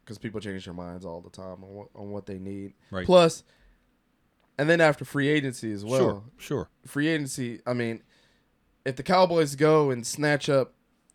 because 0.06 0.18
people 0.18 0.40
change 0.40 0.64
their 0.66 0.74
minds 0.74 1.04
all 1.06 1.20
the 1.22 1.30
time 1.30 1.64
on 1.64 1.70
what 1.74 1.88
on 1.96 2.12
what 2.12 2.26
they 2.28 2.40
need. 2.40 2.74
right 2.92 3.06
Plus, 3.06 3.44
and 4.58 4.70
then 4.70 4.80
after 4.80 5.04
free 5.04 5.28
agency 5.28 5.74
as 5.74 5.84
well. 5.84 6.00
sure 6.00 6.24
sure 6.38 6.70
Free 6.86 7.08
agency. 7.10 7.60
I 7.66 7.74
mean, 7.74 8.04
if 8.86 8.96
the 8.96 9.04
Cowboys 9.04 9.56
go 9.58 9.92
and 9.92 10.08
snatch 10.08 10.48
up, 10.50 10.74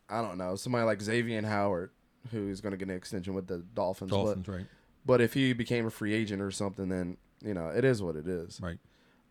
I 0.09 0.21
don't 0.21 0.37
know 0.37 0.55
somebody 0.55 0.85
like 0.85 1.01
Xavier 1.01 1.41
Howard, 1.45 1.91
who 2.31 2.49
is 2.49 2.61
going 2.61 2.71
to 2.71 2.77
get 2.77 2.89
an 2.89 2.95
extension 2.95 3.33
with 3.33 3.47
the 3.47 3.59
Dolphins. 3.59 4.11
dolphins 4.11 4.47
right 4.47 4.65
But 5.05 5.13
but 5.17 5.21
if 5.21 5.33
he 5.33 5.53
became 5.53 5.85
a 5.85 5.89
free 5.91 6.13
agent 6.13 6.41
or 6.41 6.51
something, 6.51 6.89
then 6.89 7.17
you 7.43 7.53
know 7.53 7.67
it 7.69 7.83
is 7.85 8.01
what 8.01 8.15
it 8.15 8.27
is. 8.27 8.59
right 8.61 8.77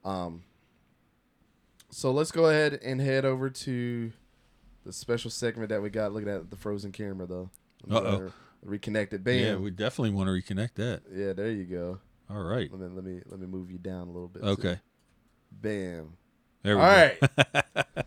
Um, 0.04 0.42
so 1.90 2.10
let's 2.12 2.30
go 2.32 2.46
ahead 2.46 2.78
and 2.82 3.00
head 3.00 3.24
over 3.24 3.48
to 3.50 4.12
the 4.84 4.92
special 4.92 5.30
segment 5.30 5.68
that 5.70 5.82
we 5.82 5.90
got. 5.90 6.12
Looking 6.12 6.28
at 6.28 6.50
the 6.50 6.56
frozen 6.56 6.92
camera, 6.92 7.26
though. 7.26 7.50
Uh-oh. 7.90 8.32
Reconnected. 8.62 9.22
Bam. 9.24 9.38
Yeah, 9.44 9.56
we 9.56 9.70
definitely 9.70 10.10
want 10.10 10.26
to 10.28 10.32
reconnect 10.32 10.74
that 10.74 11.02
Yeah, 11.14 11.32
there 11.32 11.50
you 11.50 11.64
go. 11.64 12.00
all 12.28 12.42
right 12.42 12.68
Let 12.72 12.80
me 12.80 12.86
let 12.94 13.04
me 13.04 13.20
let 13.26 13.38
me 13.40 13.46
move 13.46 13.70
you 13.70 13.78
down 13.78 14.08
a 14.08 14.10
little 14.10 14.28
bit. 14.28 14.42
too. 14.42 14.48
okay 14.48 14.80
Bam. 15.52 16.14
there 16.62 16.76
we 16.76 16.82
All 16.82 16.88
go 16.88 16.94
right. 16.96 18.06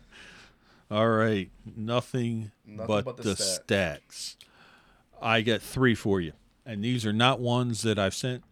All 0.92 1.08
right, 1.08 1.50
nothing, 1.76 2.52
Nothing 2.66 2.86
but, 2.86 3.04
but 3.04 3.16
the 3.16 3.22
the 3.22 3.36
stat. 3.36 4.02
stats. 4.10 4.36
I 5.20 5.40
got 5.42 5.62
three 5.62 5.94
for 5.94 6.20
you, 6.20 6.32
and 6.66 6.84
these 6.84 7.06
are 7.06 7.12
not 7.12 7.40
ones 7.40 7.82
that 7.82 7.98
I've 7.98 8.14
sent 8.14 8.42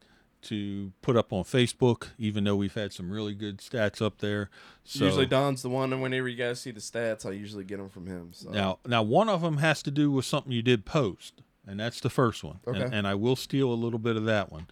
to 0.42 0.92
put 1.02 1.16
up 1.16 1.32
on 1.34 1.42
Facebook, 1.44 2.08
even 2.18 2.44
though 2.44 2.56
we've 2.56 2.72
had 2.74 2.92
some 2.94 3.10
really 3.10 3.34
good 3.34 3.58
stats 3.58 4.00
up 4.00 4.18
there. 4.18 4.48
So 4.84 5.04
usually 5.04 5.26
Don's 5.26 5.60
the 5.60 5.68
one, 5.68 5.92
and 5.92 6.00
whenever 6.00 6.28
you 6.28 6.36
guys 6.36 6.60
see 6.60 6.70
the 6.70 6.80
stats, 6.80 7.26
I 7.26 7.32
usually 7.32 7.64
get 7.64 7.76
them 7.76 7.90
from 7.90 8.06
him. 8.06 8.30
So 8.32 8.48
now, 8.50 8.78
now 8.86 9.02
one 9.02 9.28
of 9.28 9.42
them 9.42 9.58
has 9.58 9.82
to 9.82 9.90
do 9.90 10.10
with 10.10 10.24
something 10.24 10.50
you 10.52 10.62
did 10.62 10.86
post. 10.86 11.42
and 11.66 11.78
that's 11.78 12.00
the 12.00 12.08
first 12.08 12.42
one. 12.42 12.60
Okay. 12.66 12.80
And, 12.80 12.94
and 12.94 13.06
I 13.06 13.14
will 13.16 13.36
steal 13.36 13.70
a 13.70 13.74
little 13.74 13.98
bit 13.98 14.16
of 14.16 14.24
that 14.24 14.50
one. 14.50 14.66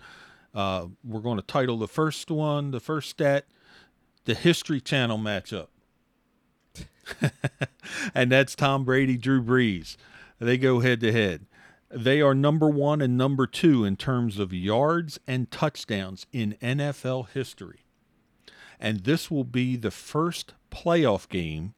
Uh, 0.54 0.86
we're 1.04 1.20
going 1.20 1.36
to 1.36 1.42
title 1.46 1.76
the 1.76 1.86
first 1.86 2.30
one, 2.30 2.70
the 2.70 2.80
first 2.80 3.10
stat, 3.10 3.44
the 4.24 4.34
History 4.34 4.80
Channel 4.80 5.18
matchup. 5.18 5.66
and 8.14 8.30
that's 8.30 8.54
Tom 8.54 8.84
Brady, 8.84 9.16
Drew 9.16 9.42
Brees. 9.42 9.96
They 10.38 10.58
go 10.58 10.80
head 10.80 11.00
to 11.00 11.12
head. 11.12 11.46
They 11.90 12.20
are 12.20 12.34
number 12.34 12.68
one 12.68 13.00
and 13.00 13.16
number 13.16 13.46
two 13.46 13.84
in 13.84 13.96
terms 13.96 14.38
of 14.38 14.52
yards 14.52 15.18
and 15.26 15.50
touchdowns 15.50 16.26
in 16.32 16.56
NFL 16.60 17.30
history. 17.30 17.80
And 18.78 19.04
this 19.04 19.30
will 19.30 19.44
be 19.44 19.76
the 19.76 19.90
first 19.90 20.54
playoff 20.70 21.28
game 21.28 21.74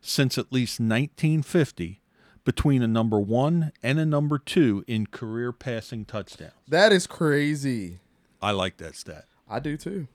since 0.00 0.38
at 0.38 0.52
least 0.52 0.80
1950 0.80 2.00
between 2.44 2.82
a 2.82 2.88
number 2.88 3.20
one 3.20 3.72
and 3.82 4.00
a 4.00 4.06
number 4.06 4.38
two 4.38 4.82
in 4.86 5.06
career 5.06 5.52
passing 5.52 6.04
touchdowns. 6.04 6.52
That 6.66 6.92
is 6.92 7.06
crazy. 7.06 7.98
I 8.40 8.52
like 8.52 8.78
that 8.78 8.96
stat. 8.96 9.26
I 9.48 9.60
do 9.60 9.76
too. 9.76 10.08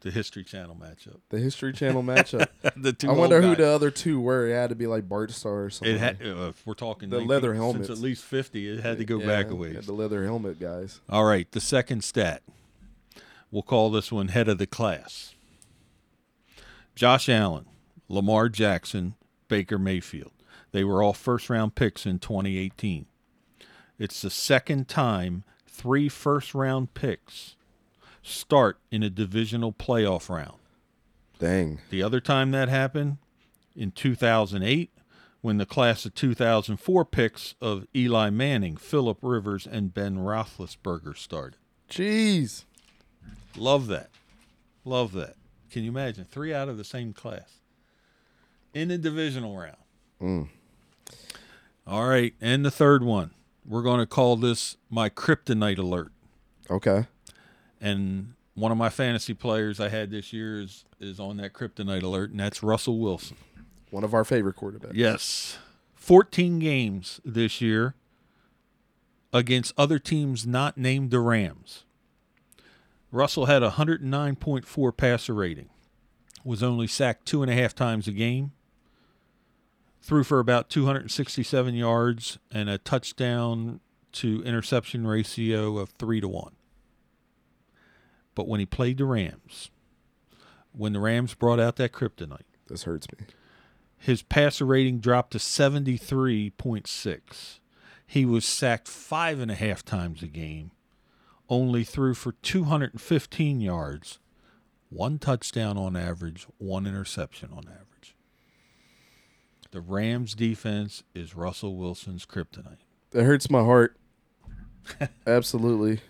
The 0.00 0.10
History 0.10 0.44
Channel 0.44 0.76
matchup. 0.80 1.20
The 1.28 1.38
History 1.38 1.72
Channel 1.74 2.02
matchup. 2.02 2.48
the 2.76 2.92
two 2.94 3.10
I 3.10 3.12
wonder 3.12 3.42
who 3.42 3.48
guys. 3.50 3.58
the 3.58 3.68
other 3.68 3.90
two 3.90 4.18
were. 4.20 4.46
It 4.48 4.54
had 4.54 4.70
to 4.70 4.76
be 4.76 4.86
like 4.86 5.08
Bart 5.08 5.30
Starr 5.30 5.64
or 5.64 5.70
something. 5.70 5.94
It 5.94 6.00
had, 6.00 6.16
uh, 6.24 6.48
if 6.48 6.66
we're 6.66 6.72
talking 6.74 7.10
The 7.10 7.16
19 7.18 7.28
leather 7.28 7.48
since 7.52 7.58
helmets. 7.62 7.90
at 7.90 7.98
least 7.98 8.24
50, 8.24 8.68
it 8.68 8.80
had 8.80 8.96
to 8.98 9.04
go 9.04 9.18
Yeah, 9.20 9.26
back 9.26 9.50
a 9.50 9.54
ways. 9.54 9.84
The 9.86 9.92
leather 9.92 10.24
helmet 10.24 10.58
guys. 10.58 11.00
All 11.10 11.24
right, 11.24 11.50
the 11.52 11.60
second 11.60 12.02
stat. 12.02 12.42
We'll 13.50 13.62
call 13.62 13.90
this 13.90 14.10
one 14.10 14.28
head 14.28 14.48
of 14.48 14.58
the 14.58 14.66
class. 14.66 15.34
Josh 16.94 17.28
Allen, 17.28 17.66
Lamar 18.08 18.48
Jackson, 18.48 19.14
Baker 19.48 19.78
Mayfield. 19.78 20.32
They 20.72 20.84
were 20.84 21.02
all 21.02 21.12
first 21.12 21.50
round 21.50 21.74
picks 21.74 22.06
in 22.06 22.18
2018. 22.20 23.06
It's 23.98 24.22
the 24.22 24.30
second 24.30 24.88
time 24.88 25.44
three 25.66 26.08
first 26.08 26.54
round 26.54 26.94
picks 26.94 27.56
start 28.22 28.78
in 28.90 29.02
a 29.02 29.10
divisional 29.10 29.72
playoff 29.72 30.28
round. 30.28 30.58
Dang. 31.38 31.80
The 31.90 32.02
other 32.02 32.20
time 32.20 32.50
that 32.50 32.68
happened 32.68 33.18
in 33.74 33.92
2008 33.92 34.90
when 35.40 35.56
the 35.56 35.66
class 35.66 36.04
of 36.04 36.14
2004 36.14 37.04
picks 37.06 37.54
of 37.60 37.86
Eli 37.96 38.28
Manning, 38.30 38.76
Philip 38.76 39.18
Rivers, 39.22 39.66
and 39.66 39.94
Ben 39.94 40.18
Roethlisberger 40.18 41.16
started. 41.16 41.58
Jeez. 41.88 42.64
Love 43.56 43.86
that. 43.86 44.10
Love 44.84 45.12
that. 45.12 45.36
Can 45.70 45.82
you 45.82 45.90
imagine? 45.90 46.26
Three 46.30 46.52
out 46.52 46.68
of 46.68 46.76
the 46.76 46.84
same 46.84 47.12
class 47.12 47.60
in 48.74 48.88
the 48.88 48.98
divisional 48.98 49.56
round. 49.56 49.76
Mm. 50.20 50.48
All 51.86 52.06
right. 52.06 52.34
And 52.40 52.64
the 52.64 52.70
third 52.70 53.02
one. 53.02 53.32
We're 53.66 53.82
going 53.82 54.00
to 54.00 54.06
call 54.06 54.36
this 54.36 54.76
my 54.88 55.08
kryptonite 55.08 55.78
alert. 55.78 56.12
Okay. 56.70 57.06
And 57.80 58.34
one 58.54 58.72
of 58.72 58.78
my 58.78 58.90
fantasy 58.90 59.34
players 59.34 59.80
I 59.80 59.88
had 59.88 60.10
this 60.10 60.32
year 60.32 60.60
is, 60.60 60.84
is 60.98 61.18
on 61.18 61.38
that 61.38 61.52
kryptonite 61.52 62.02
alert, 62.02 62.30
and 62.30 62.40
that's 62.40 62.62
Russell 62.62 62.98
Wilson. 62.98 63.36
One 63.90 64.04
of 64.04 64.14
our 64.14 64.24
favorite 64.24 64.56
quarterbacks. 64.56 64.92
Yes. 64.94 65.58
14 65.94 66.58
games 66.58 67.20
this 67.24 67.60
year 67.60 67.94
against 69.32 69.72
other 69.76 69.98
teams 69.98 70.46
not 70.46 70.76
named 70.76 71.10
the 71.10 71.20
Rams. 71.20 71.84
Russell 73.12 73.46
had 73.46 73.62
a 73.62 73.70
109.4 73.70 74.96
passer 74.96 75.34
rating, 75.34 75.68
was 76.44 76.62
only 76.62 76.86
sacked 76.86 77.26
two 77.26 77.42
and 77.42 77.50
a 77.50 77.54
half 77.54 77.74
times 77.74 78.06
a 78.06 78.12
game, 78.12 78.52
threw 80.00 80.22
for 80.22 80.38
about 80.38 80.70
267 80.70 81.74
yards 81.74 82.38
and 82.50 82.70
a 82.70 82.78
touchdown 82.78 83.80
to 84.12 84.42
interception 84.44 85.06
ratio 85.06 85.78
of 85.78 85.90
three 85.90 86.20
to 86.20 86.28
one. 86.28 86.52
But 88.40 88.48
when 88.48 88.58
he 88.58 88.64
played 88.64 88.96
the 88.96 89.04
Rams, 89.04 89.68
when 90.72 90.94
the 90.94 91.00
Rams 91.00 91.34
brought 91.34 91.60
out 91.60 91.76
that 91.76 91.92
kryptonite, 91.92 92.46
This 92.68 92.84
hurts 92.84 93.06
me. 93.12 93.26
his 93.98 94.22
passer 94.22 94.64
rating 94.64 95.00
dropped 95.00 95.32
to 95.32 95.38
73.6. 95.38 97.58
He 98.06 98.24
was 98.24 98.46
sacked 98.46 98.88
five 98.88 99.40
and 99.40 99.50
a 99.50 99.54
half 99.54 99.84
times 99.84 100.22
a 100.22 100.26
game, 100.26 100.70
only 101.50 101.84
threw 101.84 102.14
for 102.14 102.32
215 102.32 103.60
yards, 103.60 104.18
one 104.88 105.18
touchdown 105.18 105.76
on 105.76 105.94
average, 105.94 106.46
one 106.56 106.86
interception 106.86 107.50
on 107.52 107.64
average. 107.68 108.16
The 109.70 109.82
Rams 109.82 110.34
defense 110.34 111.02
is 111.14 111.36
Russell 111.36 111.76
Wilson's 111.76 112.24
kryptonite. 112.24 112.78
That 113.10 113.24
hurts 113.24 113.50
my 113.50 113.60
heart. 113.62 113.98
Absolutely. 115.26 116.00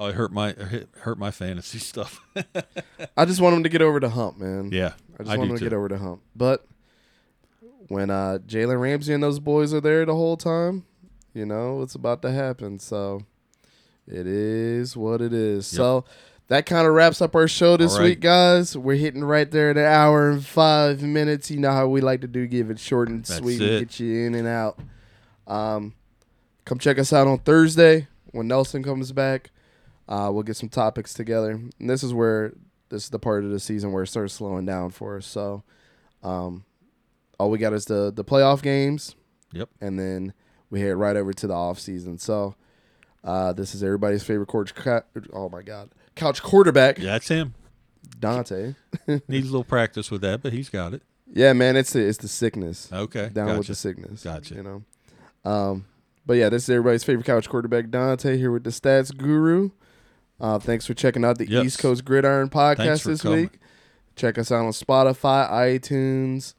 Oh, 0.00 0.06
it 0.06 0.14
hurt 0.14 0.32
my 0.32 0.48
it 0.48 0.88
hurt 1.00 1.18
my 1.18 1.30
fantasy 1.30 1.78
stuff. 1.78 2.24
I 3.18 3.26
just 3.26 3.38
want 3.38 3.54
him 3.54 3.62
to 3.64 3.68
get 3.68 3.82
over 3.82 4.00
the 4.00 4.08
hump, 4.08 4.38
man. 4.38 4.70
yeah, 4.72 4.94
I 5.18 5.22
just 5.24 5.30
I 5.30 5.36
want 5.36 5.48
do 5.48 5.52
him 5.52 5.58
to 5.58 5.58
too. 5.58 5.64
get 5.66 5.76
over 5.76 5.88
the 5.88 5.98
hump. 5.98 6.22
But 6.34 6.64
when 7.88 8.08
uh, 8.08 8.38
Jalen 8.46 8.80
Ramsey 8.80 9.12
and 9.12 9.22
those 9.22 9.38
boys 9.38 9.74
are 9.74 9.80
there 9.82 10.06
the 10.06 10.14
whole 10.14 10.38
time, 10.38 10.86
you 11.34 11.44
know, 11.44 11.82
it's 11.82 11.94
about 11.94 12.22
to 12.22 12.32
happen. 12.32 12.78
So 12.78 13.26
it 14.06 14.26
is 14.26 14.96
what 14.96 15.20
it 15.20 15.34
is. 15.34 15.70
Yep. 15.70 15.76
So 15.76 16.04
that 16.48 16.64
kind 16.64 16.86
of 16.86 16.94
wraps 16.94 17.20
up 17.20 17.36
our 17.36 17.46
show 17.46 17.76
this 17.76 17.98
right. 17.98 18.04
week, 18.04 18.20
guys. 18.20 18.78
We're 18.78 18.96
hitting 18.96 19.22
right 19.22 19.50
there 19.50 19.68
at 19.68 19.76
an 19.76 19.84
hour 19.84 20.30
and 20.30 20.42
five 20.42 21.02
minutes. 21.02 21.50
You 21.50 21.58
know 21.58 21.72
how 21.72 21.88
we 21.88 22.00
like 22.00 22.22
to 22.22 22.26
do, 22.26 22.46
give 22.46 22.70
it 22.70 22.78
short 22.78 23.10
and 23.10 23.22
That's 23.22 23.36
sweet 23.36 23.60
and 23.60 23.80
get 23.80 24.00
you 24.00 24.26
in 24.26 24.34
and 24.34 24.48
out. 24.48 24.78
Um, 25.46 25.92
come 26.64 26.78
check 26.78 26.98
us 26.98 27.12
out 27.12 27.26
on 27.26 27.40
Thursday 27.40 28.08
when 28.32 28.48
Nelson 28.48 28.82
comes 28.82 29.12
back. 29.12 29.50
Uh, 30.10 30.28
we'll 30.32 30.42
get 30.42 30.56
some 30.56 30.68
topics 30.68 31.14
together. 31.14 31.50
And 31.52 31.88
this 31.88 32.02
is 32.02 32.12
where 32.12 32.52
this 32.88 33.04
is 33.04 33.10
the 33.10 33.18
part 33.18 33.44
of 33.44 33.50
the 33.50 33.60
season 33.60 33.92
where 33.92 34.02
it 34.02 34.08
starts 34.08 34.34
slowing 34.34 34.66
down 34.66 34.90
for 34.90 35.16
us. 35.16 35.26
So, 35.26 35.62
um, 36.22 36.64
all 37.38 37.48
we 37.48 37.58
got 37.58 37.72
is 37.72 37.86
the 37.86 38.12
the 38.14 38.24
playoff 38.24 38.60
games. 38.60 39.14
Yep. 39.52 39.68
And 39.80 39.98
then 39.98 40.34
we 40.68 40.80
head 40.80 40.96
right 40.96 41.16
over 41.16 41.32
to 41.32 41.46
the 41.46 41.54
off 41.54 41.78
season. 41.78 42.18
So, 42.18 42.56
uh, 43.24 43.52
this 43.52 43.74
is 43.74 43.82
everybody's 43.82 44.24
favorite 44.24 44.48
coach. 44.48 44.74
Oh 45.32 45.48
my 45.48 45.62
God, 45.62 45.90
couch 46.16 46.42
quarterback 46.42 46.98
Yeah, 46.98 47.12
that's 47.12 47.28
him. 47.28 47.54
Dante. 48.18 48.74
Needs 49.06 49.48
a 49.48 49.52
little 49.52 49.64
practice 49.64 50.10
with 50.10 50.22
that, 50.22 50.42
but 50.42 50.52
he's 50.52 50.68
got 50.68 50.92
it. 50.92 51.02
Yeah, 51.32 51.52
man, 51.52 51.76
it's 51.76 51.92
the, 51.92 52.00
it's 52.00 52.18
the 52.18 52.28
sickness. 52.28 52.88
Okay, 52.92 53.28
Down 53.32 53.56
with 53.56 53.68
the 53.68 53.74
sickness. 53.76 54.24
Gotcha. 54.24 54.54
You 54.54 54.62
know. 54.64 54.82
Um, 55.44 55.86
but 56.26 56.34
yeah, 56.34 56.48
this 56.48 56.64
is 56.64 56.70
everybody's 56.70 57.04
favorite 57.04 57.26
couch 57.26 57.48
quarterback, 57.48 57.90
Dante, 57.90 58.36
here 58.36 58.50
with 58.50 58.64
the 58.64 58.70
stats 58.70 59.16
guru. 59.16 59.70
Uh, 60.40 60.58
thanks 60.58 60.86
for 60.86 60.94
checking 60.94 61.24
out 61.24 61.38
the 61.38 61.48
Yes. 61.48 61.64
East 61.66 61.78
Coast 61.80 62.04
Gridiron 62.04 62.48
podcast 62.48 63.04
this 63.04 63.22
coming. 63.22 63.40
week. 63.42 63.58
Check 64.16 64.38
us 64.38 64.50
out 64.50 64.64
on 64.64 64.72
Spotify, 64.72 65.50
iTunes, 65.50 66.54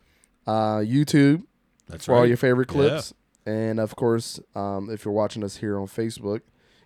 uh, 0.47 0.77
YouTube 0.77 1.43
That's 1.87 2.05
for 2.05 2.15
all 2.15 2.25
your 2.25 2.37
favorite 2.37 2.69
Yeah. 2.69 2.73
clips. 2.73 3.13
And 3.45 3.79
of 3.79 3.95
course, 3.95 4.39
um, 4.55 4.89
if 4.89 5.03
you're 5.03 5.13
watching 5.13 5.43
us 5.43 5.57
here 5.57 5.79
on 5.79 5.87
Facebook, 5.87 6.41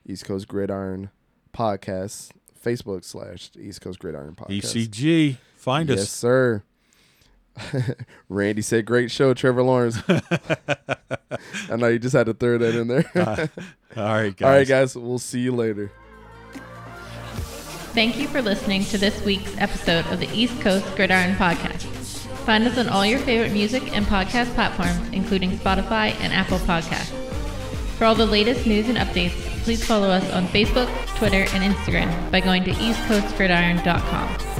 East 0.07 0.23
Coast 0.25 0.47
Gridiron 0.47 1.09
Podcast, 1.53 2.29
Facebook 2.63 3.03
slash 3.03 3.51
East 3.59 3.81
Coast 3.81 3.99
Gridiron 3.99 4.35
Podcast. 4.35 4.73
ECG, 4.75 5.37
find 5.57 5.89
yes, 5.89 5.99
us. 5.99 6.03
Yes, 6.05 6.11
sir. 6.11 6.63
Randy 8.29 8.61
said, 8.61 8.85
"Great 8.85 9.11
show, 9.11 9.33
Trevor 9.33 9.63
Lawrence." 9.63 9.97
I 10.09 11.75
know 11.77 11.87
you 11.87 11.99
just 11.99 12.15
had 12.15 12.25
to 12.25 12.33
throw 12.33 12.57
that 12.57 12.75
in 12.75 12.87
there. 12.87 13.09
All 13.95 14.03
right, 14.03 14.35
guys. 14.35 14.45
All 14.45 14.49
right, 14.51 14.67
guys. 14.67 14.95
We'll 14.95 15.19
see 15.19 15.39
you 15.39 15.53
later. 15.53 15.91
Thank 17.95 18.17
you 18.17 18.27
for 18.27 18.41
listening 18.41 18.83
to 18.85 18.97
this 18.97 19.23
week's 19.23 19.57
episode 19.57 20.05
of 20.07 20.19
the 20.19 20.29
East 20.33 20.59
Coast 20.59 20.85
Gridiron 20.97 21.33
Podcast. 21.37 21.85
Find 22.45 22.65
us 22.65 22.77
on 22.77 22.89
all 22.89 23.05
your 23.05 23.19
favorite 23.19 23.53
music 23.53 23.95
and 23.95 24.05
podcast 24.05 24.53
platforms, 24.53 25.07
including 25.13 25.51
Spotify 25.51 26.11
and 26.19 26.33
Apple 26.33 26.59
Podcasts. 26.59 27.15
For 27.97 28.03
all 28.03 28.13
the 28.13 28.25
latest 28.25 28.67
news 28.67 28.89
and 28.89 28.97
updates, 28.97 29.31
please 29.63 29.81
follow 29.81 30.09
us 30.09 30.29
on 30.33 30.45
Facebook, 30.47 30.89
Twitter, 31.15 31.45
and 31.53 31.73
Instagram 31.73 32.31
by 32.31 32.41
going 32.41 32.65
to 32.65 32.71
eastcoastgridiron.com. 32.71 34.54